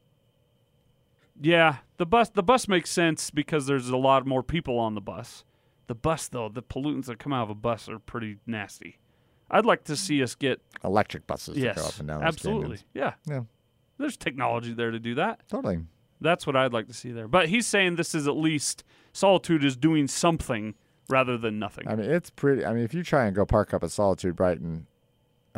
Yeah, 1.41 1.77
the 1.97 2.05
bus 2.05 2.29
the 2.29 2.43
bus 2.43 2.67
makes 2.67 2.89
sense 2.89 3.31
because 3.31 3.65
there's 3.65 3.89
a 3.89 3.97
lot 3.97 4.25
more 4.25 4.43
people 4.43 4.77
on 4.77 4.95
the 4.95 5.01
bus. 5.01 5.45
The 5.87 5.95
bus 5.95 6.27
though, 6.27 6.49
the 6.49 6.61
pollutants 6.61 7.05
that 7.05 7.17
come 7.19 7.33
out 7.33 7.43
of 7.43 7.49
a 7.49 7.55
bus 7.55 7.87
are 7.89 7.99
pretty 7.99 8.37
nasty. 8.45 8.99
I'd 9.49 9.65
like 9.65 9.83
to 9.85 9.95
see 9.95 10.21
us 10.21 10.35
get 10.35 10.61
electric 10.83 11.25
buses 11.25 11.55
to 11.55 11.61
go 11.61 11.69
up 11.69 11.75
yes, 11.77 11.99
and 11.99 12.07
down. 12.07 12.21
absolutely, 12.23 12.77
canyons. 12.77 12.83
yeah. 12.93 13.13
Yeah, 13.27 13.41
There's 13.97 14.15
technology 14.17 14.73
there 14.73 14.91
to 14.91 14.99
do 14.99 15.15
that. 15.15 15.41
totally. 15.49 15.79
That's 16.21 16.45
what 16.45 16.55
I'd 16.57 16.73
like 16.73 16.87
to 16.87 16.93
see 16.93 17.11
there. 17.11 17.27
But 17.29 17.47
he's 17.49 17.65
saying 17.65 17.95
this 17.95 18.13
is 18.13 18.27
at 18.27 18.35
least 18.35 18.83
Solitude 19.13 19.63
is 19.63 19.75
doing 19.77 20.07
something 20.07 20.75
rather 21.09 21.37
than 21.37 21.57
nothing. 21.57 21.87
I 21.87 21.95
mean, 21.95 22.11
it's 22.11 22.29
pretty. 22.29 22.65
I 22.65 22.73
mean, 22.73 22.83
if 22.83 22.93
you 22.93 23.01
try 23.03 23.25
and 23.25 23.35
go 23.35 23.45
park 23.45 23.73
up 23.73 23.83
at 23.83 23.89
Solitude 23.91 24.35
Brighton, 24.35 24.85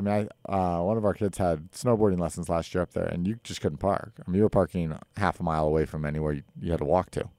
I 0.01 0.03
mean, 0.03 0.29
I 0.47 0.51
uh, 0.51 0.81
one 0.81 0.97
of 0.97 1.05
our 1.05 1.13
kids 1.13 1.37
had 1.37 1.71
snowboarding 1.71 2.19
lessons 2.19 2.49
last 2.49 2.73
year 2.73 2.81
up 2.81 2.93
there, 2.93 3.05
and 3.05 3.27
you 3.27 3.39
just 3.43 3.61
couldn't 3.61 3.77
park. 3.77 4.13
I 4.25 4.29
mean, 4.29 4.37
you 4.37 4.43
were 4.43 4.49
parking 4.49 4.97
half 5.17 5.39
a 5.39 5.43
mile 5.43 5.65
away 5.65 5.85
from 5.85 6.05
anywhere 6.05 6.33
you, 6.33 6.43
you 6.59 6.71
had 6.71 6.79
to 6.79 6.85
walk 6.85 7.11
to. 7.11 7.29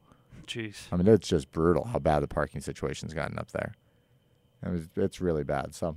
Jeez. 0.46 0.86
I 0.92 0.96
mean, 0.96 1.08
it's 1.08 1.28
just 1.28 1.50
brutal 1.50 1.84
how 1.84 1.98
bad 1.98 2.20
the 2.20 2.28
parking 2.28 2.60
situation's 2.60 3.14
gotten 3.14 3.38
up 3.38 3.50
there. 3.50 3.74
It 4.64 4.70
was, 4.70 4.88
it's 4.96 5.20
really 5.20 5.42
bad. 5.42 5.74
So, 5.74 5.96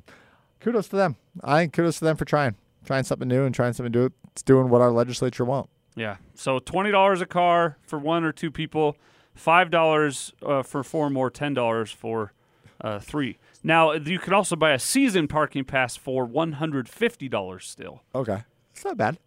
kudos 0.59 0.87
to 0.89 0.95
them. 0.95 1.17
I 1.43 1.61
think 1.61 1.73
kudos 1.73 1.99
to 1.99 2.05
them 2.05 2.17
for 2.17 2.25
trying, 2.25 2.55
trying 2.83 3.03
something 3.03 3.27
new 3.27 3.45
and 3.45 3.53
trying 3.53 3.73
something 3.73 3.91
new. 3.91 4.09
It's 4.31 4.41
doing 4.41 4.69
what 4.69 4.81
our 4.81 4.91
legislature 4.91 5.45
won't. 5.45 5.69
Yeah. 5.95 6.17
So 6.33 6.59
twenty 6.59 6.91
dollars 6.91 7.21
a 7.21 7.25
car 7.27 7.77
for 7.83 7.99
one 7.99 8.23
or 8.23 8.31
two 8.31 8.49
people, 8.51 8.97
five 9.35 9.69
dollars 9.69 10.33
uh, 10.43 10.63
for 10.63 10.83
four 10.83 11.09
more, 11.09 11.29
ten 11.29 11.53
dollars 11.53 11.91
for 11.91 12.33
uh, 12.81 12.99
three. 12.99 13.37
Now 13.65 13.93
you 13.93 14.19
can 14.19 14.33
also 14.33 14.55
buy 14.55 14.71
a 14.73 14.79
season 14.79 15.27
parking 15.27 15.63
pass 15.65 15.95
for 15.95 16.23
one 16.25 16.53
hundred 16.53 16.87
fifty 16.87 17.27
dollars 17.27 17.65
still. 17.67 18.03
Okay, 18.13 18.43
it's 18.71 18.85
not 18.85 18.95
bad. 18.97 19.17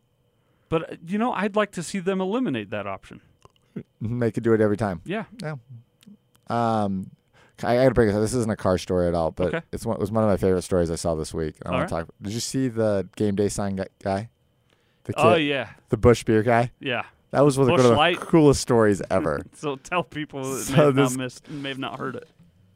But 0.68 0.92
uh, 0.92 0.96
you 1.06 1.18
know, 1.18 1.32
I'd 1.32 1.56
like 1.56 1.72
to 1.72 1.82
see 1.82 1.98
them 1.98 2.20
eliminate 2.20 2.70
that 2.70 2.86
option. 2.86 3.20
They 4.00 4.30
could 4.30 4.42
do 4.44 4.52
it 4.54 4.60
every 4.60 4.76
time. 4.76 5.00
Yeah. 5.04 5.24
Yeah. 5.42 5.56
Um, 6.48 7.10
I 7.62 7.74
got 7.76 7.84
to 7.88 7.94
bring 7.94 8.08
this 8.08 8.16
up. 8.16 8.22
This 8.22 8.34
isn't 8.34 8.50
a 8.50 8.56
car 8.56 8.78
story 8.78 9.08
at 9.08 9.14
all, 9.14 9.30
but 9.32 9.48
Okay. 9.48 9.62
it's 9.72 9.84
one, 9.84 9.96
it 9.96 10.00
was 10.00 10.10
one 10.12 10.22
of 10.24 10.30
my 10.30 10.36
favorite 10.36 10.62
stories 10.62 10.90
I 10.90 10.94
saw 10.94 11.14
this 11.14 11.34
week. 11.34 11.56
I 11.66 11.70
want 11.72 11.88
to 11.88 11.94
talk. 11.94 12.08
Did 12.22 12.32
you 12.32 12.40
see 12.40 12.68
the 12.68 13.08
game 13.16 13.34
day 13.34 13.48
sign 13.48 13.76
gu- 13.76 13.84
guy? 14.02 14.28
The 15.04 15.12
kid, 15.14 15.24
Oh 15.24 15.34
yeah. 15.34 15.70
the 15.88 15.96
Busch 15.96 16.22
beer 16.24 16.42
guy. 16.42 16.70
Yeah. 16.80 17.02
That 17.30 17.44
was 17.44 17.58
one 17.58 17.68
of 17.70 17.76
Busch 17.76 17.84
the 17.86 17.92
Light. 17.94 18.18
coolest 18.20 18.60
stories 18.60 19.02
ever. 19.10 19.42
So 19.54 19.76
tell 19.76 20.02
people 20.02 20.42
that 20.54 20.62
So 20.64 20.72
may 20.76 20.84
have 20.84 20.94
this- 20.94 21.10
not 21.12 21.18
missed, 21.18 21.50
may 21.50 21.68
have 21.70 21.78
not 21.78 21.98
heard 21.98 22.16
it. 22.16 22.28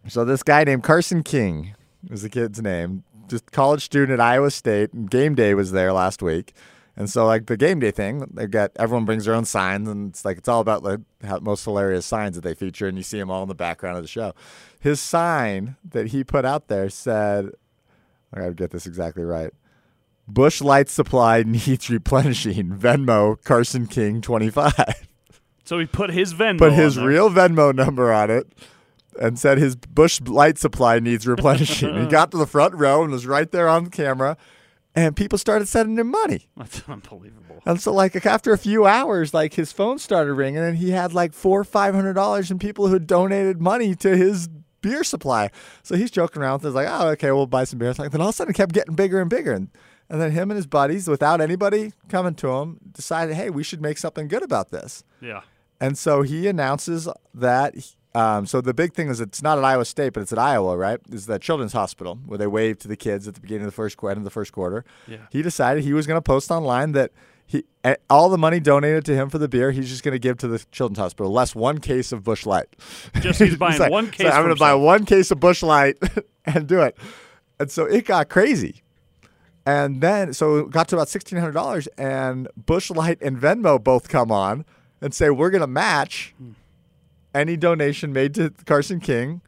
So 0.08 0.24
this 0.24 0.42
guy 0.42 0.64
named 0.64 0.82
Carson 0.82 1.22
King 1.22 1.74
was 2.08 2.22
the 2.22 2.28
kid's 2.28 2.60
name. 2.60 3.04
Just 3.28 3.52
college 3.52 3.82
student 3.84 4.12
at 4.12 4.20
Iowa 4.20 4.50
State. 4.50 4.92
And 4.92 5.10
game 5.10 5.34
day 5.34 5.54
was 5.54 5.72
there 5.72 5.92
last 5.92 6.22
week. 6.22 6.52
And 6.94 7.08
so, 7.08 7.24
like 7.24 7.46
the 7.46 7.56
game 7.56 7.80
day 7.80 7.90
thing, 7.90 8.26
they 8.34 8.46
got 8.46 8.70
everyone 8.76 9.06
brings 9.06 9.24
their 9.24 9.34
own 9.34 9.46
signs, 9.46 9.88
and 9.88 10.10
it's 10.10 10.26
like 10.26 10.36
it's 10.36 10.48
all 10.48 10.60
about 10.60 10.82
like 10.82 11.00
most 11.40 11.64
hilarious 11.64 12.04
signs 12.04 12.36
that 12.36 12.42
they 12.42 12.54
feature, 12.54 12.86
and 12.86 12.98
you 12.98 13.02
see 13.02 13.18
them 13.18 13.30
all 13.30 13.42
in 13.42 13.48
the 13.48 13.54
background 13.54 13.96
of 13.96 14.04
the 14.04 14.08
show. 14.08 14.34
His 14.78 15.00
sign 15.00 15.76
that 15.88 16.08
he 16.08 16.22
put 16.22 16.44
out 16.44 16.68
there 16.68 16.90
said, 16.90 17.50
"I 18.34 18.40
gotta 18.40 18.52
get 18.52 18.72
this 18.72 18.86
exactly 18.86 19.24
right." 19.24 19.52
Busch 20.28 20.60
Light 20.60 20.90
Supply 20.90 21.42
needs 21.46 21.88
replenishing. 21.88 22.76
Venmo 22.76 23.42
Carson 23.42 23.86
King 23.86 24.20
twenty 24.20 24.50
five. 24.50 25.08
So 25.64 25.78
he 25.78 25.86
put 25.86 26.10
his 26.10 26.34
Venmo. 26.34 26.58
Put 26.58 26.72
his 26.74 26.98
real 26.98 27.30
Venmo 27.30 27.74
number 27.74 28.12
on 28.12 28.30
it, 28.30 28.52
and 29.20 29.38
said 29.38 29.59
his 29.59 29.77
Busch 29.77 30.20
Light 30.22 30.59
Supply 30.59 30.98
needs 30.98 31.27
replenishing. 31.27 32.01
he 32.01 32.07
got 32.11 32.31
to 32.31 32.38
the 32.38 32.46
front 32.46 32.75
row 32.75 33.03
and 33.03 33.12
was 33.12 33.27
right 33.27 33.51
there 33.51 33.68
on 33.68 33.85
the 33.85 33.90
camera. 33.90 34.37
and 34.94 35.16
people 35.16 35.38
started 35.38 35.68
sending 35.68 35.98
him 35.98 36.11
money. 36.11 36.48
That's 36.57 36.83
unbelievable. 36.88 37.62
And 37.64 37.81
so, 37.81 37.92
like 37.92 38.27
after 38.27 38.53
a 38.53 38.59
few 38.59 38.87
hours, 38.87 39.33
like 39.33 39.55
his 39.55 39.70
phone 39.72 39.98
started 39.98 40.35
ringing, 40.35 40.62
and 40.62 40.77
he 40.77 40.90
had 40.90 41.12
like 41.12 41.33
four 41.33 41.61
or 41.61 41.64
five 41.64 41.94
hundred 41.94 42.14
dollars 42.14 42.51
in 42.51 42.59
people 42.59 42.87
who 42.88 42.94
had 42.94 43.07
donated 43.07 43.61
money 43.61 43.94
to 43.96 44.16
his 44.16 44.48
beer 44.81 45.05
supply. 45.05 45.48
So 45.85 45.94
he's 45.94 46.11
joking 46.11 46.42
around 46.42 46.55
with 46.62 46.66
us, 46.66 46.75
like, 46.75 46.88
"Oh, 46.90 47.09
okay, 47.11 47.31
we'll 47.31 47.46
buy 47.46 47.64
some 47.64 47.79
beer." 47.79 47.90
It's 47.90 47.98
like 48.01 48.11
then 48.11 48.20
all 48.20 48.31
of 48.31 48.35
a 48.35 48.37
sudden, 48.37 48.51
it 48.51 48.57
kept 48.57 48.72
getting 48.75 48.94
bigger 48.96 49.20
and 49.20 49.31
bigger, 49.31 49.53
and 49.53 49.68
and 50.11 50.20
then 50.20 50.33
him 50.33 50.51
and 50.51 50.57
his 50.57 50.66
buddies, 50.66 51.07
without 51.07 51.40
anybody 51.40 51.92
coming 52.09 52.35
to 52.35 52.48
him, 52.48 52.79
decided, 52.90 53.37
"Hey, 53.37 53.48
we 53.48 53.62
should 53.62 53.81
make 53.81 53.96
something 53.98 54.27
good 54.27 54.42
about 54.42 54.70
this." 54.70 55.05
Yeah. 55.20 55.42
And 55.81 55.96
so 55.96 56.22
he 56.22 56.48
announces 56.48 57.09
that. 57.35 57.75
Um, 58.14 58.44
so 58.46 58.61
the 58.61 58.75
big 58.75 58.92
thing 58.92 59.09
is 59.09 59.20
it's 59.20 59.42
not 59.42 59.57
at 59.59 59.64
Iowa 59.64 59.85
State, 59.85 60.12
but 60.12 60.20
it's 60.20 60.33
at 60.33 60.38
Iowa, 60.38 60.77
right? 60.77 61.01
Is 61.11 61.27
that 61.27 61.40
Children's 61.40 61.72
Hospital 61.72 62.18
where 62.27 62.37
they 62.38 62.46
waved 62.46 62.81
to 62.83 62.88
the 62.88 62.96
kids 62.96 63.27
at 63.27 63.35
the 63.35 63.40
beginning 63.40 63.62
of 63.62 63.68
the 63.68 63.75
first 63.75 63.96
quarter, 63.96 64.12
end 64.12 64.18
of 64.18 64.25
the 64.25 64.31
first 64.31 64.53
quarter. 64.53 64.85
Yeah. 65.07 65.18
He 65.31 65.40
decided 65.40 65.83
he 65.85 65.94
was 65.94 66.07
going 66.07 66.18
to 66.18 66.22
post 66.22 66.51
online 66.51 66.92
that 66.92 67.12
he 67.46 67.64
all 68.11 68.29
the 68.29 68.38
money 68.38 68.61
donated 68.61 69.05
to 69.07 69.14
him 69.14 69.29
for 69.29 69.38
the 69.38 69.48
beer 69.48 69.72
he's 69.72 69.88
just 69.88 70.03
going 70.03 70.12
to 70.12 70.18
give 70.18 70.38
to 70.38 70.48
the 70.48 70.64
Children's 70.72 70.98
Hospital, 70.98 71.33
less 71.33 71.55
one 71.55 71.79
case 71.79 72.12
of 72.12 72.22
Busch 72.22 72.44
Light. 72.46 72.66
Just 73.20 73.38
he's 73.42 73.57
buying 73.57 73.79
like- 73.79 73.90
one 73.90 74.11
case 74.11 74.27
like, 74.27 74.35
I'm 74.35 74.44
going 74.44 74.55
to 74.55 74.61
buy 74.61 74.75
one 74.75 75.05
case 75.07 75.31
of 75.31 75.40
Busch 75.40 75.62
Light 75.62 75.96
and 76.44 76.66
do 76.66 76.81
it. 76.83 76.96
And 77.59 77.70
so 77.70 77.85
it 77.85 78.05
got 78.05 78.29
crazy. 78.29 78.83
And 79.64 80.01
then, 80.01 80.33
so 80.35 80.57
it 80.57 80.70
got 80.70 80.88
to 80.88 80.96
about 80.96 81.07
$1,600, 81.07 81.87
and 81.96 82.48
Busch 82.57 82.90
Light 82.90 83.18
and 83.22 83.38
Venmo 83.38 83.83
both 83.83 84.09
come 84.09 84.33
on 84.33 84.64
and 85.01 85.14
say, 85.14 85.31
We're 85.31 85.51
going 85.51 85.61
to 85.61 85.68
match 85.68 86.35
any 87.35 87.57
donation 87.57 88.12
made 88.12 88.35
to 88.35 88.51
Carson 88.66 89.01
King. 89.01 89.40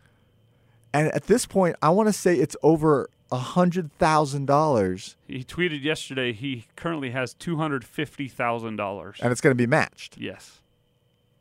And 0.92 1.08
at 1.08 1.24
this 1.26 1.44
point, 1.46 1.76
I 1.82 1.90
want 1.90 2.08
to 2.08 2.12
say 2.12 2.36
it's 2.36 2.56
over 2.62 3.08
$100,000, 3.32 5.14
He 5.26 5.44
tweeted 5.44 5.82
yesterday 5.82 6.32
he 6.32 6.66
currently 6.76 7.10
has 7.10 7.34
two 7.34 7.56
hundred 7.56 7.84
fifty 7.84 8.28
thousand 8.28 8.76
dollars. 8.76 9.18
and 9.20 9.32
it's 9.32 9.40
going 9.40 9.50
to 9.52 9.56
be 9.60 9.66
matched. 9.66 10.16
Yes, 10.18 10.60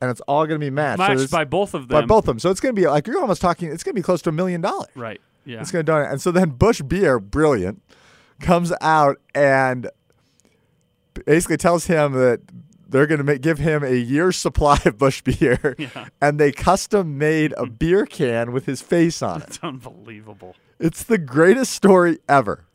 And 0.01 0.09
it's 0.09 0.21
all 0.21 0.45
going 0.47 0.59
to 0.59 0.65
be 0.65 0.69
matched. 0.71 0.99
Matched 0.99 1.11
it's- 1.13 1.29
by 1.31 1.43
both 1.45 1.73
of 1.73 1.87
them. 1.87 2.01
by 2.01 2.05
both 2.05 2.23
of 2.23 2.25
them. 2.27 2.39
So 2.39 2.49
it's 2.49 2.59
going 2.59 2.75
to 2.75 2.81
be 2.81 2.87
like, 2.87 3.05
you're 3.07 3.19
almost 3.21 3.41
talking, 3.41 3.69
it's 3.71 3.83
going 3.83 3.93
to 3.93 3.99
be 3.99 4.03
close 4.03 4.21
to 4.23 4.29
a 4.29 4.33
million 4.33 4.61
dollars. 4.61 4.89
Right. 4.95 5.21
Yeah. 5.45 5.59
It's 5.61 5.71
going 5.71 5.85
to 5.85 5.91
donate. 5.91 6.09
And 6.09 6.21
so 6.21 6.31
then 6.31 6.49
Busch 6.51 6.81
Beer, 6.81 7.19
brilliant, 7.19 7.81
comes 8.39 8.71
out 8.81 9.17
and 9.35 9.89
basically 11.25 11.57
tells 11.57 11.85
him 11.85 12.13
that 12.13 12.39
they're 12.93 13.07
going 13.07 13.25
to 13.25 13.39
give 13.39 13.57
him 13.57 13.83
a 13.83 13.95
year's 13.95 14.37
supply 14.37 14.79
of 14.85 14.97
Busch 14.97 15.21
Beer. 15.21 15.75
Yeah. 15.83 16.07
And 16.21 16.39
they 16.39 16.51
custom 16.51 17.17
made 17.17 17.53
a 17.57 17.65
hmm. 17.65 17.73
beer 17.73 18.05
can 18.05 18.53
with 18.53 18.65
his 18.65 18.81
face 18.81 19.21
on 19.21 19.41
it. 19.41 19.47
It's 19.47 19.59
unbelievable, 19.61 20.55
It's 20.79 21.03
the 21.03 21.17
greatest 21.17 21.73
story 21.73 22.19
ever. 22.29 22.65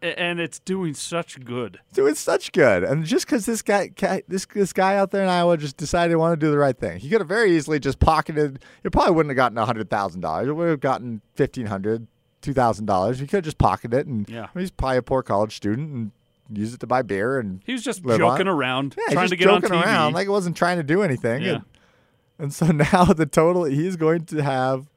And 0.00 0.40
it's 0.40 0.58
doing 0.60 0.94
such 0.94 1.44
good. 1.44 1.78
Doing 1.92 2.14
such 2.14 2.52
good, 2.52 2.84
and 2.84 3.04
just 3.04 3.26
because 3.26 3.46
this 3.46 3.62
guy, 3.62 3.90
this 4.28 4.46
this 4.46 4.72
guy 4.72 4.96
out 4.96 5.10
there 5.10 5.22
in 5.24 5.28
Iowa 5.28 5.56
just 5.56 5.76
decided 5.76 6.10
he 6.12 6.16
wanted 6.16 6.38
to 6.40 6.46
do 6.46 6.50
the 6.52 6.58
right 6.58 6.78
thing, 6.78 6.98
he 7.00 7.08
could 7.08 7.20
have 7.20 7.28
very 7.28 7.56
easily 7.56 7.80
just 7.80 7.98
pocketed. 7.98 8.62
He 8.84 8.90
probably 8.90 9.12
wouldn't 9.14 9.30
have 9.30 9.36
gotten 9.36 9.58
hundred 9.58 9.90
thousand 9.90 10.20
dollars. 10.20 10.48
It 10.48 10.52
would 10.52 10.68
have 10.68 10.80
gotten 10.80 11.20
fifteen 11.34 11.66
hundred, 11.66 12.06
two 12.42 12.54
thousand 12.54 12.86
dollars. 12.86 13.18
He 13.18 13.26
could 13.26 13.38
have 13.38 13.44
just 13.44 13.58
pocketed 13.58 13.98
it, 14.00 14.06
and 14.06 14.28
Yeah. 14.28 14.46
he's 14.54 14.70
probably 14.70 14.98
a 14.98 15.02
poor 15.02 15.24
college 15.24 15.56
student 15.56 15.90
and 15.92 16.12
used 16.52 16.74
it 16.74 16.80
to 16.80 16.86
buy 16.86 17.02
beer 17.02 17.38
and 17.38 17.60
He 17.66 17.72
was 17.72 17.82
just 17.82 18.02
joking 18.04 18.22
on. 18.22 18.48
around, 18.48 18.94
Yeah, 18.96 19.12
trying 19.14 19.28
to 19.28 19.36
get 19.36 19.44
joking 19.44 19.72
on 19.72 19.82
TV. 19.82 19.86
around 19.86 20.12
like 20.14 20.26
it 20.26 20.30
wasn't 20.30 20.56
trying 20.56 20.78
to 20.78 20.82
do 20.82 21.02
anything. 21.02 21.42
Yeah. 21.42 21.52
And, 21.54 21.62
and 22.38 22.54
so 22.54 22.66
now 22.92 23.04
the 23.04 23.26
total 23.26 23.64
he's 23.64 23.96
going 23.96 24.24
to 24.26 24.42
have. 24.42 24.88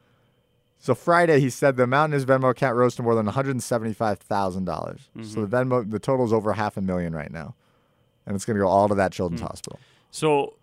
So 0.78 0.94
Friday 0.94 1.38
he 1.40 1.48
said 1.50 1.76
the 1.76 1.84
amount 1.84 2.12
in 2.12 2.14
his 2.14 2.24
Venmo 2.26 2.50
account 2.50 2.76
rose 2.76 2.94
to 2.96 3.02
more 3.02 3.14
than 3.14 3.26
one 3.26 3.34
hundred 3.34 3.52
and 3.52 3.62
seventy-five 3.62 4.18
thousand 4.18 4.64
dollars. 4.64 5.08
Mm-hmm. 5.16 5.28
So 5.28 5.44
the 5.44 5.56
Venmo 5.56 5.88
the 5.88 5.98
total 6.00 6.24
is 6.24 6.32
over 6.32 6.52
half 6.54 6.76
a 6.76 6.80
million 6.80 7.14
right 7.14 7.30
now, 7.30 7.54
and 8.26 8.34
it's 8.34 8.44
going 8.44 8.56
to 8.56 8.62
go 8.62 8.68
all 8.68 8.88
to 8.88 8.94
that 8.96 9.12
children's 9.12 9.40
Hmm. 9.42 9.46
hospital. 9.46 9.78
So, 10.10 10.54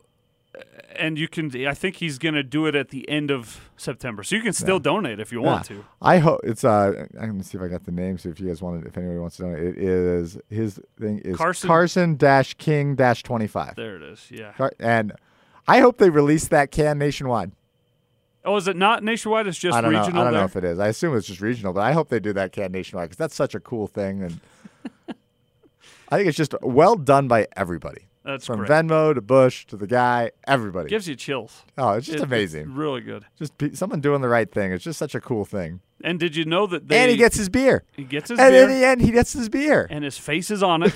and 0.99 1.17
you 1.17 1.27
can. 1.27 1.51
I 1.67 1.73
think 1.73 1.95
he's 1.97 2.17
going 2.17 2.35
to 2.35 2.43
do 2.43 2.65
it 2.65 2.75
at 2.75 2.89
the 2.89 3.07
end 3.09 3.31
of 3.31 3.59
September, 3.77 4.23
so 4.23 4.35
you 4.35 4.41
can 4.41 4.53
still 4.53 4.79
donate 4.79 5.19
if 5.19 5.31
you 5.31 5.41
want 5.41 5.69
Yeah. 5.69 5.77
to. 5.77 5.85
I 6.01 6.17
hope 6.19 6.41
it's 6.43 6.63
uh. 6.63 7.05
I'm 7.19 7.27
gonna 7.29 7.43
see 7.43 7.57
if 7.57 7.63
I 7.63 7.67
got 7.67 7.85
the 7.85 7.91
name. 7.91 8.17
So 8.17 8.29
if 8.29 8.39
you 8.39 8.47
guys 8.47 8.61
wanted, 8.61 8.85
if 8.85 8.97
anybody 8.97 9.19
wants 9.19 9.37
to 9.37 9.43
know, 9.47 9.53
it 9.55 9.77
is 9.77 10.37
his 10.49 10.79
thing 10.99 11.19
is 11.19 11.35
Carson- 11.37 11.67
Carson 11.67 12.15
dash 12.17 12.53
King 12.55 12.95
dash 12.95 13.23
twenty 13.23 13.47
five. 13.47 13.75
There 13.75 13.95
it 13.95 14.01
is. 14.03 14.27
Yeah. 14.29 14.53
And 14.79 15.13
I 15.67 15.79
hope 15.79 15.97
they 15.97 16.09
release 16.09 16.47
that 16.49 16.71
can 16.71 16.97
nationwide. 16.97 17.51
Oh, 18.45 18.55
is 18.55 18.67
it 18.67 18.75
not 18.77 19.03
nationwide? 19.03 19.47
It's 19.47 19.57
just 19.57 19.77
I 19.77 19.81
don't 19.81 19.91
regional 19.91 20.13
know. 20.13 20.21
I 20.21 20.23
don't 20.25 20.33
there. 20.33 20.41
know 20.41 20.45
if 20.45 20.55
it 20.55 20.63
is. 20.63 20.79
I 20.79 20.87
assume 20.87 21.15
it's 21.15 21.27
just 21.27 21.41
regional, 21.41 21.73
but 21.73 21.81
I 21.81 21.91
hope 21.91 22.09
they 22.09 22.19
do 22.19 22.33
that 22.33 22.51
can 22.51 22.71
nationwide 22.71 23.09
because 23.09 23.17
that's 23.17 23.35
such 23.35 23.53
a 23.53 23.59
cool 23.59 23.85
thing, 23.87 24.23
and 24.23 24.39
I 26.09 26.17
think 26.17 26.27
it's 26.27 26.37
just 26.37 26.55
well 26.61 26.95
done 26.95 27.27
by 27.27 27.47
everybody, 27.55 28.07
That's 28.23 28.45
from 28.45 28.57
great. 28.59 28.69
Venmo 28.69 29.13
to 29.15 29.21
Busch 29.21 29.65
to 29.67 29.77
the 29.77 29.87
guy, 29.87 30.31
everybody. 30.47 30.89
Gives 30.89 31.07
you 31.07 31.15
chills. 31.15 31.63
oh, 31.77 31.91
it's 31.93 32.05
just 32.07 32.19
It- 32.19 32.23
amazing. 32.23 32.61
It's 32.67 32.69
really 32.71 33.01
good. 33.01 33.25
just 33.37 33.57
pe- 33.57 33.71
someone 33.73 34.01
doing 34.01 34.21
the 34.21 34.27
right 34.29 34.51
thing. 34.51 34.71
It's 34.73 34.83
just 34.83 34.99
such 34.99 35.15
a 35.15 35.21
cool 35.21 35.45
thing. 35.45 35.79
And 36.03 36.17
did 36.19 36.35
you 36.35 36.45
know 36.45 36.65
that 36.67 36.87
they? 36.87 36.97
and 36.97 37.11
he 37.11 37.17
gets 37.17 37.35
his 37.37 37.49
beer. 37.49 37.83
he 37.91 38.03
gets 38.05 38.29
his 38.29 38.39
and 38.39 38.51
beer, 38.51 38.63
in 38.63 38.69
the 38.69 38.85
end, 38.85 39.01
he 39.01 39.11
gets 39.11 39.33
his 39.33 39.49
beer. 39.49 39.85
and 39.89 40.03
his 40.03 40.17
face 40.17 40.49
is 40.49 40.63
on 40.63 40.83
it, 40.83 40.93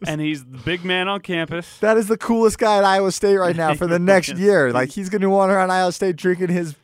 and 0.06 0.20
he's 0.20 0.44
the 0.44 0.58
big 0.58 0.82
man 0.84 1.08
on 1.08 1.20
campus. 1.20 1.78
That 1.80 1.96
is 1.98 2.08
the 2.08 2.16
coolest 2.16 2.58
guy 2.58 2.78
at 2.78 2.84
Iowa 2.84 3.12
State 3.12 3.36
right 3.36 3.56
now 3.56 3.74
for 3.74 3.86
the 3.86 3.98
next 4.14 4.36
year. 4.36 4.72
Like 4.72 4.90
he's 4.92 5.10
going 5.10 5.22
to 5.22 5.28
wander 5.30 5.54
around 5.56 5.70
Iowa 5.72 5.92
State 5.92 6.16
drinking 6.16 6.48
his 6.48 6.74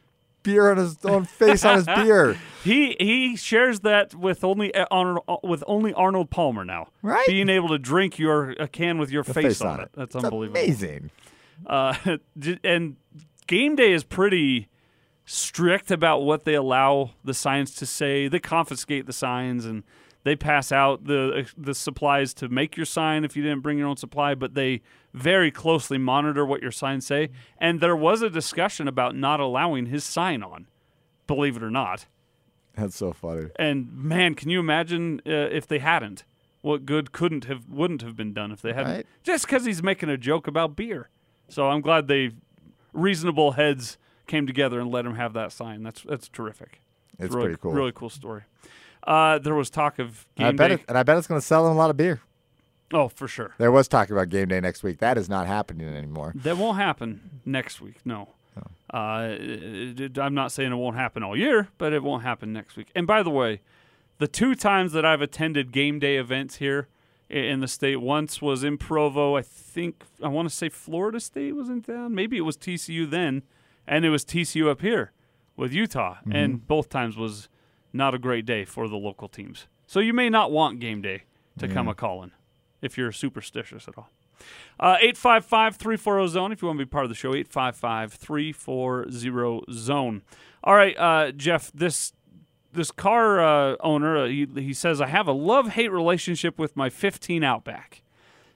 beer 0.42 0.70
on 0.70 0.76
his 0.76 0.96
own 1.04 1.24
face 1.24 1.64
on 1.64 1.76
his 1.76 1.86
beer. 1.96 2.38
He 2.64 2.96
he 2.98 3.36
shares 3.36 3.80
that 3.80 4.14
with 4.14 4.44
only 4.44 4.74
uh, 4.74 4.86
Arnold, 4.90 5.24
uh, 5.28 5.36
with 5.42 5.64
only 5.66 5.92
Arnold 5.94 6.30
Palmer 6.30 6.64
now. 6.64 6.88
Right? 7.02 7.26
Being 7.26 7.48
able 7.48 7.68
to 7.68 7.78
drink 7.78 8.18
your 8.18 8.50
a 8.52 8.68
can 8.68 8.98
with 8.98 9.10
your 9.10 9.22
The 9.24 9.34
face, 9.34 9.60
on, 9.60 9.80
it. 9.80 9.90
That's 9.94 10.14
It's 10.14 10.24
unbelievable. 10.24 10.60
Amazing. 10.60 11.10
Uh, 11.66 11.94
and 12.64 12.96
game 13.46 13.76
day 13.76 13.92
is 13.92 14.04
pretty 14.04 14.68
strict 15.24 15.90
about 15.90 16.22
what 16.22 16.44
they 16.44 16.54
allow 16.54 17.12
the 17.24 17.34
signs 17.34 17.74
to 17.76 17.86
say. 17.86 18.28
They 18.28 18.40
confiscate 18.40 19.06
the 19.06 19.12
signs 19.12 19.64
and 19.64 19.82
they 20.24 20.36
pass 20.36 20.70
out 20.70 21.04
the 21.04 21.46
the 21.56 21.74
supplies 21.74 22.32
to 22.34 22.48
make 22.48 22.76
your 22.76 22.86
sign 22.86 23.24
if 23.24 23.36
you 23.36 23.42
didn't 23.42 23.60
bring 23.60 23.78
your 23.78 23.88
own 23.88 23.96
supply, 23.96 24.34
but 24.34 24.54
they 24.54 24.82
very 25.12 25.50
closely 25.50 25.98
monitor 25.98 26.44
what 26.44 26.62
your 26.62 26.70
signs 26.70 27.06
say. 27.06 27.30
And 27.58 27.80
there 27.80 27.96
was 27.96 28.22
a 28.22 28.30
discussion 28.30 28.88
about 28.88 29.16
not 29.16 29.40
allowing 29.40 29.86
his 29.86 30.04
sign 30.04 30.42
on, 30.42 30.68
believe 31.26 31.56
it 31.56 31.62
or 31.62 31.70
not. 31.70 32.06
That's 32.74 32.96
so 32.96 33.12
funny. 33.12 33.48
And 33.56 33.92
man, 33.92 34.34
can 34.34 34.48
you 34.48 34.60
imagine 34.60 35.20
uh, 35.26 35.30
if 35.30 35.66
they 35.66 35.78
hadn't? 35.78 36.24
What 36.62 36.86
good 36.86 37.10
couldn't 37.10 37.44
have 37.46 37.68
wouldn't 37.68 38.02
have 38.02 38.16
been 38.16 38.32
done 38.32 38.52
if 38.52 38.62
they 38.62 38.72
hadn't? 38.72 38.92
Right. 38.92 39.06
Just 39.24 39.46
because 39.46 39.64
he's 39.64 39.82
making 39.82 40.08
a 40.08 40.16
joke 40.16 40.46
about 40.46 40.76
beer. 40.76 41.08
So 41.48 41.68
I'm 41.68 41.80
glad 41.80 42.06
they 42.06 42.30
reasonable 42.92 43.52
heads 43.52 43.98
came 44.26 44.46
together 44.46 44.80
and 44.80 44.90
let 44.90 45.04
him 45.04 45.16
have 45.16 45.32
that 45.32 45.52
sign. 45.52 45.82
That's 45.82 46.02
that's 46.02 46.28
terrific. 46.28 46.80
It's 47.18 47.34
really, 47.34 47.48
pretty 47.48 47.60
cool. 47.60 47.72
Really 47.72 47.92
cool 47.92 48.10
story. 48.10 48.42
Uh, 49.06 49.38
there 49.38 49.54
was 49.54 49.70
talk 49.70 49.98
of 49.98 50.26
And 50.36 50.46
I 50.48 50.50
bet 50.52 50.68
day. 50.68 50.74
it, 50.74 50.84
and 50.88 50.96
I 50.98 51.02
bet 51.02 51.18
it's 51.18 51.26
going 51.26 51.40
to 51.40 51.46
sell 51.46 51.66
him 51.66 51.72
a 51.72 51.76
lot 51.76 51.90
of 51.90 51.96
beer. 51.96 52.20
oh, 52.94 53.08
for 53.08 53.26
sure. 53.26 53.54
There 53.58 53.72
was 53.72 53.88
talk 53.88 54.10
about 54.10 54.28
game 54.28 54.48
day 54.48 54.60
next 54.60 54.82
week. 54.82 54.98
That 54.98 55.16
is 55.18 55.28
not 55.28 55.46
happening 55.46 55.88
anymore. 55.88 56.32
That 56.36 56.56
won't 56.56 56.76
happen 56.78 57.40
next 57.44 57.80
week. 57.80 57.96
No. 58.04 58.28
Oh. 58.92 58.96
Uh, 58.98 59.28
it- 59.38 60.00
it- 60.00 60.18
I'm 60.18 60.34
not 60.34 60.52
saying 60.52 60.72
it 60.72 60.76
won't 60.76 60.96
happen 60.96 61.22
all 61.22 61.36
year, 61.36 61.68
but 61.78 61.92
it 61.92 62.02
won't 62.02 62.22
happen 62.22 62.52
next 62.52 62.76
week. 62.76 62.88
And 62.94 63.06
by 63.06 63.22
the 63.22 63.30
way, 63.30 63.60
the 64.18 64.28
two 64.28 64.54
times 64.54 64.92
that 64.92 65.04
I've 65.04 65.22
attended 65.22 65.72
game 65.72 65.98
day 65.98 66.16
events 66.16 66.56
here 66.56 66.88
in 67.30 67.60
the 67.60 67.66
state, 67.68 67.96
once 67.96 68.42
was 68.42 68.62
in 68.62 68.76
Provo. 68.76 69.36
I 69.36 69.42
think 69.42 70.04
I 70.22 70.28
want 70.28 70.48
to 70.50 70.54
say 70.54 70.68
Florida 70.68 71.18
State 71.18 71.56
was 71.56 71.70
in 71.70 71.80
town. 71.82 72.14
Maybe 72.14 72.36
it 72.36 72.42
was 72.42 72.56
TCU 72.58 73.08
then, 73.08 73.42
and 73.86 74.04
it 74.04 74.10
was 74.10 74.22
TCU 74.24 74.68
up 74.68 74.82
here 74.82 75.12
with 75.56 75.72
Utah. 75.72 76.18
And 76.30 76.64
both 76.68 76.90
times 76.90 77.16
was 77.16 77.48
not 77.92 78.14
a 78.14 78.18
great 78.18 78.46
day 78.46 78.64
for 78.64 78.88
the 78.88 78.96
local 78.96 79.28
teams. 79.28 79.66
So 79.86 80.00
you 80.00 80.12
may 80.12 80.30
not 80.30 80.50
want 80.50 80.80
game 80.80 81.02
day 81.02 81.24
to 81.58 81.68
come 81.68 81.88
a 81.88 81.94
calling 81.94 82.32
if 82.80 82.96
you're 82.96 83.12
superstitious 83.12 83.86
at 83.88 83.98
all. 83.98 84.08
Uh, 84.80 84.96
855 85.00 85.76
340 85.76 86.28
zone 86.28 86.52
if 86.52 86.62
you 86.62 86.66
want 86.66 86.78
to 86.78 86.84
be 86.84 86.88
part 86.88 87.04
of 87.04 87.10
the 87.10 87.14
show. 87.14 87.34
855 87.34 88.14
340 88.14 89.72
zone. 89.72 90.22
All 90.64 90.74
right, 90.74 90.96
uh, 90.98 91.32
Jeff, 91.32 91.70
this 91.72 92.12
this 92.72 92.90
car 92.90 93.40
uh, 93.40 93.76
owner, 93.80 94.16
uh, 94.16 94.26
he, 94.26 94.46
he 94.54 94.72
says, 94.72 95.00
I 95.00 95.06
have 95.06 95.28
a 95.28 95.32
love 95.32 95.68
hate 95.68 95.92
relationship 95.92 96.58
with 96.58 96.74
my 96.74 96.88
15 96.88 97.44
Outback. 97.44 98.02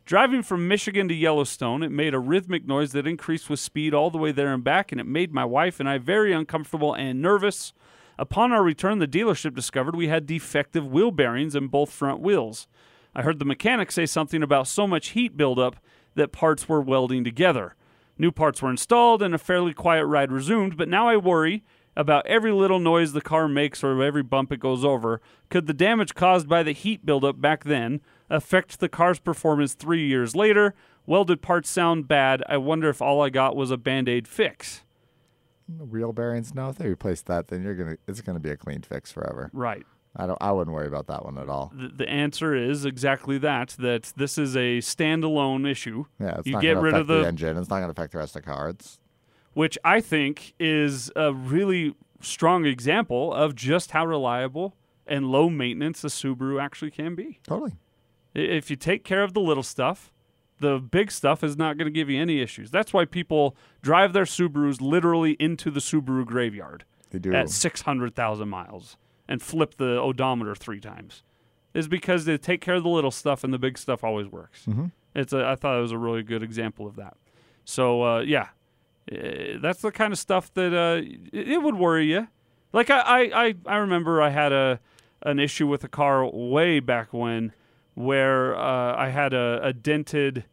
Driving 0.06 0.42
from 0.42 0.68
Michigan 0.68 1.08
to 1.08 1.14
Yellowstone, 1.14 1.82
it 1.82 1.90
made 1.90 2.14
a 2.14 2.18
rhythmic 2.18 2.64
noise 2.64 2.92
that 2.92 3.06
increased 3.06 3.50
with 3.50 3.60
speed 3.60 3.92
all 3.92 4.08
the 4.08 4.18
way 4.18 4.32
there 4.32 4.54
and 4.54 4.64
back, 4.64 4.92
and 4.92 5.00
it 5.00 5.06
made 5.06 5.34
my 5.34 5.44
wife 5.44 5.80
and 5.80 5.88
I 5.88 5.98
very 5.98 6.32
uncomfortable 6.32 6.94
and 6.94 7.20
nervous. 7.20 7.72
Upon 8.18 8.52
our 8.52 8.62
return, 8.62 8.98
the 8.98 9.06
dealership 9.06 9.54
discovered 9.54 9.94
we 9.94 10.08
had 10.08 10.26
defective 10.26 10.86
wheel 10.86 11.10
bearings 11.10 11.54
in 11.54 11.68
both 11.68 11.90
front 11.90 12.20
wheels. 12.20 12.66
I 13.14 13.22
heard 13.22 13.38
the 13.38 13.44
mechanic 13.44 13.92
say 13.92 14.06
something 14.06 14.42
about 14.42 14.68
so 14.68 14.86
much 14.86 15.08
heat 15.08 15.36
buildup 15.36 15.76
that 16.14 16.32
parts 16.32 16.68
were 16.68 16.80
welding 16.80 17.24
together. 17.24 17.74
New 18.18 18.32
parts 18.32 18.62
were 18.62 18.70
installed 18.70 19.22
and 19.22 19.34
a 19.34 19.38
fairly 19.38 19.74
quiet 19.74 20.06
ride 20.06 20.32
resumed, 20.32 20.76
but 20.76 20.88
now 20.88 21.08
I 21.08 21.16
worry 21.16 21.62
about 21.94 22.26
every 22.26 22.52
little 22.52 22.78
noise 22.78 23.12
the 23.12 23.20
car 23.20 23.48
makes 23.48 23.82
or 23.82 24.02
every 24.02 24.22
bump 24.22 24.52
it 24.52 24.60
goes 24.60 24.84
over. 24.84 25.20
Could 25.50 25.66
the 25.66 25.74
damage 25.74 26.14
caused 26.14 26.48
by 26.48 26.62
the 26.62 26.72
heat 26.72 27.04
buildup 27.04 27.40
back 27.40 27.64
then 27.64 28.00
affect 28.28 28.80
the 28.80 28.88
car's 28.88 29.18
performance 29.18 29.74
three 29.74 30.06
years 30.06 30.34
later. 30.34 30.74
Welded 31.06 31.40
parts 31.40 31.70
sound 31.70 32.08
bad. 32.08 32.42
I 32.48 32.56
wonder 32.56 32.88
if 32.88 33.00
all 33.00 33.22
I 33.22 33.30
got 33.30 33.56
was 33.56 33.70
a 33.70 33.76
band 33.76 34.08
aid 34.08 34.26
fix. 34.26 34.82
The 35.68 35.84
wheel 35.84 36.12
bearings, 36.12 36.54
no. 36.54 36.68
If 36.68 36.76
they 36.76 36.88
replace 36.88 37.22
that, 37.22 37.48
then 37.48 37.62
you're 37.62 37.74
gonna 37.74 37.96
it's 38.06 38.20
gonna 38.20 38.40
be 38.40 38.50
a 38.50 38.56
clean 38.56 38.82
fix 38.82 39.10
forever. 39.10 39.50
Right. 39.52 39.84
I 40.14 40.26
don't. 40.26 40.38
I 40.40 40.52
wouldn't 40.52 40.74
worry 40.74 40.86
about 40.86 41.08
that 41.08 41.24
one 41.24 41.36
at 41.38 41.48
all. 41.48 41.72
The, 41.74 41.88
the 41.88 42.08
answer 42.08 42.54
is 42.54 42.84
exactly 42.84 43.38
that. 43.38 43.76
That 43.78 44.12
this 44.16 44.38
is 44.38 44.56
a 44.56 44.78
standalone 44.78 45.68
issue. 45.68 46.06
Yeah, 46.18 46.38
it's 46.38 46.46
you 46.46 46.54
not 46.54 46.62
get 46.62 46.78
rid 46.78 46.94
of 46.94 47.06
the, 47.06 47.20
the 47.22 47.28
engine. 47.28 47.56
It's 47.58 47.68
not 47.68 47.80
gonna 47.80 47.90
affect 47.90 48.12
the 48.12 48.18
rest 48.18 48.36
of 48.36 48.42
the 48.42 48.50
car. 48.50 48.68
It's 48.70 48.98
which 49.54 49.78
I 49.84 50.00
think 50.00 50.54
is 50.60 51.10
a 51.16 51.32
really 51.32 51.94
strong 52.20 52.64
example 52.64 53.32
of 53.32 53.54
just 53.54 53.90
how 53.90 54.06
reliable 54.06 54.76
and 55.06 55.26
low 55.26 55.48
maintenance 55.48 56.04
a 56.04 56.08
Subaru 56.08 56.62
actually 56.62 56.90
can 56.90 57.14
be. 57.14 57.40
totally. 57.46 57.72
If 58.34 58.68
you 58.68 58.76
take 58.76 59.02
care 59.02 59.22
of 59.22 59.32
the 59.32 59.40
little 59.40 59.62
stuff, 59.62 60.12
the 60.60 60.78
big 60.78 61.10
stuff 61.10 61.44
is 61.44 61.56
not 61.56 61.76
going 61.76 61.86
to 61.86 61.92
give 61.92 62.08
you 62.08 62.20
any 62.20 62.40
issues. 62.40 62.70
That's 62.70 62.92
why 62.92 63.04
people 63.04 63.56
drive 63.82 64.12
their 64.12 64.24
Subarus 64.24 64.80
literally 64.80 65.32
into 65.38 65.70
the 65.70 65.80
Subaru 65.80 66.24
graveyard 66.24 66.84
They 67.10 67.18
do. 67.18 67.34
at 67.34 67.50
600,000 67.50 68.48
miles 68.48 68.96
and 69.28 69.42
flip 69.42 69.76
the 69.76 69.98
odometer 69.98 70.54
three 70.54 70.80
times. 70.80 71.22
Is 71.74 71.88
because 71.88 72.24
they 72.24 72.38
take 72.38 72.62
care 72.62 72.76
of 72.76 72.82
the 72.84 72.88
little 72.88 73.10
stuff 73.10 73.44
and 73.44 73.52
the 73.52 73.58
big 73.58 73.76
stuff 73.76 74.02
always 74.02 74.26
works. 74.28 74.64
Mm-hmm. 74.66 74.86
It's 75.14 75.34
a, 75.34 75.46
I 75.46 75.56
thought 75.56 75.76
it 75.76 75.82
was 75.82 75.92
a 75.92 75.98
really 75.98 76.22
good 76.22 76.42
example 76.42 76.86
of 76.86 76.96
that. 76.96 77.16
So 77.64 78.02
uh, 78.02 78.20
yeah, 78.20 78.48
Eh, 79.10 79.56
that's 79.60 79.82
the 79.82 79.92
kind 79.92 80.12
of 80.12 80.18
stuff 80.18 80.52
that 80.54 80.74
uh, 80.74 81.00
it, 81.32 81.48
it 81.52 81.62
would 81.62 81.76
worry 81.76 82.06
you. 82.10 82.28
Like 82.72 82.90
I, 82.90 82.98
I, 83.00 83.44
I, 83.46 83.54
I 83.66 83.76
remember 83.76 84.20
I 84.20 84.30
had 84.30 84.52
a 84.52 84.80
an 85.22 85.38
issue 85.38 85.66
with 85.66 85.82
a 85.82 85.88
car 85.88 86.26
way 86.26 86.78
back 86.78 87.12
when, 87.12 87.52
where 87.96 88.54
uh, 88.54 88.94
I 88.94 89.08
had 89.08 89.32
a, 89.32 89.58
a 89.62 89.72
dented, 89.72 90.44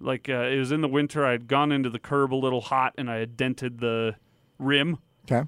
like 0.00 0.28
uh, 0.28 0.44
it 0.44 0.56
was 0.58 0.70
in 0.72 0.80
the 0.80 0.88
winter. 0.88 1.26
I 1.26 1.32
had 1.32 1.48
gone 1.48 1.72
into 1.72 1.90
the 1.90 1.98
curb 1.98 2.32
a 2.32 2.36
little 2.36 2.60
hot 2.60 2.94
and 2.96 3.10
I 3.10 3.16
had 3.16 3.36
dented 3.36 3.80
the 3.80 4.14
rim 4.58 4.98
Okay. 5.30 5.42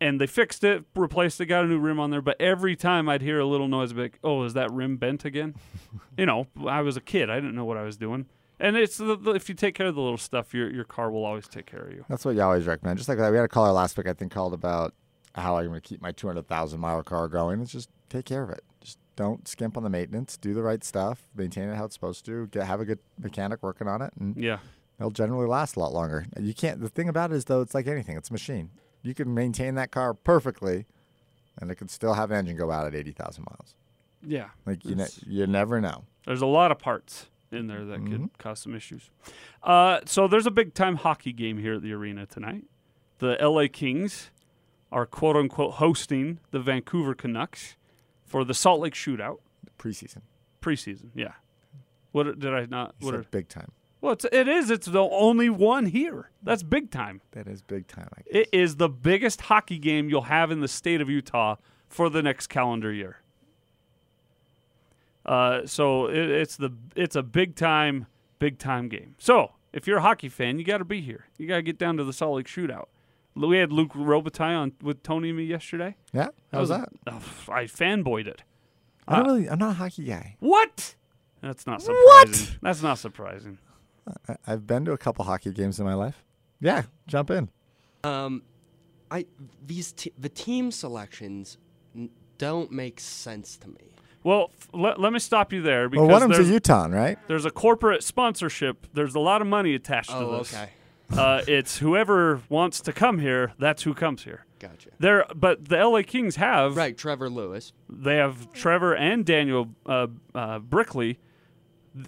and 0.00 0.18
they 0.18 0.26
fixed 0.26 0.64
it, 0.64 0.84
replaced 0.94 1.38
it, 1.40 1.46
got 1.46 1.64
a 1.64 1.68
new 1.68 1.78
rim 1.78 2.00
on 2.00 2.10
there. 2.10 2.22
But 2.22 2.40
every 2.40 2.76
time 2.76 3.08
I'd 3.10 3.20
hear 3.20 3.38
a 3.38 3.44
little 3.46 3.68
noise, 3.68 3.90
I'd 3.92 3.96
be 3.96 4.02
like, 4.02 4.18
"Oh, 4.24 4.42
is 4.44 4.54
that 4.54 4.72
rim 4.72 4.96
bent 4.96 5.24
again?" 5.26 5.54
you 6.18 6.24
know, 6.24 6.46
I 6.66 6.80
was 6.80 6.96
a 6.96 7.00
kid; 7.02 7.28
I 7.30 7.34
didn't 7.36 7.54
know 7.54 7.64
what 7.66 7.76
I 7.76 7.82
was 7.82 7.96
doing. 7.98 8.24
And 8.58 8.74
it's 8.74 8.96
the, 8.96 9.16
the, 9.18 9.32
if 9.32 9.50
you 9.50 9.54
take 9.54 9.74
care 9.74 9.86
of 9.88 9.94
the 9.94 10.00
little 10.00 10.16
stuff, 10.16 10.54
your 10.54 10.70
your 10.72 10.84
car 10.84 11.10
will 11.10 11.26
always 11.26 11.46
take 11.46 11.66
care 11.66 11.82
of 11.82 11.92
you. 11.92 12.06
That's 12.08 12.24
what 12.24 12.34
you 12.36 12.40
always 12.40 12.66
recommend. 12.66 12.96
Just 12.96 13.06
like 13.10 13.18
that, 13.18 13.30
we 13.30 13.36
had 13.36 13.44
a 13.44 13.48
caller 13.48 13.70
last 13.72 13.98
week. 13.98 14.08
I 14.08 14.14
think 14.14 14.32
called 14.32 14.54
about 14.54 14.94
how 15.34 15.58
I'm 15.58 15.66
going 15.66 15.78
to 15.78 15.86
keep 15.86 16.00
my 16.00 16.12
200,000 16.12 16.80
mile 16.80 17.02
car 17.02 17.28
going. 17.28 17.60
It's 17.60 17.70
just 17.70 17.90
take 18.08 18.24
care 18.24 18.42
of 18.42 18.48
it. 18.48 18.64
Don't 19.16 19.48
skimp 19.48 19.76
on 19.76 19.82
the 19.82 19.90
maintenance. 19.90 20.36
Do 20.36 20.52
the 20.54 20.62
right 20.62 20.84
stuff. 20.84 21.22
Maintain 21.34 21.68
it 21.70 21.76
how 21.76 21.86
it's 21.86 21.94
supposed 21.94 22.24
to. 22.26 22.46
Get 22.48 22.66
have 22.66 22.80
a 22.80 22.84
good 22.84 22.98
mechanic 23.18 23.62
working 23.62 23.88
on 23.88 24.02
it, 24.02 24.12
and 24.20 24.36
Yeah, 24.36 24.58
they'll 24.98 25.10
generally 25.10 25.46
last 25.46 25.76
a 25.76 25.80
lot 25.80 25.92
longer. 25.92 26.26
You 26.38 26.52
can't. 26.54 26.80
The 26.80 26.88
thing 26.90 27.08
about 27.08 27.32
it 27.32 27.36
is 27.36 27.46
though, 27.46 27.62
it's 27.62 27.74
like 27.74 27.86
anything. 27.86 28.16
It's 28.16 28.28
a 28.28 28.32
machine. 28.34 28.70
You 29.02 29.14
can 29.14 29.32
maintain 29.32 29.74
that 29.76 29.90
car 29.90 30.12
perfectly, 30.14 30.84
and 31.60 31.70
it 31.70 31.76
could 31.76 31.90
still 31.90 32.14
have 32.14 32.30
an 32.30 32.36
engine 32.36 32.56
go 32.56 32.70
out 32.70 32.86
at 32.86 32.94
80,000 32.94 33.44
miles. 33.50 33.74
yeah. 34.22 34.48
Like 34.66 34.84
you, 34.84 34.96
ne- 34.96 35.06
you 35.26 35.46
never 35.46 35.80
know. 35.80 36.04
There's 36.26 36.42
a 36.42 36.46
lot 36.46 36.70
of 36.72 36.78
parts 36.78 37.26
in 37.52 37.68
there 37.68 37.84
that 37.84 38.04
could 38.04 38.28
cause 38.38 38.58
some 38.60 38.74
issues. 38.74 39.10
Uh, 39.62 40.00
so 40.04 40.26
there's 40.28 40.46
a 40.46 40.50
big 40.50 40.74
time 40.74 40.96
hockey 40.96 41.32
game 41.32 41.58
here 41.58 41.74
at 41.74 41.82
the 41.82 41.92
arena 41.92 42.26
tonight. 42.26 42.64
The 43.18 43.38
LA 43.40 43.66
Kings 43.72 44.30
are 44.92 45.06
quote 45.06 45.36
unquote 45.36 45.74
hosting 45.74 46.40
the 46.50 46.58
Vancouver 46.60 47.14
Canucks 47.14 47.76
for 48.26 48.44
the 48.44 48.52
Salt 48.54 48.80
Lake 48.80 48.94
Shootout 48.94 49.38
Preseason. 49.78 50.22
preseason. 50.60 51.10
Yeah. 51.14 51.32
What 52.12 52.38
did 52.38 52.52
I 52.52 52.66
not? 52.66 52.94
You 53.00 53.06
What? 53.06 53.12
said 53.12 53.20
Are, 53.20 53.28
big 53.30 53.48
time. 53.48 53.72
well, 54.00 54.12
it's, 54.14 54.24
it 54.32 54.48
is. 54.48 54.70
It's 54.70 54.86
the 54.86 55.00
only 55.02 55.48
one 55.50 55.86
here. 55.86 56.30
That's 56.42 56.62
big 56.62 56.90
time. 56.90 57.20
That 57.32 57.46
is 57.46 57.62
big 57.62 57.86
time. 57.86 58.08
I 58.16 58.22
guess. 58.22 58.42
It 58.42 58.48
is 58.52 58.76
the 58.76 58.88
biggest 58.88 59.42
hockey 59.42 59.78
game 59.78 60.08
you'll 60.10 60.22
have 60.22 60.50
in 60.50 60.60
the 60.60 60.68
state 60.68 61.00
of 61.00 61.08
Utah 61.08 61.56
for 61.88 62.08
the 62.10 62.22
next 62.22 62.48
calendar 62.48 62.92
year. 62.92 63.18
Uh, 65.24 65.66
so 65.66 66.06
it, 66.06 66.16
it's 66.30 66.56
the 66.56 66.70
it's 66.94 67.16
a 67.16 67.22
big 67.22 67.56
time 67.56 68.06
big 68.38 68.58
time 68.58 68.88
game. 68.88 69.14
So 69.18 69.52
if 69.72 69.86
you're 69.86 69.98
a 69.98 70.02
hockey 70.02 70.28
fan, 70.28 70.58
you 70.58 70.64
got 70.64 70.78
to 70.78 70.84
be 70.84 71.00
here. 71.00 71.26
You 71.36 71.46
got 71.48 71.56
to 71.56 71.62
get 71.62 71.78
down 71.78 71.96
to 71.96 72.04
the 72.04 72.12
Salt 72.12 72.36
Lake 72.36 72.46
Shootout. 72.46 72.86
We 73.36 73.58
had 73.58 73.70
Luke 73.72 73.92
Robitaille 73.92 74.56
on 74.58 74.72
with 74.82 75.02
Tony 75.02 75.28
and 75.28 75.38
me 75.38 75.44
yesterday. 75.44 75.96
yeah. 76.12 76.28
How 76.52 76.60
was 76.60 76.70
that? 76.70 76.88
Oh, 77.06 77.22
I 77.48 77.64
fanboyed 77.64 78.26
it. 78.26 78.42
I 79.06 79.16
don't 79.16 79.28
Uh, 79.28 79.32
really. 79.34 79.48
I'm 79.50 79.58
not 79.58 79.70
a 79.70 79.74
hockey 79.74 80.04
guy. 80.04 80.36
What? 80.40 80.94
That's 81.42 81.66
not 81.66 81.82
surprising. 81.82 82.02
What? 82.06 82.58
That's 82.62 82.82
not 82.82 82.98
surprising. 82.98 83.58
I, 84.28 84.36
I've 84.46 84.66
been 84.66 84.84
to 84.86 84.92
a 84.92 84.98
couple 84.98 85.24
hockey 85.24 85.50
games 85.52 85.78
in 85.78 85.84
my 85.84 85.94
life. 85.94 86.24
Yeah, 86.60 86.84
jump 87.06 87.30
in. 87.30 87.50
Um, 88.04 88.42
I 89.10 89.26
these 89.64 89.92
te- 89.92 90.12
the 90.18 90.28
team 90.28 90.70
selections 90.70 91.58
n- 91.94 92.10
don't 92.38 92.72
make 92.72 92.98
sense 93.00 93.56
to 93.58 93.68
me. 93.68 93.92
Well, 94.24 94.50
f- 94.58 94.68
let, 94.72 94.98
let 94.98 95.12
me 95.12 95.18
stop 95.18 95.52
you 95.52 95.60
there 95.62 95.88
because 95.88 96.02
Well, 96.08 96.20
one 96.20 96.22
of 96.22 96.30
them's 96.36 96.48
a 96.48 96.52
Utah, 96.52 96.86
right? 96.90 97.18
there's 97.28 97.44
a 97.44 97.50
corporate 97.50 98.02
sponsorship. 98.02 98.86
There's 98.94 99.14
a 99.14 99.20
lot 99.20 99.40
of 99.42 99.46
money 99.46 99.74
attached 99.74 100.10
to 100.10 100.16
Oh, 100.16 100.38
this. 100.38 100.52
okay, 100.54 100.70
Uh, 101.12 101.42
it's 101.46 101.78
whoever 101.78 102.42
wants 102.48 102.80
to 102.80 102.92
come 102.92 103.18
here. 103.20 103.52
That's 103.58 103.82
who 103.84 103.94
comes 103.94 104.24
here. 104.24 104.44
gotcha. 104.58 104.90
There, 104.98 105.24
but 105.34 105.66
the 105.68 105.76
LA 105.76 106.02
Kings 106.02 106.36
have 106.36 106.76
Right, 106.76 106.96
Trevor 106.96 107.30
Lewis. 107.30 107.72
They 107.88 108.16
have 108.16 108.52
Trevor 108.52 108.94
and 108.94 109.24
Daniel 109.24 109.68
uh, 109.86 110.08
uh, 110.34 110.58
Brickley. 110.58 111.18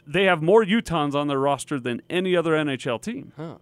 They 0.06 0.24
have 0.24 0.42
more 0.42 0.64
Utahns 0.64 1.14
on 1.14 1.28
their 1.28 1.38
roster 1.38 1.78
than 1.80 2.02
any 2.10 2.36
other 2.36 2.52
NHL 2.52 3.00
team. 3.00 3.32
Huh. 3.36 3.56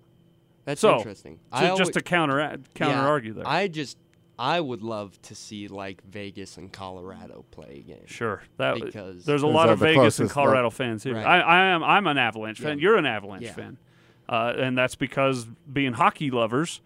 That's 0.64 0.80
So, 0.80 0.96
interesting. 0.96 1.38
So 1.52 1.58
I 1.58 1.68
just 1.76 1.80
alwa- 1.80 1.92
to 1.92 2.00
counter 2.02 2.56
counter 2.74 2.96
yeah, 2.96 3.06
argue 3.06 3.32
there. 3.34 3.46
I 3.46 3.68
just 3.68 3.98
I 4.38 4.60
would 4.60 4.82
love 4.82 5.20
to 5.22 5.34
see 5.34 5.68
like 5.68 6.02
Vegas 6.04 6.56
and 6.56 6.72
Colorado 6.72 7.44
play 7.52 7.76
a 7.86 7.88
game. 7.88 8.06
sure, 8.06 8.42
that 8.56 8.74
Because- 8.80 9.24
there's 9.24 9.42
a 9.44 9.46
lot 9.46 9.68
of 9.68 9.78
the 9.78 9.84
Vegas 9.86 10.18
and 10.18 10.28
closest, 10.28 10.34
Colorado 10.34 10.70
fans 10.70 11.04
here. 11.04 11.14
Right. 11.14 11.24
I, 11.24 11.40
I 11.40 11.66
am 11.66 11.84
I'm 11.84 12.06
an 12.08 12.18
Avalanche 12.18 12.58
fan. 12.60 12.78
You're 12.80 12.96
an 12.96 13.06
Avalanche 13.06 13.44
Yeah. 13.44 13.52
fan, 13.52 13.78
uh, 14.28 14.52
and 14.58 14.76
that's 14.76 14.94
because 14.94 15.46
being 15.72 15.94
hockey 15.94 16.30
lovers, 16.30 16.80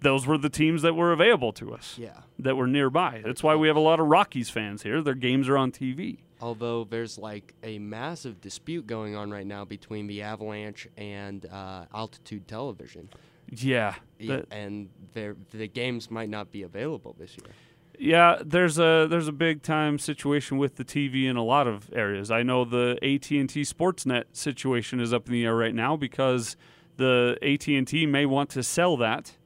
those 0.00 0.26
were 0.26 0.36
the 0.38 0.50
teams 0.50 0.82
that 0.82 0.94
were 0.94 1.12
available 1.12 1.52
to 1.54 1.72
us. 1.74 1.96
Yeah. 1.98 2.20
That 2.38 2.56
were 2.56 2.66
nearby. 2.66 3.22
That's 3.24 3.42
why 3.42 3.54
we 3.56 3.68
have 3.68 3.76
a 3.76 3.80
lot 3.80 4.00
of 4.00 4.06
Rockies 4.06 4.50
fans 4.50 4.82
here. 4.82 5.00
Their 5.02 5.14
games 5.14 5.48
are 5.48 5.56
on 5.56 5.72
TV. 5.72 6.18
Although 6.40 6.84
there's 6.84 7.16
like 7.16 7.54
a 7.62 7.78
massive 7.78 8.40
dispute 8.40 8.86
going 8.86 9.14
on 9.16 9.30
right 9.30 9.46
now 9.46 9.64
between 9.64 10.06
the 10.08 10.20
Avalanche 10.22 10.86
and 10.96 11.46
uh, 11.46 11.86
Altitude 11.94 12.46
Television, 12.46 13.08
Yeah. 13.50 13.94
That- 14.20 14.46
and 14.50 14.88
the 15.14 15.68
games 15.68 16.10
might 16.10 16.28
not 16.28 16.50
be 16.52 16.62
available 16.62 17.14
this 17.18 17.36
year. 17.38 17.48
Yeah, 17.96 18.38
there's 18.44 18.76
a 18.76 19.06
there's 19.08 19.28
a 19.28 19.32
big 19.32 19.62
time 19.62 20.00
situation 20.00 20.58
with 20.58 20.74
the 20.74 20.84
TV 20.84 21.26
in 21.26 21.36
a 21.36 21.44
lot 21.44 21.68
of 21.68 21.88
areas. 21.94 22.28
I 22.28 22.42
know 22.42 22.64
the 22.64 22.98
AT 23.02 23.30
and 23.30 23.48
T 23.48 23.62
Sportsnet 23.62 24.24
situation 24.32 24.98
is 24.98 25.12
up 25.14 25.28
in 25.28 25.32
the 25.32 25.44
air 25.44 25.54
right 25.54 25.74
now 25.74 25.96
because 25.96 26.56
the 26.96 27.38
AT 27.42 27.66
and 27.68 27.86
T 27.86 28.06
may 28.06 28.26
want 28.26 28.50
to 28.50 28.62
sell 28.62 28.96
that 28.98 29.36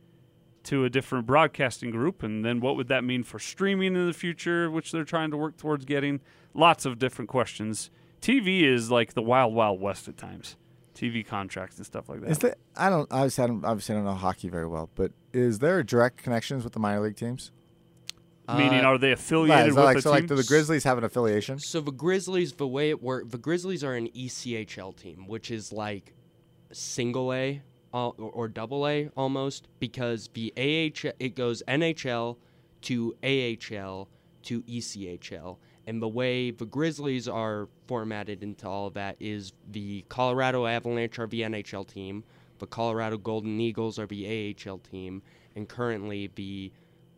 to 0.64 0.84
a 0.84 0.90
different 0.90 1.26
broadcasting 1.26 1.90
group, 1.90 2.22
and 2.22 2.44
then 2.44 2.60
what 2.60 2.76
would 2.76 2.88
that 2.88 3.02
mean 3.04 3.22
for 3.22 3.38
streaming 3.38 3.96
in 3.96 4.06
the 4.06 4.12
future, 4.12 4.70
which 4.70 4.92
they're 4.92 5.04
trying 5.04 5.30
to 5.30 5.36
work 5.36 5.56
towards 5.56 5.84
getting? 5.84 6.20
Lots 6.54 6.84
of 6.84 6.98
different 6.98 7.28
questions. 7.30 7.90
TV 8.20 8.62
is 8.62 8.90
like 8.90 9.14
the 9.14 9.22
wild 9.22 9.54
wild 9.54 9.80
west 9.80 10.08
at 10.08 10.16
times. 10.16 10.56
TV 10.94 11.24
contracts 11.24 11.76
and 11.76 11.86
stuff 11.86 12.08
like 12.08 12.20
that. 12.20 12.30
Is 12.30 12.38
that 12.38 12.58
I 12.76 12.90
don't 12.90 13.06
obviously 13.12 13.44
I 13.44 13.46
don't 13.46 13.64
obviously 13.64 13.94
I 13.94 13.98
don't 13.98 14.04
know 14.04 14.14
hockey 14.14 14.48
very 14.48 14.66
well, 14.66 14.90
but 14.94 15.12
is 15.32 15.60
there 15.60 15.82
direct 15.82 16.22
connections 16.22 16.64
with 16.64 16.72
the 16.72 16.80
minor 16.80 17.00
league 17.00 17.16
teams? 17.16 17.52
Meaning, 18.48 18.80
Uh, 18.80 18.88
are 18.88 18.98
they 18.98 19.12
affiliated 19.12 19.68
is 19.68 19.74
with 19.74 19.76
that 19.76 19.84
like, 19.84 19.96
the 19.96 20.02
so 20.02 20.10
like 20.10 20.26
do 20.26 20.34
the 20.34 20.42
Grizzlies 20.42 20.82
have 20.84 20.98
an 20.98 21.04
affiliation? 21.04 21.58
So 21.58 21.80
the 21.80 21.92
Grizzlies, 21.92 22.54
the 22.54 22.66
way 22.66 22.88
it 22.88 23.02
works, 23.02 23.30
the 23.30 23.38
Grizzlies 23.38 23.84
are 23.84 23.94
an 23.94 24.08
E 24.16 24.26
ECHL 24.28 24.96
team, 24.96 25.26
which 25.28 25.50
is 25.50 25.70
like 25.70 26.14
single 26.72 27.32
A 27.32 27.62
or, 27.92 28.48
double 28.48 28.86
A 28.86 29.08
almost, 29.16 29.66
because 29.78 30.28
the 30.34 30.52
AH 30.56 31.10
it 31.18 31.34
goes 31.34 31.62
NHL 31.66 32.36
to 32.82 33.16
AHL 33.22 34.08
to 34.42 34.62
ECHL, 34.62 35.56
and 35.86 36.02
the 36.02 36.08
way 36.08 36.50
the 36.50 36.66
Grizzlies 36.66 37.26
are 37.26 37.68
formatted 37.86 38.42
into 38.42 38.68
all 38.68 38.86
of 38.86 38.94
that 38.94 39.16
is 39.18 39.52
the 39.70 40.04
Colorado 40.08 40.66
Avalanche 40.66 41.18
are 41.18 41.26
the 41.26 41.42
NHL 41.42 41.86
team, 41.86 42.24
the 42.58 42.66
Colorado 42.66 43.16
Golden 43.16 43.60
Eagles 43.60 43.98
are 43.98 44.06
the 44.06 44.54
AHL 44.66 44.78
team, 44.78 45.22
and 45.56 45.68
currently 45.68 46.30
the 46.34 46.70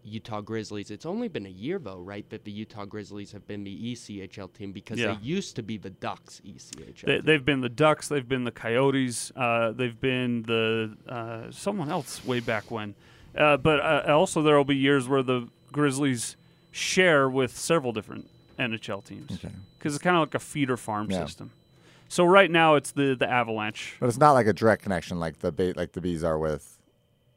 Utah 0.04 0.40
Grizzlies. 0.40 0.90
It's 0.90 1.04
only 1.06 1.28
been 1.28 1.46
a 1.46 1.50
year 1.50 1.78
though, 1.78 1.98
right, 2.00 2.28
that 2.30 2.44
the 2.44 2.50
Utah 2.50 2.84
Grizzlies 2.84 3.32
have 3.32 3.46
been 3.46 3.64
the 3.64 3.92
ECHL 3.92 4.52
team 4.52 4.72
because 4.72 4.98
Yeah. 4.98 5.14
they 5.14 5.20
used 5.22 5.56
to 5.56 5.62
be 5.62 5.76
the 5.76 5.90
Ducks 5.90 6.40
ECHL. 6.44 7.06
They, 7.06 7.16
team. 7.16 7.22
they've 7.24 7.44
been 7.44 7.60
the 7.60 7.68
Ducks. 7.68 8.08
They've 8.08 8.26
been 8.28 8.44
the 8.44 8.50
Coyotes. 8.50 9.30
Uh, 9.36 9.72
they've 9.72 10.00
been 10.00 10.42
the 10.44 10.96
uh, 11.08 11.50
someone 11.50 11.90
else 11.90 12.24
way 12.24 12.40
back 12.40 12.70
when. 12.70 12.94
Uh, 13.36 13.56
but 13.56 13.80
uh, 13.80 14.04
also 14.08 14.42
there 14.42 14.56
will 14.56 14.64
be 14.64 14.76
years 14.76 15.08
where 15.08 15.22
the 15.22 15.48
Grizzlies 15.72 16.36
share 16.72 17.28
with 17.28 17.56
several 17.56 17.92
different 17.92 18.28
NHL 18.58 19.04
teams 19.04 19.30
Okay. 19.32 19.54
because 19.78 19.94
it's 19.94 20.02
kind 20.02 20.16
of 20.16 20.20
like 20.20 20.34
a 20.34 20.38
feeder 20.38 20.76
farm 20.76 21.10
Yeah. 21.10 21.24
system. 21.24 21.50
So 22.08 22.24
right 22.24 22.50
now 22.50 22.74
it's 22.74 22.90
the 22.92 23.14
the 23.14 23.28
Avalanche. 23.30 23.96
But 24.00 24.08
it's 24.08 24.18
not 24.18 24.32
like 24.32 24.46
a 24.48 24.52
direct 24.52 24.82
connection 24.82 25.20
like 25.20 25.38
the 25.38 25.52
ba- 25.52 25.74
like 25.76 25.92
the 25.92 26.00
bees 26.00 26.24
are 26.24 26.38
with 26.38 26.76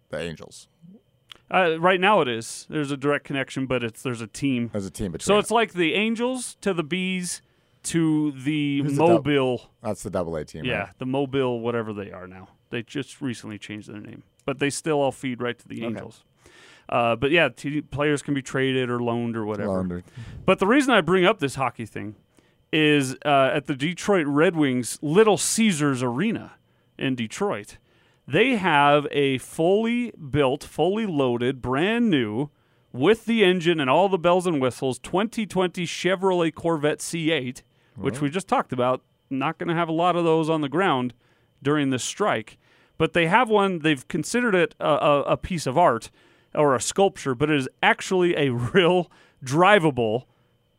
the 0.10 0.20
Angels. 0.20 0.68
Uh, 1.54 1.80
right 1.80 2.00
now 2.02 2.20
it 2.22 2.28
is. 2.28 2.66
There's 2.70 2.92
a 2.92 2.98
direct 2.98 3.26
connection, 3.26 3.68
but 3.68 3.84
it's 3.84 4.02
there's 4.02 4.22
a 4.22 4.28
team. 4.28 4.70
There's 4.74 4.86
a 4.88 4.92
team 4.92 5.12
between. 5.12 5.26
So 5.26 5.36
it. 5.36 5.40
it's 5.40 5.52
like 5.52 5.74
the 5.74 5.94
Angels 5.94 6.58
to 6.62 6.74
the 6.74 6.84
Bees 6.84 7.42
to 7.84 8.32
the 8.32 8.82
Who's 8.82 8.96
the 8.96 9.00
Mobile. 9.06 9.70
that's 9.82 10.04
the 10.04 10.10
double 10.10 10.36
A 10.38 10.46
team. 10.46 10.66
yeah, 10.66 10.78
right? 10.80 10.90
the 11.00 11.06
Mobile, 11.06 11.60
whatever 11.60 11.94
they 11.94 12.12
are 12.12 12.28
now. 12.28 12.48
They 12.70 12.82
just 12.82 13.22
recently 13.22 13.60
changed 13.60 13.88
their 13.92 14.00
name, 14.02 14.24
but 14.46 14.58
they 14.60 14.70
still 14.70 15.00
all 15.02 15.12
feed 15.12 15.42
right 15.42 15.58
to 15.60 15.68
the 15.68 15.78
Okay. 15.78 15.86
Angels. 15.86 16.24
Uh, 16.90 17.16
but 17.16 17.30
yeah, 17.32 17.50
t- 17.50 17.82
players 17.82 18.22
can 18.22 18.34
be 18.34 18.42
traded 18.42 18.90
or 18.90 19.02
loaned 19.02 19.38
or 19.38 19.46
whatever. 19.46 20.04
But 20.46 20.60
the 20.60 20.68
reason 20.68 20.94
I 20.94 21.02
bring 21.02 21.24
up 21.26 21.40
this 21.40 21.56
hockey 21.56 21.86
thing 21.86 22.16
is 22.72 23.16
uh, 23.26 23.52
at 23.54 23.68
the 23.68 23.76
Detroit 23.76 24.26
Red 24.28 24.56
Wings 24.56 24.98
Little 25.02 25.38
Caesars 25.38 26.02
Arena 26.04 26.54
in 26.98 27.16
Detroit. 27.16 27.78
They 28.28 28.56
have 28.56 29.08
a 29.12 29.38
fully 29.40 30.12
built, 30.12 30.64
fully 30.64 31.06
loaded, 31.06 31.62
brand 31.62 32.10
new, 32.10 32.50
with 32.94 33.26
the 33.26 33.44
engine 33.44 33.80
and 33.80 33.90
all 33.90 34.08
the 34.08 34.18
bells 34.18 34.48
and 34.48 34.62
whistles, 34.62 35.00
2020 35.00 35.86
Chevrolet 35.86 36.54
Corvette 36.54 37.00
C8, 37.00 37.64
which 37.96 38.22
we 38.22 38.30
just 38.30 38.48
talked 38.48 38.72
about. 38.72 39.02
Not 39.30 39.58
going 39.58 39.70
to 39.70 39.76
have 39.76 39.90
a 39.90 39.94
lot 39.94 40.16
of 40.16 40.24
those 40.24 40.50
on 40.50 40.62
the 40.62 40.70
ground 40.70 41.14
during 41.62 41.90
this 41.90 42.04
strike, 42.04 42.58
but 42.98 43.14
they 43.14 43.28
have 43.28 43.50
one. 43.50 43.80
They've 43.80 44.08
considered 44.08 44.54
it 44.54 44.76
a, 44.80 44.88
a, 44.88 45.22
a 45.24 45.38
piece 45.38 45.66
of 45.66 45.78
art 45.78 46.12
or 46.54 46.76
a 46.76 46.82
sculpture, 46.82 47.34
but 47.34 47.50
it 47.50 47.58
is 47.58 47.68
actually 47.82 48.36
a 48.36 48.50
real 48.54 49.12
drivable 49.44 50.26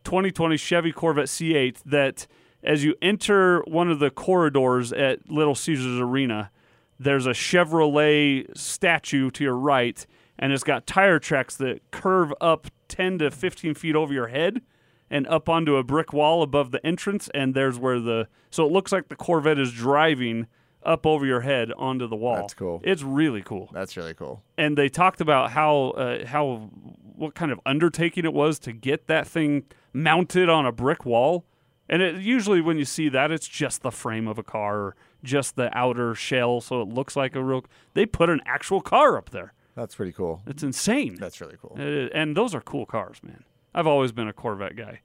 2020 0.04 0.56
Chevy 0.56 0.92
Corvette 0.92 1.26
C8 1.26 1.78
that 1.84 2.26
as 2.62 2.84
you 2.84 2.94
enter 3.02 3.60
one 3.62 3.90
of 3.90 3.98
the 3.98 4.10
corridors 4.10 4.92
at 4.92 5.30
Little 5.30 5.54
Caesars 5.54 6.00
Arena, 6.00 6.50
there's 6.98 7.26
a 7.26 7.30
Chevrolet 7.30 8.56
statue 8.56 9.30
to 9.32 9.44
your 9.44 9.56
right, 9.56 10.06
and 10.38 10.52
it's 10.52 10.64
got 10.64 10.86
tire 10.86 11.18
tracks 11.18 11.56
that 11.56 11.80
curve 11.90 12.32
up 12.40 12.68
10 12.88 13.18
to 13.18 13.30
15 13.30 13.74
feet 13.74 13.94
over 13.96 14.12
your 14.12 14.28
head 14.28 14.62
and 15.10 15.26
up 15.28 15.48
onto 15.48 15.76
a 15.76 15.84
brick 15.84 16.12
wall 16.12 16.42
above 16.42 16.70
the 16.70 16.84
entrance. 16.84 17.28
And 17.34 17.54
there's 17.54 17.78
where 17.78 18.00
the 18.00 18.28
so 18.50 18.64
it 18.66 18.72
looks 18.72 18.92
like 18.92 19.08
the 19.08 19.16
Corvette 19.16 19.58
is 19.58 19.72
driving 19.72 20.46
up 20.82 21.06
over 21.06 21.24
your 21.24 21.40
head 21.40 21.72
onto 21.76 22.06
the 22.06 22.16
wall. 22.16 22.36
That's 22.36 22.54
cool. 22.54 22.80
It's 22.84 23.02
really 23.02 23.42
cool 23.42 23.70
That's 23.72 23.96
really 23.96 24.14
cool. 24.14 24.42
and 24.58 24.76
they 24.76 24.88
talked 24.88 25.20
about 25.20 25.50
how 25.52 25.90
uh, 25.96 26.26
how 26.26 26.70
what 27.16 27.34
kind 27.34 27.52
of 27.52 27.60
undertaking 27.64 28.24
it 28.24 28.32
was 28.32 28.58
to 28.60 28.72
get 28.72 29.06
that 29.06 29.26
thing 29.26 29.64
mounted 29.92 30.48
on 30.48 30.66
a 30.66 30.72
brick 30.72 31.04
wall. 31.06 31.44
And 31.88 32.00
it, 32.00 32.22
usually, 32.22 32.60
when 32.62 32.78
you 32.78 32.86
see 32.86 33.08
that, 33.10 33.30
it's 33.30 33.46
just 33.46 33.82
the 33.82 33.90
frame 33.90 34.26
of 34.26 34.38
a 34.38 34.42
car, 34.42 34.78
or 34.78 34.96
just 35.24 35.56
the 35.56 35.76
outer 35.76 36.14
shell, 36.14 36.60
so 36.60 36.80
it 36.82 36.88
looks 36.88 37.16
like 37.16 37.34
a 37.34 37.42
real. 37.42 37.64
They 37.94 38.06
put 38.06 38.30
an 38.30 38.40
actual 38.46 38.80
car 38.80 39.18
up 39.18 39.30
there. 39.30 39.54
That's 39.74 39.96
pretty 39.96 40.12
cool. 40.12 40.40
It's 40.46 40.62
insane. 40.62 41.16
That's 41.18 41.40
really 41.40 41.56
cool. 41.60 41.76
Uh, 41.76 42.08
and 42.14 42.36
those 42.36 42.54
are 42.54 42.60
cool 42.60 42.86
cars, 42.86 43.18
man. 43.24 43.42
I've 43.74 43.88
always 43.88 44.12
been 44.12 44.28
a 44.28 44.32
Corvette 44.32 44.76
guy, 44.76 45.00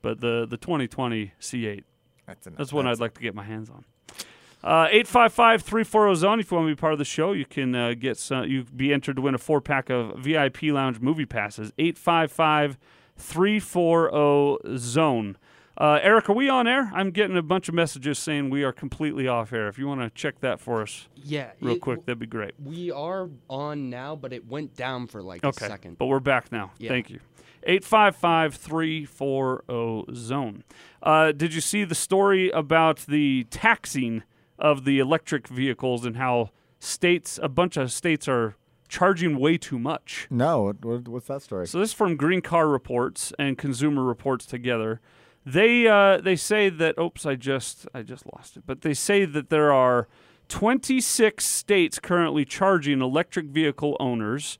but 0.00 0.20
the 0.22 0.46
the 0.48 0.56
2020 0.56 1.32
C8 1.40 1.84
That's, 2.26 2.46
an, 2.46 2.54
that's 2.56 2.72
one 2.72 2.86
that's- 2.86 2.98
I'd 2.98 3.02
like 3.02 3.12
to 3.14 3.20
get 3.20 3.34
my 3.34 3.44
hands 3.44 3.68
on. 3.68 3.84
Uh, 4.62 4.88
855-340 4.88 6.16
zone. 6.16 6.40
If 6.40 6.50
you 6.50 6.56
want 6.56 6.70
to 6.70 6.74
be 6.74 6.80
part 6.80 6.94
of 6.94 6.98
the 6.98 7.04
show, 7.04 7.32
you 7.32 7.44
can 7.44 7.74
uh, 7.74 7.92
get 7.92 8.16
some, 8.16 8.48
you 8.48 8.64
be 8.64 8.94
entered 8.94 9.16
to 9.16 9.22
win 9.22 9.34
a 9.34 9.38
four 9.38 9.60
pack 9.60 9.90
of 9.90 10.18
VIP 10.20 10.62
Lounge 10.62 11.00
movie 11.00 11.26
passes. 11.26 11.70
855-340 11.78 14.78
zone. 14.78 15.36
Uh, 15.76 15.98
Eric, 16.02 16.30
are 16.30 16.34
we 16.34 16.48
on 16.48 16.68
air? 16.68 16.92
I'm 16.94 17.10
getting 17.10 17.36
a 17.36 17.42
bunch 17.42 17.68
of 17.68 17.74
messages 17.74 18.16
saying 18.20 18.48
we 18.50 18.62
are 18.62 18.72
completely 18.72 19.26
off 19.26 19.52
air. 19.52 19.66
If 19.66 19.76
you 19.76 19.88
want 19.88 20.02
to 20.02 20.10
check 20.10 20.38
that 20.40 20.60
for 20.60 20.82
us 20.82 21.08
Yeah. 21.16 21.50
real 21.60 21.74
it- 21.74 21.80
quick, 21.80 22.06
that'd 22.06 22.20
be 22.20 22.26
great. 22.26 22.52
We 22.62 22.92
are 22.92 23.28
on 23.50 23.90
now, 23.90 24.14
but 24.14 24.32
it 24.32 24.46
went 24.46 24.76
down 24.76 25.08
for 25.08 25.20
like 25.20 25.42
Okay, 25.44 25.66
a 25.66 25.68
second. 25.68 25.98
but 25.98 26.06
we're 26.06 26.20
back 26.20 26.52
now. 26.52 26.70
Yeah. 26.78 26.90
Thank 26.90 27.10
you. 27.10 27.18
855-340 27.66 30.14
zone. 30.14 30.64
Uh, 31.02 31.32
did 31.32 31.52
you 31.54 31.60
see 31.60 31.84
the 31.84 31.94
story 31.94 32.50
about 32.50 32.98
the 33.08 33.44
taxing 33.50 34.22
of 34.58 34.84
the 34.84 34.98
electric 35.00 35.48
vehicles 35.48 36.04
and 36.04 36.16
how 36.16 36.50
states, 36.78 37.38
a 37.42 37.48
bunch 37.48 37.76
of 37.76 37.90
states 37.90 38.28
are 38.28 38.54
charging 38.88 39.38
way 39.38 39.56
too 39.58 39.78
much? 39.78 40.26
No, 40.30 40.62
what, 40.64 40.84
what, 40.84 41.08
what's 41.08 41.26
that 41.28 41.42
story? 41.42 41.66
So 41.66 41.78
this 41.80 41.88
is 41.90 41.94
from 41.94 42.16
Green 42.16 42.42
Car 42.42 42.68
Reports 42.68 43.32
and 43.38 43.56
Consumer 43.58 44.04
Reports 44.04 44.46
together. 44.46 45.00
They 45.46 45.86
uh, 45.86 46.18
they 46.18 46.36
say 46.36 46.70
that 46.70 46.98
oops, 46.98 47.26
I 47.26 47.34
just 47.34 47.86
I 47.94 48.02
just 48.02 48.24
lost 48.34 48.56
it. 48.56 48.64
But 48.66 48.80
they 48.80 48.94
say 48.94 49.24
that 49.24 49.50
there 49.50 49.72
are 49.72 50.08
26 50.48 51.44
states 51.44 51.98
currently 51.98 52.44
charging 52.44 53.00
electric 53.00 53.46
vehicle 53.46 53.96
owners 54.00 54.58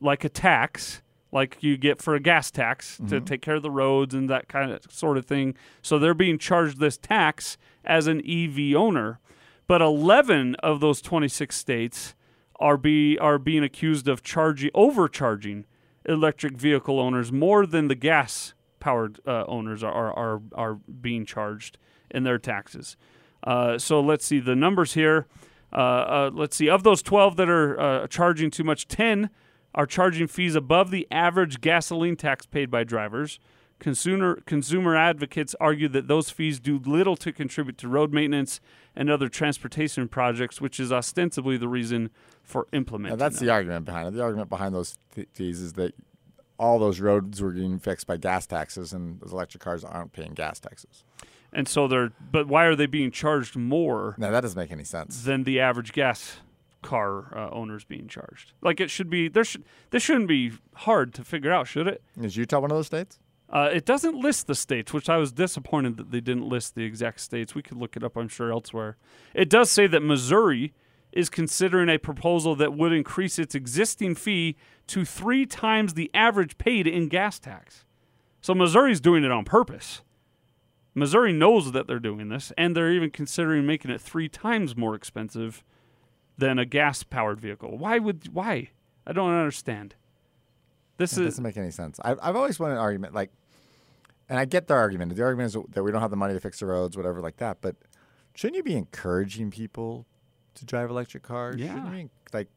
like 0.00 0.24
a 0.24 0.28
tax, 0.28 1.02
like 1.32 1.58
you 1.60 1.76
get 1.76 2.00
for 2.00 2.14
a 2.14 2.20
gas 2.20 2.50
tax 2.50 3.00
to 3.08 3.20
take 3.20 3.42
care 3.42 3.56
of 3.56 3.62
the 3.62 3.70
roads 3.70 4.14
and 4.14 4.30
that 4.30 4.48
kind 4.48 4.70
of 4.72 4.80
sort 4.90 5.18
of 5.18 5.26
thing. 5.26 5.54
So 5.82 5.98
they're 5.98 6.14
being 6.14 6.38
charged 6.38 6.78
this 6.78 6.96
tax 6.96 7.56
as 7.84 8.06
an 8.06 8.20
EV 8.26 8.74
owner. 8.76 9.20
But 9.66 9.82
11 9.82 10.56
of 10.56 10.80
those 10.80 11.00
26 11.00 11.56
states 11.56 12.14
are 12.58 12.76
be 12.76 13.18
are 13.18 13.38
being 13.38 13.64
accused 13.64 14.06
of 14.08 14.22
charging 14.22 14.70
overcharging 14.74 15.64
electric 16.04 16.56
vehicle 16.56 16.98
owners 17.00 17.30
more 17.32 17.66
than 17.66 17.88
the 17.88 17.94
gas 17.94 18.54
powered 18.80 19.20
uh, 19.26 19.44
owners 19.46 19.84
are, 19.84 19.92
are 19.92 20.12
are 20.12 20.42
are 20.54 20.74
being 20.74 21.24
charged 21.24 21.78
in 22.10 22.24
their 22.24 22.38
taxes. 22.38 22.96
Uh, 23.44 23.78
so 23.78 24.00
let's 24.00 24.24
see 24.24 24.40
the 24.40 24.56
numbers 24.56 24.94
here. 24.94 25.26
Uh, 25.72 25.76
uh, 25.76 26.30
let's 26.32 26.56
see 26.56 26.68
of 26.68 26.82
those 26.82 27.00
12 27.00 27.36
that 27.36 27.48
are 27.48 27.80
uh, 27.80 28.06
charging 28.08 28.50
too 28.50 28.64
much, 28.64 28.88
10 28.88 29.30
are 29.74 29.86
charging 29.86 30.26
fees 30.26 30.56
above 30.56 30.90
the 30.90 31.06
average 31.12 31.60
gasoline 31.60 32.16
tax 32.16 32.44
paid 32.44 32.70
by 32.70 32.82
drivers. 32.82 33.38
Consumer 33.78 34.40
consumer 34.44 34.94
advocates 34.94 35.54
argue 35.58 35.88
that 35.88 36.06
those 36.06 36.28
fees 36.28 36.60
do 36.60 36.78
little 36.84 37.16
to 37.16 37.32
contribute 37.32 37.78
to 37.78 37.88
road 37.88 38.12
maintenance 38.12 38.60
and 38.94 39.08
other 39.08 39.28
transportation 39.28 40.06
projects, 40.06 40.60
which 40.60 40.78
is 40.78 40.92
ostensibly 40.92 41.56
the 41.56 41.68
reason 41.68 42.10
for 42.42 42.66
implementing. 42.72 43.16
Now, 43.16 43.24
that's 43.24 43.38
them. 43.38 43.46
the 43.46 43.52
argument 43.52 43.86
behind 43.86 44.08
it. 44.08 44.10
The 44.14 44.22
argument 44.22 44.50
behind 44.50 44.74
those 44.74 44.98
th- 45.14 45.28
fees 45.32 45.60
is 45.62 45.74
that 45.74 45.94
all 46.60 46.78
those 46.78 47.00
roads 47.00 47.40
were 47.40 47.52
getting 47.52 47.78
fixed 47.78 48.06
by 48.06 48.18
gas 48.18 48.46
taxes, 48.46 48.92
and 48.92 49.18
those 49.20 49.32
electric 49.32 49.62
cars 49.62 49.82
aren't 49.82 50.12
paying 50.12 50.34
gas 50.34 50.60
taxes. 50.60 51.04
And 51.52 51.66
so 51.66 51.88
they're, 51.88 52.12
but 52.30 52.46
why 52.46 52.66
are 52.66 52.76
they 52.76 52.86
being 52.86 53.10
charged 53.10 53.56
more 53.56 54.14
Now 54.18 54.30
that 54.30 54.42
doesn't 54.42 54.58
make 54.58 54.70
any 54.70 54.84
sense. 54.84 55.22
than 55.22 55.44
the 55.44 55.58
average 55.58 55.92
gas 55.92 56.36
car 56.82 57.36
uh, 57.36 57.50
owners 57.50 57.84
being 57.84 58.08
charged? 58.08 58.52
Like 58.60 58.78
it 58.78 58.90
should 58.90 59.08
be, 59.08 59.28
there 59.28 59.42
should, 59.42 59.64
this 59.88 60.02
shouldn't 60.02 60.28
be 60.28 60.52
hard 60.74 61.14
to 61.14 61.24
figure 61.24 61.50
out, 61.50 61.66
should 61.66 61.88
it? 61.88 62.02
Is 62.20 62.36
Utah 62.36 62.60
one 62.60 62.70
of 62.70 62.76
those 62.76 62.86
states? 62.86 63.18
Uh, 63.48 63.68
it 63.72 63.84
doesn't 63.84 64.14
list 64.14 64.46
the 64.46 64.54
states, 64.54 64.92
which 64.92 65.08
I 65.08 65.16
was 65.16 65.32
disappointed 65.32 65.96
that 65.96 66.12
they 66.12 66.20
didn't 66.20 66.48
list 66.48 66.76
the 66.76 66.84
exact 66.84 67.20
states. 67.20 67.52
We 67.54 67.62
could 67.62 67.78
look 67.78 67.96
it 67.96 68.04
up, 68.04 68.16
I'm 68.16 68.28
sure, 68.28 68.52
elsewhere. 68.52 68.96
It 69.34 69.48
does 69.48 69.72
say 69.72 69.88
that 69.88 70.02
Missouri 70.02 70.72
is 71.12 71.28
considering 71.28 71.88
a 71.88 71.98
proposal 71.98 72.54
that 72.56 72.74
would 72.74 72.92
increase 72.92 73.38
its 73.38 73.54
existing 73.54 74.14
fee 74.14 74.56
to 74.86 75.04
three 75.04 75.46
times 75.46 75.94
the 75.94 76.10
average 76.14 76.58
paid 76.58 76.86
in 76.86 77.08
gas 77.08 77.38
tax. 77.38 77.84
So 78.40 78.54
Missouri's 78.54 79.00
doing 79.00 79.24
it 79.24 79.30
on 79.30 79.44
purpose. 79.44 80.02
Missouri 80.94 81.32
knows 81.32 81.72
that 81.72 81.86
they're 81.86 81.98
doing 81.98 82.28
this, 82.28 82.52
and 82.58 82.76
they're 82.76 82.92
even 82.92 83.10
considering 83.10 83.66
making 83.66 83.90
it 83.90 84.00
three 84.00 84.28
times 84.28 84.76
more 84.76 84.94
expensive 84.94 85.62
than 86.36 86.58
a 86.58 86.64
gas 86.64 87.02
powered 87.02 87.40
vehicle. 87.40 87.78
Why 87.78 87.98
would 87.98 88.32
why? 88.32 88.70
I 89.06 89.12
don't 89.12 89.30
understand. 89.30 89.94
This 90.96 91.16
It 91.16 91.22
is 91.22 91.34
doesn't 91.34 91.44
make 91.44 91.56
any 91.56 91.70
sense. 91.70 92.00
I've, 92.04 92.18
I've 92.22 92.36
always 92.36 92.58
wanted 92.58 92.74
an 92.74 92.80
argument 92.80 93.14
like, 93.14 93.30
and 94.28 94.38
I 94.38 94.44
get 94.44 94.66
their 94.66 94.78
argument. 94.78 95.14
The 95.14 95.22
argument 95.22 95.54
is 95.54 95.62
that 95.70 95.82
we 95.82 95.92
don't 95.92 96.00
have 96.00 96.10
the 96.10 96.16
money 96.16 96.34
to 96.34 96.40
fix 96.40 96.60
the 96.60 96.66
roads, 96.66 96.96
whatever, 96.96 97.20
like 97.20 97.36
that. 97.36 97.58
But 97.60 97.76
shouldn't 98.34 98.56
you 98.56 98.62
be 98.62 98.76
encouraging 98.76 99.50
people 99.50 100.06
to 100.60 100.66
drive 100.66 100.90
electric 100.90 101.22
cars? 101.22 101.56
Yeah. 101.58 101.84
you 101.84 102.04
be, 102.04 102.10
like, 102.32 102.48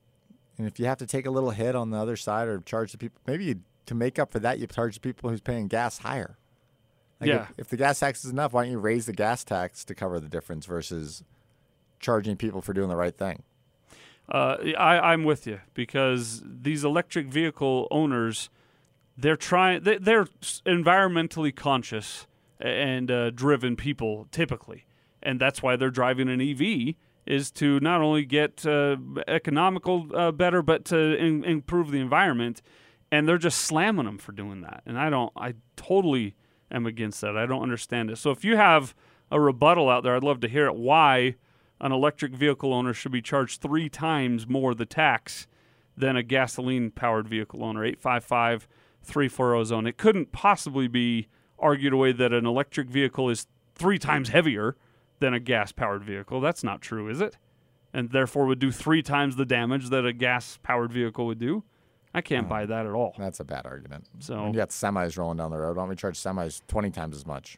and 0.57 0.67
if 0.67 0.79
you 0.79 0.85
have 0.85 0.99
to 0.99 1.07
take 1.07 1.25
a 1.25 1.31
little 1.31 1.49
hit 1.49 1.75
on 1.75 1.89
the 1.89 1.97
other 1.97 2.15
side 2.15 2.47
or 2.47 2.59
charge 2.59 2.91
the 2.91 2.97
people, 2.97 3.19
maybe 3.25 3.45
you, 3.45 3.61
to 3.87 3.95
make 3.95 4.19
up 4.19 4.31
for 4.31 4.39
that, 4.39 4.59
you 4.59 4.67
charge 4.67 4.95
the 4.95 5.01
people 5.01 5.29
who's 5.29 5.41
paying 5.41 5.67
gas 5.67 5.99
higher. 5.99 6.37
Like 7.19 7.29
Yeah. 7.29 7.47
If, 7.51 7.59
if 7.59 7.67
the 7.69 7.77
gas 7.77 7.99
tax 7.99 8.23
is 8.23 8.31
enough, 8.31 8.53
why 8.53 8.63
don't 8.63 8.71
you 8.71 8.79
raise 8.79 9.05
the 9.05 9.13
gas 9.13 9.43
tax 9.43 9.83
to 9.85 9.95
cover 9.95 10.19
the 10.19 10.29
difference 10.29 10.65
versus 10.65 11.23
charging 11.99 12.35
people 12.37 12.61
for 12.61 12.73
doing 12.73 12.89
the 12.89 12.95
right 12.95 13.17
thing? 13.17 13.43
Uh, 14.29 14.57
I, 14.77 15.13
I'm 15.13 15.23
with 15.23 15.45
you 15.47 15.59
because 15.73 16.41
these 16.45 16.83
electric 16.83 17.27
vehicle 17.27 17.87
owners, 17.91 18.49
they're 19.17 19.35
trying. 19.35 19.83
They, 19.83 19.97
they're 19.97 20.25
environmentally 20.65 21.53
conscious 21.53 22.25
and 22.59 23.11
uh, 23.11 23.31
driven 23.31 23.75
people 23.75 24.27
typically, 24.31 24.85
and 25.21 25.41
that's 25.41 25.61
why 25.61 25.75
they're 25.75 25.91
driving 25.91 26.29
an 26.29 26.39
EV 26.39 26.95
is 27.25 27.51
to 27.51 27.79
not 27.79 28.01
only 28.01 28.25
get 28.25 28.65
uh, 28.65 28.97
economical 29.27 30.07
uh, 30.13 30.31
better, 30.31 30.61
but 30.61 30.85
to 30.85 30.97
in, 31.15 31.43
improve 31.43 31.91
the 31.91 31.99
environment. 31.99 32.61
And 33.11 33.27
they're 33.27 33.37
just 33.37 33.59
slamming 33.59 34.05
them 34.05 34.17
for 34.17 34.31
doing 34.31 34.61
that. 34.61 34.81
And 34.85 34.97
I 34.97 35.09
don't. 35.09 35.31
I 35.35 35.53
totally 35.75 36.35
am 36.71 36.85
against 36.85 37.21
that. 37.21 37.37
I 37.37 37.45
don't 37.45 37.61
understand 37.61 38.09
it. 38.09 38.17
So 38.17 38.31
if 38.31 38.43
you 38.43 38.57
have 38.57 38.95
a 39.31 39.39
rebuttal 39.39 39.89
out 39.89 40.03
there, 40.03 40.15
I'd 40.15 40.23
love 40.23 40.39
to 40.41 40.47
hear 40.47 40.65
it. 40.65 40.75
Why 40.75 41.35
an 41.79 41.91
electric 41.91 42.33
vehicle 42.33 42.73
owner 42.73 42.93
should 42.93 43.11
be 43.11 43.21
charged 43.21 43.61
three 43.61 43.89
times 43.89 44.47
more 44.47 44.73
the 44.73 44.85
tax 44.85 45.47
than 45.95 46.15
a 46.15 46.23
gasoline 46.23 46.89
powered 46.89 47.27
vehicle 47.27 47.63
owner. 47.63 47.83
855 47.83 48.67
340 49.03 49.65
zone. 49.65 49.85
It 49.85 49.97
couldn't 49.97 50.31
possibly 50.31 50.87
be 50.87 51.27
argued 51.59 51.93
away 51.93 52.13
that 52.13 52.33
an 52.33 52.45
electric 52.45 52.89
vehicle 52.89 53.29
is 53.29 53.47
three 53.75 53.99
times 53.99 54.29
heavier 54.29 54.75
than 55.23 55.33
a 55.33 55.39
gas 55.39 55.71
powered 55.71 56.03
vehicle. 56.03 56.41
That's 56.41 56.65
not 56.65 56.81
true, 56.81 57.07
is 57.07 57.21
it? 57.21 57.37
And 57.93 58.11
therefore 58.11 58.45
would 58.47 58.59
do 58.59 58.71
three 58.71 59.01
times 59.01 59.37
the 59.37 59.45
damage 59.45 59.89
that 59.89 60.05
a 60.05 60.11
gas 60.11 60.59
powered 60.61 60.91
vehicle 60.91 61.25
would 61.27 61.39
do. 61.39 61.63
I 62.13 62.19
can't 62.21 62.49
buy 62.49 62.63
oh, 62.63 62.65
that 62.67 62.85
at 62.85 62.91
all. 62.91 63.15
That's 63.17 63.39
a 63.39 63.43
bad 63.45 63.65
argument. 63.65 64.05
So- 64.19 64.43
when 64.43 64.53
you 64.53 64.59
got 64.59 64.69
semis 64.69 65.17
rolling 65.17 65.37
down 65.37 65.49
the 65.49 65.57
road, 65.57 65.77
why 65.77 65.83
don't 65.83 65.89
we 65.89 65.95
charge 65.95 66.19
semis 66.19 66.61
twenty 66.67 66.91
times 66.91 67.15
as 67.15 67.25
much? 67.25 67.57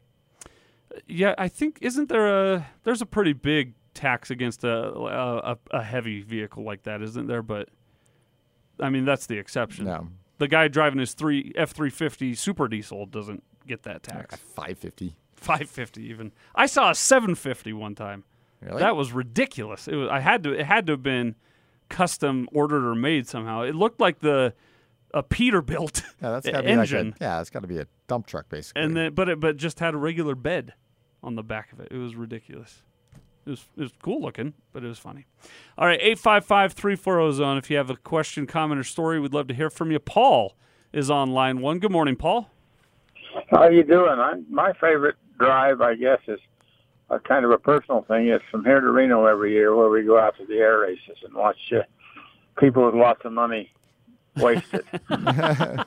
Uh, 0.96 1.00
yeah, 1.08 1.34
I 1.38 1.48
think 1.48 1.80
isn't 1.82 2.08
there 2.08 2.54
a 2.54 2.68
there's 2.84 3.02
a 3.02 3.06
pretty 3.06 3.34
big 3.34 3.74
tax 3.96 4.30
against 4.30 4.64
a 4.64 4.94
a, 4.94 5.58
a 5.72 5.82
heavy 5.84 6.22
vehicle 6.22 6.64
like 6.64 6.84
that, 6.84 7.02
isn't 7.02 7.26
there? 7.28 7.42
But 7.42 7.70
I 8.80 8.90
mean 8.90 9.06
that's 9.06 9.26
the 9.26 9.40
exception. 9.40 9.86
No, 9.86 10.10
The 10.38 10.48
guy 10.48 10.68
driving 10.68 11.00
his 11.00 11.14
three 11.16 11.52
F 11.56 11.72
three 11.72 11.90
fifty 11.90 12.36
super 12.36 12.68
diesel 12.68 13.08
doesn't 13.08 13.44
get 13.66 13.84
that 13.84 14.04
tax. 14.04 14.36
five 14.36 14.78
fifty. 14.78 15.18
Five 15.36 15.70
fifty 15.70 16.04
even. 16.04 16.32
I 16.56 16.66
saw 16.66 16.92
a 16.92 16.96
seven 16.96 17.36
fifty 17.36 17.74
one 17.74 17.96
time. 17.96 18.24
Really? 18.62 18.80
That 18.80 18.96
was 18.96 19.12
ridiculous. 19.12 19.88
It 19.88 19.96
was 19.96 20.10
I 20.10 20.20
had 20.20 20.44
to 20.44 20.54
it 20.54 20.66
had 20.66 20.88
to 20.88 20.94
have 20.94 21.04
been 21.04 21.36
custom 21.90 22.48
ordered 22.52 22.86
or 22.88 22.96
made 22.96 23.28
somehow. 23.28 23.62
It 23.62 23.76
looked 23.76 24.00
like 24.00 24.20
the 24.20 24.54
a 25.14 25.24
Peterbilt 25.24 26.04
yeah, 26.22 26.32
that's 26.32 26.46
got 26.50 26.62
to 26.62 26.64
be 26.64 26.70
like 26.70 26.78
a, 26.78 26.80
engine. 26.80 27.16
yeah, 27.22 27.40
it's 27.42 27.50
got 27.50 27.62
to 27.62 27.68
be 27.68 27.78
a 27.78 27.88
dump 28.08 28.28
truck 28.28 28.50
basically. 28.50 28.82
and 28.82 28.96
then 28.98 29.14
but 29.14 29.30
it 29.30 29.40
but 29.40 29.58
just 29.58 29.80
had 29.80 29.94
a 29.94 29.98
regular 29.98 30.36
bed 30.36 30.74
on 31.24 31.36
the 31.36 31.44
back 31.44 31.72
of 31.74 31.80
it. 31.80 31.90
It 31.92 31.98
was 31.98 32.16
ridiculous. 32.16 32.84
It 33.46 33.52
was 33.52 33.66
it 33.78 33.82
was 33.82 33.92
cool 34.02 34.22
looking, 34.22 34.54
but 34.74 34.84
it 34.84 34.88
was 34.88 34.98
funny. 35.00 35.26
All 35.78 35.86
right, 35.86 36.02
855-340 36.02 37.34
zone. 37.34 37.58
If 37.58 37.70
you 37.70 37.78
have 37.78 37.90
a 37.92 37.96
question, 37.96 38.48
comment, 38.48 38.80
or 38.80 38.84
story, 38.84 39.20
we'd 39.20 39.34
love 39.34 39.48
to 39.48 39.54
hear 39.54 39.70
from 39.70 39.92
you. 39.92 40.00
Paul 40.00 40.56
is 40.92 41.12
on 41.12 41.32
line 41.32 41.62
one. 41.62 41.78
Good 41.80 41.92
morning, 41.92 42.16
Paul. 42.16 42.50
How 43.52 43.64
are 43.64 43.72
you 43.72 43.84
doing? 43.84 44.20
I, 44.20 44.34
my 44.50 44.74
favorite 44.74 45.16
drive, 45.38 45.82
I 45.82 45.96
guess, 45.96 46.20
is 46.28 46.40
a 47.10 47.20
kind 47.20 47.46
of 47.46 47.52
a 47.52 47.58
personal 47.58 48.02
thing. 48.04 48.28
It's 48.28 48.44
from 48.52 48.66
here 48.66 48.80
to 48.80 48.92
Reno 48.92 49.26
every 49.26 49.54
year, 49.54 49.76
where 49.76 49.90
we 49.90 50.04
go 50.04 50.20
out 50.20 50.38
to 50.38 50.46
the 50.46 50.56
air 50.56 50.80
races 50.80 51.18
and 51.24 51.34
watch 51.34 51.58
uh, 51.72 51.82
people 52.58 52.86
with 52.86 52.96
lots 52.96 53.24
of 53.26 53.34
money 53.34 53.72
wasted. 54.36 54.86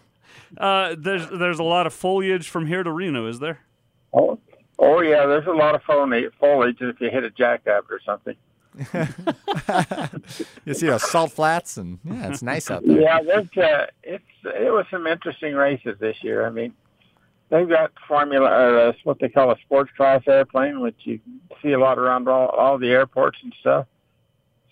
Uh, 0.56 0.96
there's 0.98 1.28
there's 1.28 1.58
a 1.58 1.64
lot 1.64 1.86
of 1.86 1.92
foliage 1.92 2.48
from 2.48 2.66
here 2.66 2.82
to 2.82 2.90
Reno, 2.90 3.26
is 3.26 3.38
there? 3.38 3.60
oh, 4.14 4.38
oh 4.78 5.00
yeah, 5.00 5.26
there's 5.26 5.46
a 5.46 5.52
lot 5.52 5.74
of 5.74 5.82
foliage, 5.82 6.32
foliage 6.40 6.80
if 6.80 7.00
you 7.00 7.10
hit 7.10 7.24
a 7.24 7.30
jackrabbit 7.30 7.90
or 7.90 8.00
something. 8.04 8.34
you 10.64 10.74
see 10.74 10.86
those 10.86 11.08
salt 11.10 11.32
flats, 11.32 11.76
and 11.76 11.98
yeah, 12.04 12.28
it's 12.28 12.42
nice 12.42 12.70
out 12.70 12.84
there. 12.84 13.00
Yeah, 13.00 13.20
there's 13.22 13.56
uh, 13.56 13.86
it's 14.02 14.24
it 14.44 14.72
was 14.72 14.86
some 14.90 15.06
interesting 15.06 15.54
races 15.54 15.98
this 15.98 16.16
year. 16.22 16.46
I 16.46 16.50
mean, 16.50 16.72
they've 17.50 17.68
got 17.68 17.92
Formula, 18.06 18.48
uh, 18.48 18.92
what 19.04 19.18
they 19.20 19.28
call 19.28 19.50
a 19.50 19.56
sports 19.64 19.90
class 19.96 20.22
airplane, 20.26 20.80
which 20.80 20.96
you 21.04 21.20
see 21.62 21.72
a 21.72 21.78
lot 21.78 21.98
around 21.98 22.28
all, 22.28 22.48
all 22.48 22.78
the 22.78 22.88
airports 22.88 23.38
and 23.42 23.52
stuff. 23.60 23.86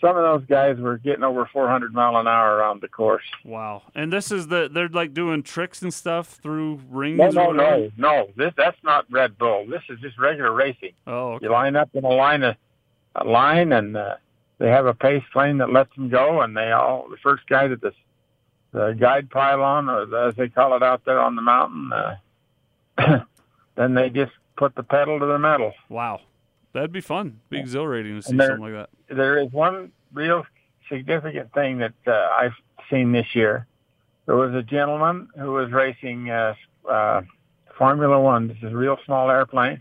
Some 0.00 0.16
of 0.16 0.22
those 0.22 0.46
guys 0.46 0.76
were 0.78 0.98
getting 0.98 1.24
over 1.24 1.48
400 1.50 1.94
mile 1.94 2.18
an 2.18 2.26
hour 2.26 2.56
around 2.56 2.82
the 2.82 2.88
course. 2.88 3.24
Wow. 3.44 3.82
And 3.94 4.12
this 4.12 4.30
is 4.30 4.48
the 4.48 4.68
they're 4.70 4.90
like 4.90 5.14
doing 5.14 5.42
tricks 5.42 5.80
and 5.80 5.92
stuff 5.92 6.38
through 6.42 6.82
rings. 6.90 7.18
No, 7.18 7.30
no, 7.30 7.52
no, 7.52 7.90
no. 7.96 8.28
This 8.36 8.52
that's 8.58 8.76
not 8.84 9.06
Red 9.10 9.38
Bull. 9.38 9.66
This 9.66 9.82
is 9.88 9.98
just 10.00 10.18
regular 10.18 10.52
racing. 10.52 10.92
Oh, 11.06 11.32
okay. 11.34 11.46
You 11.46 11.50
line 11.50 11.76
up 11.76 11.88
in 11.94 12.04
a 12.04 12.08
line, 12.08 12.42
of, 12.42 12.56
a 13.14 13.24
line, 13.24 13.72
and 13.72 13.96
uh, 13.96 14.16
they 14.58 14.68
have 14.68 14.84
a 14.84 14.92
pace 14.92 15.24
plane 15.32 15.58
that 15.58 15.72
lets 15.72 15.94
them 15.96 16.10
go, 16.10 16.42
and 16.42 16.54
they 16.54 16.72
all 16.72 17.08
the 17.08 17.16
first 17.16 17.46
guy 17.48 17.66
that 17.66 17.80
the 17.80 17.92
the 18.72 18.92
guide 19.00 19.30
pylon, 19.30 19.88
or 19.88 20.04
the, 20.04 20.26
as 20.28 20.34
they 20.36 20.50
call 20.50 20.76
it 20.76 20.82
out 20.82 21.06
there 21.06 21.20
on 21.20 21.36
the 21.36 21.42
mountain, 21.42 21.90
uh, 21.90 22.16
then 23.76 23.94
they 23.94 24.10
just 24.10 24.32
put 24.56 24.74
the 24.74 24.82
pedal 24.82 25.18
to 25.20 25.26
the 25.26 25.38
metal. 25.38 25.72
wow. 25.88 26.20
That'd 26.72 26.92
be 26.92 27.00
fun. 27.00 27.40
Be 27.48 27.58
exhilarating 27.58 28.16
to 28.16 28.22
see 28.22 28.32
And 28.32 28.40
they're- 28.40 28.48
something 28.48 28.74
like 28.74 28.88
that. 29.08 29.14
There 29.16 29.38
is 29.38 29.50
one 29.50 29.92
real 30.12 30.44
significant 30.90 31.50
thing 31.54 31.78
that 31.78 31.94
uh, 32.06 32.12
I've 32.38 32.52
seen 32.90 33.12
this 33.12 33.34
year. 33.34 33.66
There 34.26 34.36
was 34.36 34.52
a 34.54 34.62
gentleman 34.62 35.28
who 35.38 35.52
was 35.52 35.70
racing 35.72 36.28
uh, 36.28 36.54
uh, 36.86 37.22
Formula 37.78 38.20
One. 38.20 38.48
This 38.48 38.58
is 38.58 38.72
a 38.72 38.76
real 38.76 38.98
small 39.06 39.30
airplane, 39.30 39.80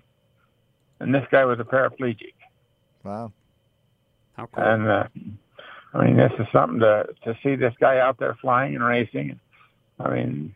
and 1.01 1.13
this 1.13 1.26
guy 1.32 1.43
was 1.43 1.59
a 1.59 1.63
paraplegic. 1.66 2.34
Wow. 3.03 3.34
How 4.38 4.45
cool. 4.45 4.63
And 4.63 4.88
uh, 4.88 5.07
I 5.93 6.05
mean, 6.05 6.16
this 6.16 6.32
is 6.39 6.45
something 6.53 6.80
to 6.80 7.07
to 7.24 7.38
see 7.43 7.55
this 7.55 7.74
guy 7.80 7.99
out 7.99 8.20
there 8.20 8.36
flying 8.39 8.76
and 8.76 8.84
racing. 8.86 9.38
I 9.99 10.09
mean, 10.13 10.53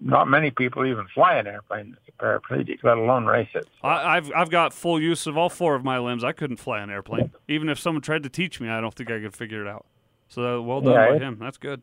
not 0.00 0.28
many 0.28 0.50
people 0.50 0.84
even 0.86 1.06
fly 1.14 1.34
an 1.36 1.46
airplane 1.46 1.90
that's 1.92 2.08
a 2.08 2.22
paraplegic, 2.24 2.82
let 2.84 2.96
alone 2.98 3.26
race 3.26 3.48
it. 3.54 3.66
I, 3.82 4.16
I've 4.16 4.30
I've 4.34 4.50
got 4.50 4.72
full 4.72 5.00
use 5.00 5.26
of 5.26 5.36
all 5.36 5.48
four 5.48 5.74
of 5.74 5.84
my 5.84 5.98
limbs. 5.98 6.24
I 6.24 6.32
couldn't 6.32 6.56
fly 6.58 6.80
an 6.80 6.90
airplane. 6.90 7.30
Even 7.48 7.68
if 7.68 7.78
someone 7.78 8.02
tried 8.02 8.22
to 8.24 8.28
teach 8.28 8.60
me, 8.60 8.68
I 8.68 8.80
don't 8.80 8.94
think 8.94 9.10
I 9.10 9.20
could 9.20 9.34
figure 9.34 9.62
it 9.64 9.68
out. 9.68 9.86
So 10.28 10.60
well 10.62 10.80
done 10.80 10.92
Yeah, 10.94 11.08
by 11.10 11.16
it- 11.16 11.22
him. 11.22 11.38
That's 11.40 11.58
good. 11.58 11.82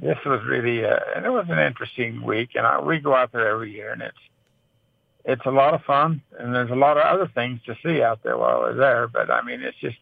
This 0.00 0.16
was 0.24 0.40
really, 0.46 0.84
uh, 0.86 0.98
and 1.14 1.26
it 1.26 1.30
was 1.30 1.44
an 1.50 1.58
interesting 1.58 2.22
week. 2.22 2.50
And 2.54 2.66
I, 2.66 2.80
we 2.80 2.98
go 2.98 3.14
out 3.14 3.30
there 3.32 3.46
every 3.48 3.72
year, 3.72 3.92
and 3.92 4.00
it's 4.00 4.16
it's 5.26 5.44
a 5.44 5.50
lot 5.50 5.74
of 5.74 5.82
fun. 5.84 6.22
And 6.38 6.54
there's 6.54 6.70
a 6.70 6.74
lot 6.74 6.96
of 6.96 7.02
other 7.04 7.28
things 7.34 7.60
to 7.66 7.76
see 7.84 8.02
out 8.02 8.22
there 8.22 8.38
while 8.38 8.60
we're 8.60 8.74
there. 8.74 9.06
But 9.06 9.30
I 9.30 9.42
mean, 9.42 9.60
it's 9.60 9.76
just 9.78 9.98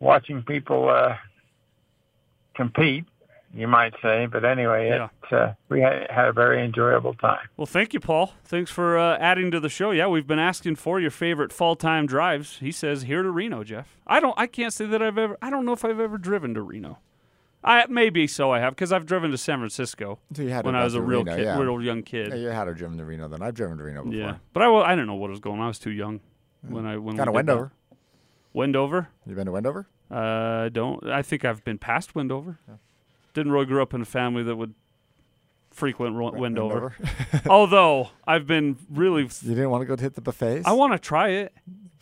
watching 0.00 0.42
people 0.42 0.88
uh, 0.90 1.16
compete. 2.54 3.04
You 3.54 3.66
might 3.66 3.94
say, 4.02 4.26
but 4.26 4.44
anyway, 4.44 4.88
Yeah. 4.88 5.08
it, 5.30 5.32
uh, 5.32 5.52
we 5.70 5.80
had, 5.80 6.10
had 6.10 6.26
a 6.26 6.32
very 6.32 6.62
enjoyable 6.62 7.14
time. 7.14 7.48
Well, 7.56 7.66
thank 7.66 7.94
you, 7.94 8.00
Paul. 8.00 8.34
Thanks 8.44 8.70
for 8.70 8.98
uh, 8.98 9.16
adding 9.18 9.50
to 9.52 9.58
the 9.60 9.70
show. 9.70 9.90
Yeah, 9.90 10.06
we've 10.06 10.26
been 10.26 10.38
asking 10.38 10.76
for 10.76 11.00
your 11.00 11.10
favorite 11.10 11.50
fall 11.52 11.74
time 11.74 12.04
drives. 12.06 12.58
He 12.58 12.70
says 12.70 13.02
here 13.02 13.22
to 13.22 13.30
Reno, 13.30 13.64
Jeff. 13.64 13.96
I 14.06 14.20
don't. 14.20 14.38
I 14.38 14.46
can't 14.48 14.72
say 14.72 14.84
that 14.86 15.02
I've 15.02 15.16
ever. 15.16 15.38
I 15.40 15.48
don't 15.48 15.64
know 15.64 15.72
if 15.72 15.82
I've 15.84 15.98
ever 15.98 16.18
driven 16.18 16.52
to 16.54 16.62
Reno. 16.62 16.98
I 17.64 17.86
maybe 17.88 18.26
so 18.28 18.52
I 18.52 18.60
have 18.60 18.74
because 18.74 18.92
I've 18.92 19.04
driven 19.06 19.30
to 19.32 19.38
San 19.38 19.58
Francisco 19.58 20.20
So 20.34 20.42
you 20.42 20.50
had 20.50 20.64
when 20.64 20.76
I 20.76 20.84
was 20.84 20.94
a 20.94 21.02
real 21.02 21.24
Reno, 21.24 21.36
kid, 21.36 21.44
yeah. 21.44 21.58
real 21.58 21.82
young 21.82 22.02
kid. 22.04 22.28
Yeah, 22.28 22.34
you 22.36 22.48
had 22.48 22.66
to 22.66 22.74
driven 22.74 22.98
to 22.98 23.04
Reno 23.04 23.26
then. 23.28 23.42
I've 23.42 23.54
driven 23.54 23.78
to 23.78 23.82
Reno 23.84 24.04
before. 24.04 24.16
Yeah, 24.18 24.36
but 24.52 24.62
I, 24.62 24.68
wa- 24.68 24.82
I 24.82 24.90
didn't 24.90 25.06
know 25.08 25.14
what 25.16 25.30
was 25.30 25.40
going 25.40 25.58
on. 25.58 25.64
I 25.64 25.68
was 25.68 25.78
too 25.80 25.90
young 25.90 26.20
when 26.62 26.86
I 26.86 26.98
when 26.98 27.16
Kind 27.16 27.28
of 27.28 27.34
we 27.34 27.40
did 27.40 27.46
that. 27.46 27.52
Wendover. 27.56 27.72
Wendover. 28.52 29.08
You 29.26 29.34
been 29.34 29.46
to 29.46 29.52
Wendover? 29.52 29.86
Uh, 30.10 30.68
don't. 30.68 31.06
I 31.08 31.22
think 31.22 31.44
I've 31.44 31.64
been 31.64 31.78
past 31.78 32.14
Wendover. 32.14 32.58
Didn't 33.38 33.52
really 33.52 33.66
grow 33.66 33.82
up 33.82 33.94
in 33.94 34.00
a 34.02 34.04
family 34.04 34.42
that 34.42 34.56
would 34.56 34.74
frequent 35.70 36.16
Ro- 36.16 36.32
Wendover. 36.32 36.94
Although 37.48 38.10
I've 38.26 38.46
been 38.46 38.76
really, 38.90 39.22
You 39.22 39.28
didn't 39.54 39.70
want 39.70 39.82
to 39.82 39.86
go 39.86 39.94
to 39.96 40.02
hit 40.02 40.14
the 40.14 40.20
buffets? 40.20 40.66
I 40.66 40.72
want 40.72 40.92
to 40.92 40.98
try 40.98 41.28
it. 41.28 41.52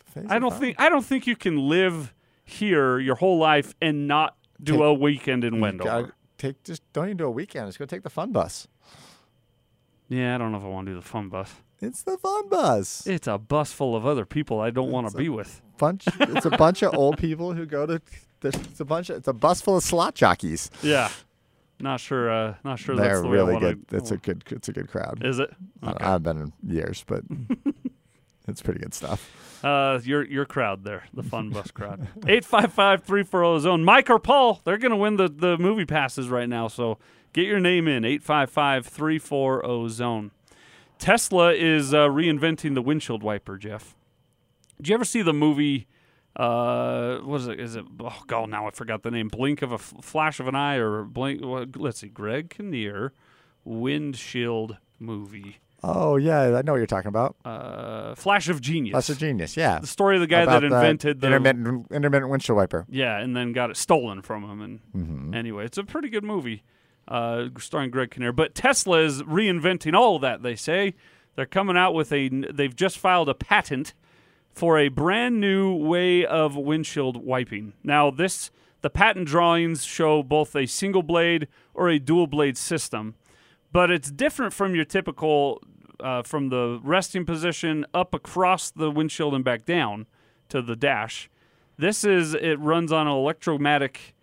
Buffets 0.05 0.31
I 0.31 0.37
are 0.37 0.39
don't 0.39 0.49
fun. 0.51 0.59
think 0.59 0.79
I 0.81 0.89
don't 0.89 1.05
think 1.05 1.27
you 1.27 1.35
can 1.35 1.69
live 1.69 2.13
here 2.43 2.97
your 2.97 3.15
whole 3.15 3.37
life 3.37 3.75
and 3.81 4.07
not 4.07 4.35
do 4.61 4.73
Take- 4.73 4.81
a 4.81 4.93
weekend 4.93 5.43
in 5.43 5.59
Wendover. 5.59 6.13
Take 6.37 6.63
just 6.63 6.81
don't 6.93 7.05
even 7.05 7.17
do 7.17 7.25
a 7.25 7.31
weekend. 7.31 7.67
Just 7.67 7.77
go 7.79 7.85
take 7.85 8.03
the 8.03 8.09
fun 8.09 8.31
bus. 8.31 8.67
Yeah, 10.09 10.35
I 10.35 10.37
don't 10.37 10.51
know 10.51 10.57
if 10.57 10.63
I 10.63 10.67
want 10.67 10.85
to 10.87 10.93
do 10.93 10.95
the 10.99 11.05
fun 11.05 11.29
bus. 11.29 11.51
It's 11.81 12.01
the 12.03 12.17
fun 12.17 12.49
bus. 12.49 13.05
It's 13.05 13.27
a 13.27 13.37
bus 13.37 13.71
full 13.71 13.95
of 13.95 14.05
other 14.05 14.25
people 14.25 14.59
I 14.59 14.69
don't 14.71 14.89
want 14.89 15.09
to 15.11 15.17
be 15.17 15.29
with. 15.29 15.61
bunch. 15.77 16.05
It's 16.19 16.45
a 16.45 16.49
bunch 16.51 16.81
of 16.81 16.95
old 16.95 17.17
people 17.19 17.53
who 17.53 17.65
go 17.65 17.85
to. 17.85 18.01
It's 18.43 18.79
a 18.79 18.85
bunch. 18.85 19.09
Of, 19.11 19.17
it's 19.17 19.27
a 19.27 19.33
bus 19.33 19.61
full 19.61 19.77
of 19.77 19.83
slot 19.83 20.15
jockeys. 20.15 20.71
Yeah, 20.81 21.09
not 21.79 21.99
sure. 21.99 22.29
Uh, 22.31 22.55
not 22.63 22.79
sure 22.79 22.95
They're 22.95 23.07
that's 23.09 23.21
the 23.21 23.27
way 23.27 23.33
really 23.37 23.59
good. 23.59 23.85
It's 23.91 24.11
a 24.11 24.17
good. 24.17 24.43
It's 24.49 24.67
a 24.69 24.73
good 24.73 24.89
crowd. 24.89 25.23
Is 25.23 25.39
it? 25.39 25.49
I 25.83 25.85
don't- 25.87 26.01
I 26.01 26.05
haven't 26.11 26.23
been 26.23 26.37
in 26.37 26.53
years, 26.75 27.03
but 27.07 27.23
it's 28.47 28.61
pretty 28.61 28.79
good 28.79 28.93
stuff. 28.93 29.31
Uh, 29.63 29.99
your 30.03 30.23
your 30.25 30.45
crowd 30.45 30.83
there, 30.83 31.03
the 31.13 31.23
fun 31.23 31.49
bus 31.49 31.71
crowd. 31.71 32.07
855-340 32.21 33.59
zone. 33.61 33.83
Mike 33.83 34.09
or 34.09 34.19
Paul, 34.19 34.61
they're 34.63 34.77
gonna 34.77 34.95
win 34.97 35.15
the, 35.17 35.27
the 35.27 35.57
movie 35.57 35.85
passes 35.85 36.29
right 36.29 36.47
now. 36.47 36.67
So 36.67 36.97
get 37.33 37.45
your 37.47 37.59
name 37.59 37.87
in 37.87 38.03
855-340 38.03 39.89
zone. 39.89 40.31
Tesla 40.99 41.53
is 41.53 41.93
uh, 41.93 42.07
reinventing 42.07 42.73
the 42.75 42.81
windshield 42.81 43.23
wiper. 43.23 43.57
Jeff, 43.57 43.95
did 44.77 44.89
you 44.89 44.95
ever 44.95 45.05
see 45.05 45.21
the 45.21 45.33
movie? 45.33 45.87
Uh, 46.37 47.17
what 47.19 47.41
is 47.41 47.47
it? 47.47 47.59
Is 47.59 47.75
it? 47.75 47.85
Oh 47.99 48.21
God, 48.27 48.49
now 48.49 48.67
I 48.67 48.71
forgot 48.71 49.01
the 49.03 49.09
name. 49.11 49.27
Blink 49.27 49.61
of 49.63 49.71
a 49.71 49.75
f- 49.75 49.93
flash 50.01 50.39
of 50.39 50.47
an 50.47 50.53
eye, 50.55 50.75
or 50.75 51.03
blink? 51.03 51.43
What, 51.43 51.75
let's 51.75 51.99
see. 51.99 52.07
Greg 52.09 52.51
Kinnear, 52.51 53.11
windshield 53.65 54.77
movie. 54.99 55.57
Oh 55.83 56.15
yeah, 56.17 56.57
I 56.57 56.61
know 56.63 56.71
what 56.73 56.77
you're 56.77 56.87
talking 56.87 57.09
about. 57.09 57.35
Uh, 57.45 58.15
Flash 58.15 58.49
of 58.49 58.61
Genius. 58.61 58.93
That's 58.93 59.09
a 59.09 59.15
genius. 59.15 59.55
Yeah. 59.55 59.79
the 59.79 59.87
story 59.87 60.15
of 60.15 60.21
the 60.21 60.27
guy 60.27 60.41
About 60.41 60.61
that 60.61 60.65
invented 60.65 61.21
the 61.21 61.27
intermittent 61.27 61.87
intermittent 61.91 62.31
windshield 62.31 62.57
wiper. 62.57 62.85
Yeah, 62.89 63.17
and 63.19 63.35
then 63.35 63.53
got 63.53 63.69
it 63.69 63.77
stolen 63.77 64.21
from 64.21 64.43
him. 64.43 64.61
And 64.61 64.79
Mm-hmm. 64.95 65.33
anyway, 65.33 65.65
it's 65.65 65.77
a 65.77 65.83
pretty 65.83 66.09
good 66.09 66.23
movie, 66.23 66.63
uh, 67.07 67.45
starring 67.59 67.91
Greg 67.91 68.11
Kinnear. 68.11 68.31
But 68.31 68.55
Tesla 68.55 68.99
is 69.01 69.21
reinventing 69.23 69.93
all 69.93 70.15
of 70.15 70.21
that. 70.23 70.41
They 70.41 70.55
say 70.55 70.95
They're 71.35 71.45
coming 71.45 71.77
out 71.77 71.93
with 71.93 72.11
a. 72.11 72.27
They've 72.29 72.75
just 72.75 72.97
filed 72.97 73.29
a 73.29 73.35
patent 73.35 73.93
for 74.57 74.79
a 74.79 74.87
brand 74.87 75.39
new 75.39 75.71
way 75.71 76.25
of 76.25 76.55
windshield 76.55 77.23
wiping. 77.23 77.73
Now, 77.83 78.09
this 78.09 78.49
the 78.81 78.89
patent 78.89 79.27
drawings 79.27 79.85
show 79.85 80.23
both 80.23 80.55
a 80.55 80.65
single 80.65 81.03
blade 81.03 81.47
or 81.75 81.89
a 81.89 81.99
dual 81.99 82.25
blade 82.25 82.57
system, 82.57 83.13
but 83.71 83.91
it's 83.91 84.09
different 84.09 84.53
from 84.53 84.73
your 84.73 84.83
typical 84.83 85.61
uh, 85.99 86.23
from 86.23 86.49
the 86.49 86.79
resting 86.83 87.23
position 87.23 87.85
up 87.93 88.15
across 88.15 88.71
the 88.71 88.89
windshield 88.89 89.35
and 89.35 89.45
back 89.45 89.63
down 89.63 90.07
to 90.49 90.63
the 90.63 90.75
dash. 90.75 91.29
This 91.77 92.03
is 92.03 92.33
it 92.33 92.59
runs 92.59 92.91
on 92.91 93.05
an 93.05 93.13
electromatic 93.13 94.15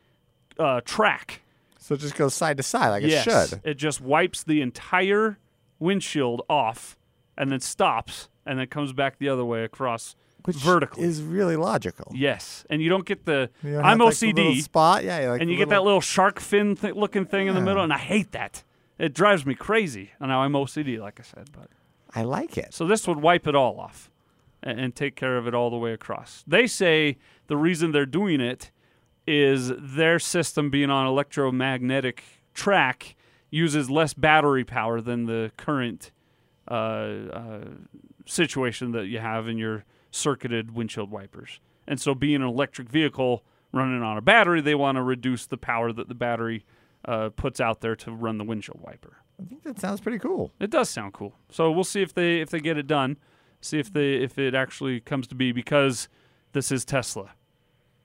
uh, 0.58 0.80
track. 0.80 1.42
So 1.78 1.94
it 1.94 2.00
just 2.00 2.16
goes 2.16 2.34
side 2.34 2.56
to 2.56 2.64
side 2.64 2.88
like 2.88 3.04
yes, 3.04 3.24
it 3.24 3.30
should. 3.30 3.60
it 3.62 3.74
just 3.74 4.00
wipes 4.00 4.42
the 4.42 4.62
entire 4.62 5.38
windshield 5.78 6.42
off 6.50 6.98
and 7.38 7.52
then 7.52 7.60
stops 7.60 8.30
and 8.44 8.58
then 8.58 8.66
comes 8.66 8.92
back 8.92 9.18
the 9.20 9.28
other 9.28 9.44
way 9.44 9.62
across 9.62 10.16
Which 10.44 10.56
vertically. 10.56 11.04
is 11.04 11.22
really 11.22 11.56
logical. 11.56 12.12
yes, 12.14 12.64
and 12.70 12.82
you 12.82 12.88
don't 12.88 13.04
get 13.06 13.24
the 13.24 13.50
You 13.62 13.72
don't 13.74 13.84
I'm 13.84 13.98
have, 13.98 14.06
like, 14.06 14.14
OCD 14.14 14.60
spot, 14.62 15.04
yeah, 15.04 15.30
like 15.30 15.40
and 15.40 15.50
you 15.50 15.56
get 15.56 15.68
that 15.70 15.76
little- 15.78 15.84
little 15.86 16.00
shark 16.00 16.38
fin 16.40 16.76
th- 16.76 16.94
looking 16.94 17.24
thing 17.24 17.46
in 17.46 17.54
the 17.54 17.60
middle, 17.60 17.82
and 17.82 17.92
I 17.92 17.98
hate 17.98 18.32
that. 18.32 18.62
It 18.98 19.14
drives 19.14 19.44
me 19.46 19.54
crazy. 19.54 20.10
And 20.20 20.28
now 20.28 20.42
I'm 20.42 20.52
OCD, 20.52 20.98
like 21.00 21.18
I 21.18 21.22
said, 21.24 21.48
but 21.52 21.68
I 22.14 22.22
like 22.22 22.56
it. 22.58 22.72
so 22.74 22.86
this 22.86 23.08
would 23.08 23.18
wipe 23.22 23.46
it 23.48 23.54
all 23.56 23.80
off 23.80 24.10
and, 24.62 24.78
and 24.78 24.94
take 24.94 25.16
care 25.16 25.36
of 25.36 25.46
it 25.48 25.54
all 25.54 25.68
the 25.70 25.76
way 25.78 25.92
across. 25.92 26.44
They 26.46 26.66
say 26.68 27.16
the 27.48 27.56
reason 27.56 27.90
they're 27.92 28.06
doing 28.06 28.40
it 28.40 28.70
is 29.26 29.72
their 29.78 30.18
system 30.18 30.68
being 30.70 30.90
on 30.90 31.06
electromagnetic 31.06 32.22
track 32.52 33.16
uses 33.50 33.90
less 33.90 34.12
battery 34.14 34.62
power 34.64 35.00
than 35.00 35.24
the 35.26 35.50
current 35.56 36.10
uh, 36.70 36.74
uh, 36.74 37.64
situation 38.26 38.92
that 38.92 39.06
you 39.06 39.18
have 39.18 39.48
in 39.48 39.58
your 39.58 39.84
circuited 40.14 40.74
windshield 40.74 41.10
wipers. 41.10 41.60
And 41.86 42.00
so, 42.00 42.14
being 42.14 42.36
an 42.36 42.42
electric 42.42 42.88
vehicle 42.88 43.44
running 43.72 44.02
on 44.02 44.16
a 44.16 44.22
battery, 44.22 44.60
they 44.60 44.74
want 44.74 44.96
to 44.96 45.02
reduce 45.02 45.46
the 45.46 45.56
power 45.56 45.92
that 45.92 46.08
the 46.08 46.14
battery 46.14 46.64
uh, 47.04 47.30
puts 47.30 47.60
out 47.60 47.80
there 47.80 47.96
to 47.96 48.12
run 48.12 48.38
the 48.38 48.44
windshield 48.44 48.80
wiper. 48.80 49.18
I 49.40 49.44
think 49.44 49.64
that 49.64 49.80
sounds 49.80 50.00
pretty 50.00 50.18
cool. 50.18 50.52
It 50.60 50.70
does 50.70 50.88
sound 50.88 51.12
cool. 51.12 51.34
So 51.50 51.70
we'll 51.70 51.84
see 51.84 52.02
if 52.02 52.14
they 52.14 52.40
if 52.40 52.50
they 52.50 52.60
get 52.60 52.78
it 52.78 52.86
done. 52.86 53.18
See 53.60 53.78
if 53.78 53.92
they 53.92 54.14
if 54.14 54.38
it 54.38 54.54
actually 54.54 55.00
comes 55.00 55.26
to 55.28 55.34
be 55.34 55.52
because 55.52 56.08
this 56.52 56.70
is 56.70 56.84
Tesla, 56.84 57.32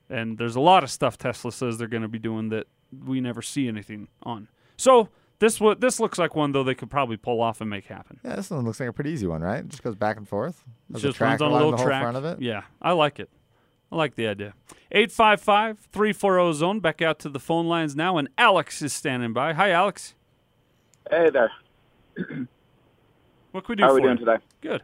and 0.10 0.38
there's 0.38 0.56
a 0.56 0.62
lot 0.62 0.84
of 0.84 0.90
stuff 0.90 1.18
Tesla 1.18 1.52
says 1.52 1.78
they're 1.78 1.88
going 1.88 2.02
to 2.02 2.08
be 2.10 2.20
doing 2.20 2.50
that 2.50 2.68
we 3.06 3.22
never 3.22 3.42
see 3.42 3.68
anything 3.68 4.08
on. 4.24 4.48
So 4.76 5.10
this 5.40 5.60
what 5.60 5.80
this 5.82 6.00
looks 6.00 6.18
like 6.20 6.36
one 6.36 6.52
though 6.52 6.64
they 6.64 6.76
could 6.76 6.90
probably 6.90 7.18
pull 7.18 7.42
off 7.42 7.62
and 7.62 7.70
make 7.70 7.86
happen. 7.86 8.20
Yeah, 8.24 8.36
this 8.36 8.50
one 8.50 8.66
looks 8.66 8.80
like 8.80 8.90
a 8.90 8.94
pretty 8.94 9.12
easy 9.12 9.28
one, 9.28 9.42
right? 9.42 9.60
It 9.60 9.70
just 9.70 9.84
goes 9.84 9.96
back 9.96 10.18
and 10.18 10.28
forth. 10.28 10.64
Has 10.94 11.02
Just 11.02 11.20
a 11.20 11.24
runs 11.24 11.42
on 11.42 11.52
a 11.52 11.54
little 11.54 11.72
the 11.72 11.78
whole 11.78 11.86
track. 11.86 12.02
front 12.04 12.18
of 12.18 12.26
it. 12.26 12.42
Yeah, 12.42 12.64
I 12.82 12.92
like 12.92 13.20
it. 13.20 13.30
I 13.92 13.96
like 13.96 14.16
the 14.16 14.28
idea. 14.28 14.54
855-340 14.94 16.54
zone. 16.54 16.80
Back 16.80 17.02
out 17.02 17.20
to 17.20 17.30
the 17.30 17.40
phone 17.40 17.68
lines 17.68 17.96
now, 17.96 18.18
and 18.18 18.30
Alex 18.38 18.82
is 18.82 18.94
standing 18.94 19.34
by. 19.34 19.54
Hi, 19.54 19.72
Alex. 19.72 20.14
Hey 21.10 21.30
there. 21.32 21.52
What 23.52 23.66
can 23.66 23.74
we 23.74 23.76
do 23.78 23.84
How 23.84 23.90
are 23.90 23.92
for 23.92 23.96
we 23.96 24.02
doing 24.04 24.18
you? 24.20 24.26
today? 24.26 24.44
Good. 24.62 24.84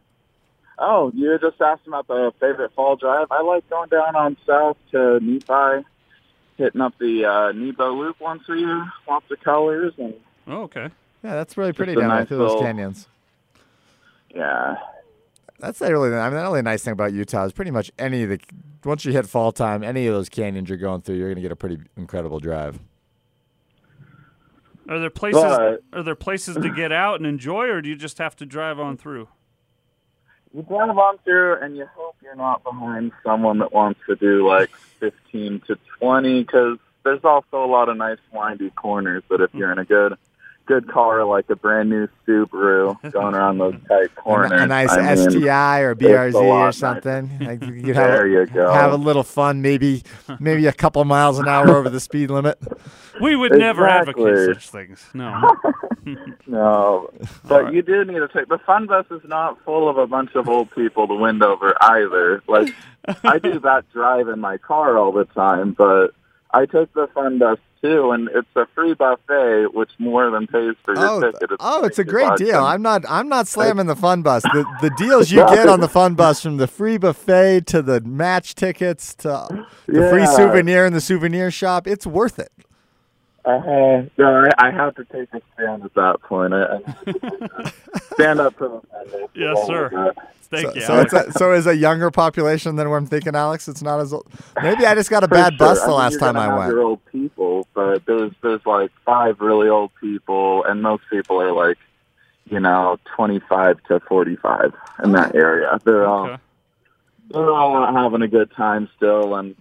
Oh, 0.80 1.12
you 1.14 1.30
were 1.30 1.38
just 1.38 1.62
asking 1.62 1.94
about 1.94 2.08
the 2.08 2.32
favorite 2.40 2.74
fall 2.74 2.96
drive. 2.96 3.28
I 3.32 3.42
like 3.44 3.70
going 3.70 3.90
down 3.90 4.16
on 4.16 4.38
south 4.46 4.78
to 4.92 5.20
Nephi, 5.22 5.86
hitting 6.58 6.82
up 6.82 6.94
the 7.00 7.26
uh, 7.26 7.52
Nebo 7.52 7.94
Loop 7.94 8.20
once 8.20 8.44
a 8.50 8.56
year, 8.56 8.92
lots 9.08 9.30
of 9.32 9.40
colors, 9.42 9.94
and 9.98 10.16
Oh, 10.48 10.64
okay. 10.64 10.90
Yeah, 11.24 11.36
that's 11.36 11.58
really 11.58 11.74
pretty 11.74 11.94
a 11.94 11.96
down 11.96 12.10
there 12.10 12.18
nice 12.20 12.28
through 12.28 12.38
those 12.38 12.62
canyons. 12.62 13.08
yeah, 14.34 14.76
That's 15.60 15.80
the 15.80 15.92
really. 15.92 16.16
I 16.16 16.30
mean, 16.30 16.38
the 16.38 16.44
really 16.44 16.62
nice 16.62 16.84
thing 16.84 16.92
about 16.94 17.14
Utah 17.14 17.46
is 17.46 17.54
pretty 17.54 17.72
much 17.72 17.92
any 17.98 18.24
of 18.24 18.30
the. 18.30 18.40
Once 18.84 19.04
you 19.06 19.12
hit 19.12 19.26
fall 19.26 19.52
time, 19.52 19.84
any 19.84 20.06
of 20.06 20.14
those 20.14 20.30
canyons 20.30 20.70
you're 20.70 20.78
going 20.78 21.02
through, 21.02 21.16
you're 21.16 21.28
going 21.30 21.38
to 21.38 21.42
get 21.42 21.52
a 21.52 21.56
pretty 21.56 21.80
incredible 21.98 22.40
drive. 22.40 22.80
Are 24.88 25.00
there 25.00 25.10
places 25.10 25.42
But- 25.42 25.62
uh, 25.62 25.78
are 25.94 26.04
there 26.04 26.16
places 26.16 26.56
to 26.58 26.70
get 26.70 26.92
out 26.92 27.16
and 27.16 27.26
enjoy 27.26 27.66
or 27.70 27.82
do 27.82 27.90
you 27.90 27.96
just 27.96 28.20
have 28.20 28.36
to 28.38 28.46
drive 28.46 28.80
on 28.80 28.98
through? 28.98 29.28
you 30.54 30.62
drive 30.62 30.98
on 30.98 31.18
through, 31.26 31.58
and 31.62 31.76
you 31.76 31.86
hope 31.98 32.16
you're 32.24 32.34
not 32.36 32.64
behind 32.64 33.12
someone 33.26 33.60
that 33.60 33.74
wants 33.74 34.00
to 34.08 34.16
do 34.16 34.48
like 34.48 34.70
15 35.02 35.60
to 35.68 35.78
20, 36.00 36.44
because 36.44 36.78
there's 37.04 37.20
also 37.26 37.62
a 37.62 37.68
lot 37.68 37.90
of 37.90 37.98
nice 37.98 38.20
windy 38.32 38.70
corners. 38.70 39.22
But 39.28 39.42
if 39.42 39.54
you're 39.54 39.70
in 39.74 39.80
a 39.80 39.84
good 39.84 40.14
good 40.66 40.88
car 40.90 41.24
like 41.26 41.50
a 41.50 41.56
brand 41.56 41.90
new 41.90 42.08
Subaru 42.28 43.00
going 43.12 43.36
around 43.36 43.58
those 43.60 43.76
tight 43.88 44.14
corners, 44.16 44.52
a 44.52 44.66
nice 44.68 44.92
I 44.92 45.16
mean, 45.16 45.30
STI 45.32 45.80
or 45.82 45.96
BRZ 45.96 46.34
or 46.36 46.66
nicer. 46.66 46.78
something. 46.80 47.32
Like 47.46 47.62
you 47.64 47.84
could 47.84 47.96
have, 47.96 48.12
There 48.12 48.26
a, 48.26 48.30
you 48.32 48.46
go. 48.48 48.72
have 48.72 48.92
a 48.92 48.98
little 48.98 49.24
fun, 49.24 49.62
maybe 49.62 50.04
maybe 50.40 50.66
a 50.68 50.74
couple 50.74 51.04
miles 51.06 51.38
an 51.40 51.48
hour 51.48 51.76
over 51.76 51.90
the 51.90 52.00
speed 52.00 52.30
limit. 52.30 52.58
We 53.22 53.34
would 53.38 53.54
never 53.54 53.88
advocate 53.88 54.56
such 54.56 54.70
things. 54.70 55.06
No. 55.14 55.42
No, 56.48 57.10
but 57.48 57.64
right. 57.64 57.74
you 57.74 57.82
do 57.82 58.04
need 58.04 58.20
to 58.20 58.28
take 58.28 58.50
the 58.50 58.58
fun 58.66 58.88
bus 58.88 59.06
is 59.10 59.22
not 59.24 59.64
full 59.64 59.88
of 59.88 59.98
a 59.98 60.06
bunch 60.06 60.36
of 60.36 60.50
old 60.50 60.70
people 60.72 61.08
to 61.08 61.14
Wendover 61.14 61.74
either. 61.82 62.44
Like 62.48 62.76
I 63.24 63.40
do 63.40 63.58
that 63.62 63.86
drive 63.94 64.28
in 64.28 64.42
my 64.42 64.58
car 64.58 64.98
all 64.98 65.14
the 65.14 65.24
time, 65.26 65.72
but 65.72 66.08
I 66.52 66.66
took 66.66 66.94
the 66.94 67.08
fun 67.14 67.40
bus 67.40 67.58
too, 67.86 68.12
and 68.12 68.30
it's 68.34 68.48
a 68.56 68.66
free 68.74 68.94
buffet, 68.94 69.68
which 69.74 69.92
more 70.00 70.30
than 70.32 70.48
pays 70.48 70.76
for 70.84 70.96
your 70.96 71.08
Oh, 71.08 71.22
ticket. 71.22 71.52
oh, 71.60 71.84
it's 71.86 72.00
a 72.00 72.04
great 72.04 72.36
deal. 72.38 72.64
I'm 72.64 72.82
not 72.82 73.04
I'm 73.10 73.30
not 73.30 73.48
slamming 73.48 73.86
the 73.88 73.96
fun 73.96 74.22
bus. 74.22 74.44
The 74.44 74.66
the 74.82 74.90
deals 74.98 75.32
you 75.32 75.40
get 75.48 75.68
on 75.70 75.80
the 75.80 75.88
fun 75.90 76.16
bus 76.16 76.42
from 76.42 76.58
the 76.58 76.68
free 76.68 76.98
buffet 76.98 77.68
to 77.68 77.82
the 77.82 78.02
match 78.02 78.56
tickets 78.56 79.14
to 79.16 79.66
the 79.88 80.10
free 80.10 80.26
souvenir 80.26 80.86
in 80.86 80.94
the 80.94 81.02
souvenir 81.02 81.52
shop, 81.52 81.88
it's 81.88 82.08
worth 82.08 82.40
it. 82.40 82.52
Uh, 83.46 84.06
no, 84.18 84.46
I, 84.58 84.68
I 84.68 84.72
have 84.72 84.96
to 84.96 85.06
take 85.06 85.32
a 85.34 85.42
stand 85.54 85.84
at 85.86 85.94
that 85.94 86.22
point. 86.24 86.54
I, 86.54 86.64
I 86.64 86.72
have 86.86 87.06
to 87.06 87.20
take 87.20 87.42
a 87.42 87.72
stand 88.16 88.40
up 88.40 88.56
for 88.56 88.70
the 88.70 88.82
fun 88.88 89.06
bus. 89.12 89.30
Yes, 89.36 89.68
sir. 89.68 90.14
Thank 90.50 90.68
so, 90.68 90.74
you. 90.76 90.82
so 90.82 91.00
it's 91.02 91.14
a, 91.14 91.32
so 91.32 91.52
is 91.54 91.68
a 91.68 91.76
younger 91.76 92.12
population 92.12 92.76
than 92.76 92.90
what 92.90 92.98
I'm 92.98 93.06
thinking, 93.08 93.36
Alex. 93.36 93.68
It's 93.68 93.82
not 93.82 94.00
as 94.00 94.14
old. 94.14 94.28
Maybe 94.62 94.86
I 94.86 94.96
just 94.96 95.10
got 95.10 95.24
a 95.24 95.28
For 95.28 95.34
bad 95.36 95.54
sure. 95.54 95.58
bus 95.58 95.82
the 95.82 95.88
mean, 95.88 95.98
last 95.98 96.12
you're 96.14 96.20
time 96.22 96.38
I 96.38 96.46
have 96.46 96.58
went. 96.58 96.70
Your 96.72 96.82
old 96.82 97.06
people, 97.12 97.68
but 97.74 98.06
there's 98.06 98.32
there's 98.42 98.66
like 98.66 98.92
five 99.06 99.40
really 99.42 99.70
old 99.70 99.92
people, 100.00 100.64
and 100.64 100.82
most 100.82 101.04
people 101.12 101.42
are 101.42 101.52
like, 101.52 101.78
you 102.50 102.60
know, 102.60 102.98
25 103.16 103.84
to 103.86 104.00
45 104.02 104.74
in 105.04 105.12
that 105.14 105.36
area. 105.36 105.80
They're 105.84 106.06
all 106.06 106.28
Okay. 106.30 106.42
they're 107.32 107.52
all 107.52 107.94
having 107.94 108.22
a 108.22 108.28
good 108.28 108.52
time 108.52 108.88
still, 108.98 109.36
and 109.36 109.56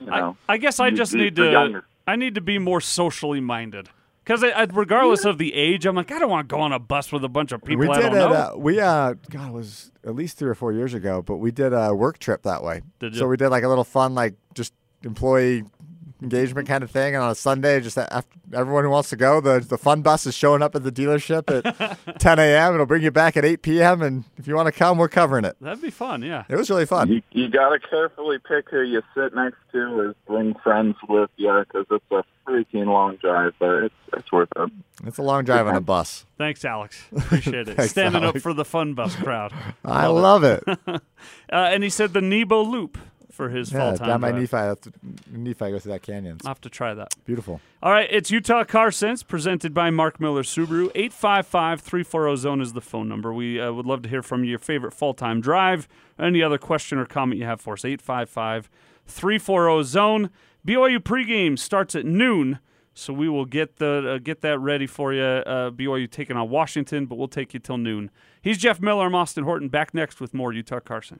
you 0.00 0.10
I, 0.10 0.20
know, 0.20 0.36
I 0.48 0.56
guess 0.58 0.78
I 0.80 0.90
just 0.90 1.14
need 1.14 1.34
to 1.36 1.50
younger. 1.50 1.84
I 2.06 2.16
need 2.16 2.34
to 2.36 2.40
be 2.40 2.58
more 2.58 2.80
socially 2.80 3.40
minded. 3.40 3.88
Because 4.24 4.42
I, 4.42 4.48
I, 4.48 4.62
regardless 4.64 5.24
of 5.24 5.38
the 5.38 5.54
age, 5.54 5.86
I'm 5.86 5.94
like, 5.94 6.10
I 6.10 6.18
don't 6.18 6.28
want 6.30 6.48
to 6.48 6.52
go 6.52 6.60
on 6.60 6.72
a 6.72 6.80
bus 6.80 7.12
with 7.12 7.22
a 7.22 7.28
bunch 7.28 7.52
of 7.52 7.62
people 7.62 7.86
we 7.86 7.88
I 7.88 8.02
did 8.02 8.12
it. 8.12 8.16
know. 8.16 8.32
Uh, 8.32 8.52
we 8.56 8.80
uh, 8.80 9.14
God, 9.30 9.50
it 9.50 9.52
was 9.52 9.92
at 10.04 10.16
least 10.16 10.36
three 10.36 10.50
or 10.50 10.54
four 10.56 10.72
years 10.72 10.94
ago, 10.94 11.22
but 11.22 11.36
we 11.36 11.52
did 11.52 11.72
a 11.72 11.94
work 11.94 12.18
trip 12.18 12.42
that 12.42 12.64
way. 12.64 12.82
Did 12.98 13.12
you? 13.12 13.20
So 13.20 13.28
we 13.28 13.36
did 13.36 13.50
like 13.50 13.62
a 13.62 13.68
little 13.68 13.84
fun, 13.84 14.16
like 14.16 14.34
just 14.54 14.72
employee 15.04 15.62
engagement 16.22 16.66
kind 16.68 16.82
of 16.82 16.90
thing. 16.90 17.14
And 17.14 17.22
on 17.22 17.30
a 17.30 17.34
Sunday, 17.34 17.80
just 17.80 17.98
after 17.98 18.24
everyone 18.52 18.84
who 18.84 18.90
wants 18.90 19.10
to 19.10 19.16
go, 19.16 19.40
the 19.40 19.60
the 19.60 19.78
fun 19.78 20.02
bus 20.02 20.26
is 20.26 20.34
showing 20.34 20.62
up 20.62 20.74
at 20.74 20.82
the 20.82 20.92
dealership 20.92 21.50
at 21.64 21.98
10 22.20 22.38
a.m. 22.38 22.74
It'll 22.74 22.86
bring 22.86 23.02
you 23.02 23.10
back 23.10 23.36
at 23.36 23.44
8 23.44 23.62
p.m. 23.62 24.02
And 24.02 24.24
if 24.38 24.46
you 24.46 24.54
want 24.54 24.66
to 24.66 24.72
come, 24.72 24.98
we're 24.98 25.08
covering 25.08 25.44
it. 25.44 25.56
That'd 25.60 25.82
be 25.82 25.90
fun, 25.90 26.22
yeah. 26.22 26.44
It 26.48 26.56
was 26.56 26.70
really 26.70 26.86
fun. 26.86 27.10
You, 27.10 27.22
you 27.32 27.48
got 27.48 27.70
to 27.70 27.78
carefully 27.78 28.38
pick 28.38 28.70
who 28.70 28.82
you 28.82 29.02
sit 29.14 29.34
next 29.34 29.58
to 29.72 29.78
or 29.78 30.14
bring 30.26 30.54
friends 30.62 30.96
with 31.08 31.30
you 31.36 31.64
because 31.66 31.86
it's 31.90 32.04
a 32.10 32.24
freaking 32.48 32.86
long 32.86 33.16
drive, 33.16 33.52
but 33.58 33.84
it's 33.84 33.94
it's 34.16 34.32
worth 34.32 34.48
it. 34.56 34.70
It's 35.04 35.18
a 35.18 35.22
long 35.22 35.44
drive 35.44 35.66
on 35.66 35.74
a 35.76 35.80
bus. 35.80 36.24
Thanks, 36.38 36.64
Alex. 36.64 37.02
Appreciate 37.14 37.68
it. 37.68 37.76
Thanks, 37.76 37.90
Standing 37.90 38.24
up 38.24 38.38
for 38.38 38.54
the 38.54 38.64
fun 38.64 38.94
bus 38.94 39.14
crowd. 39.16 39.52
I 39.84 40.06
love 40.06 40.44
it. 40.44 40.64
Uh, 41.52 41.56
and 41.70 41.82
he 41.84 41.88
said 41.90 42.12
the 42.12 42.20
Nebo 42.20 42.60
Loop 42.62 42.98
for 43.36 43.50
his 43.50 43.70
yeah, 43.70 43.78
fall 43.78 43.96
time. 43.98 44.08
down 44.08 44.20
by 44.22 44.30
drive. 44.30 44.40
Nephi. 44.40 44.56
that's- 44.56 44.88
Nephi 45.30 45.70
goes 45.70 45.82
through 45.82 45.92
that 45.92 46.02
canyon. 46.02 46.38
I'll 46.44 46.50
have 46.50 46.60
to 46.62 46.70
try 46.70 46.94
that. 46.94 47.14
beautiful. 47.24 47.60
All 47.82 47.92
right, 47.92 48.08
it's 48.10 48.30
Utah 48.30 48.64
Car 48.64 48.90
Sense 48.90 49.22
presented 49.22 49.72
by 49.74 49.90
Mark 49.90 50.18
Miller 50.18 50.42
Subaru. 50.42 50.90
855-340 50.94 52.36
zone 52.36 52.60
is 52.60 52.72
the 52.72 52.80
phone 52.80 53.08
number. 53.08 53.32
We 53.32 53.60
uh, 53.60 53.72
would 53.72 53.86
love 53.86 54.02
to 54.02 54.08
hear 54.08 54.22
from 54.22 54.42
you, 54.42 54.50
your 54.50 54.58
favorite 54.58 54.94
fall-time 54.94 55.40
drive, 55.40 55.86
any 56.18 56.42
other 56.42 56.58
question 56.58 56.98
or 56.98 57.06
comment 57.06 57.38
you 57.38 57.46
have 57.46 57.60
for 57.60 57.74
us. 57.74 57.82
855-340 57.82 59.84
zone. 59.84 60.30
BYU 60.66 60.98
pregame 60.98 61.58
starts 61.58 61.94
at 61.94 62.04
noon, 62.04 62.58
so 62.92 63.12
we 63.12 63.28
will 63.28 63.44
get 63.44 63.76
the 63.76 64.14
uh, 64.14 64.18
get 64.18 64.40
that 64.40 64.58
ready 64.58 64.86
for 64.86 65.12
you. 65.12 65.22
Uh, 65.22 65.70
BYU 65.70 66.10
taking 66.10 66.36
on 66.36 66.50
Washington, 66.50 67.06
but 67.06 67.16
we'll 67.16 67.28
take 67.28 67.54
you 67.54 67.60
till 67.60 67.78
noon. 67.78 68.10
He's 68.42 68.58
Jeff 68.58 68.80
Miller. 68.80 69.06
I'm 69.06 69.14
Austin 69.14 69.44
Horton. 69.44 69.68
Back 69.68 69.94
next 69.94 70.20
with 70.20 70.34
more 70.34 70.52
Utah 70.52 70.80
Car 70.80 71.02
Sense. 71.02 71.14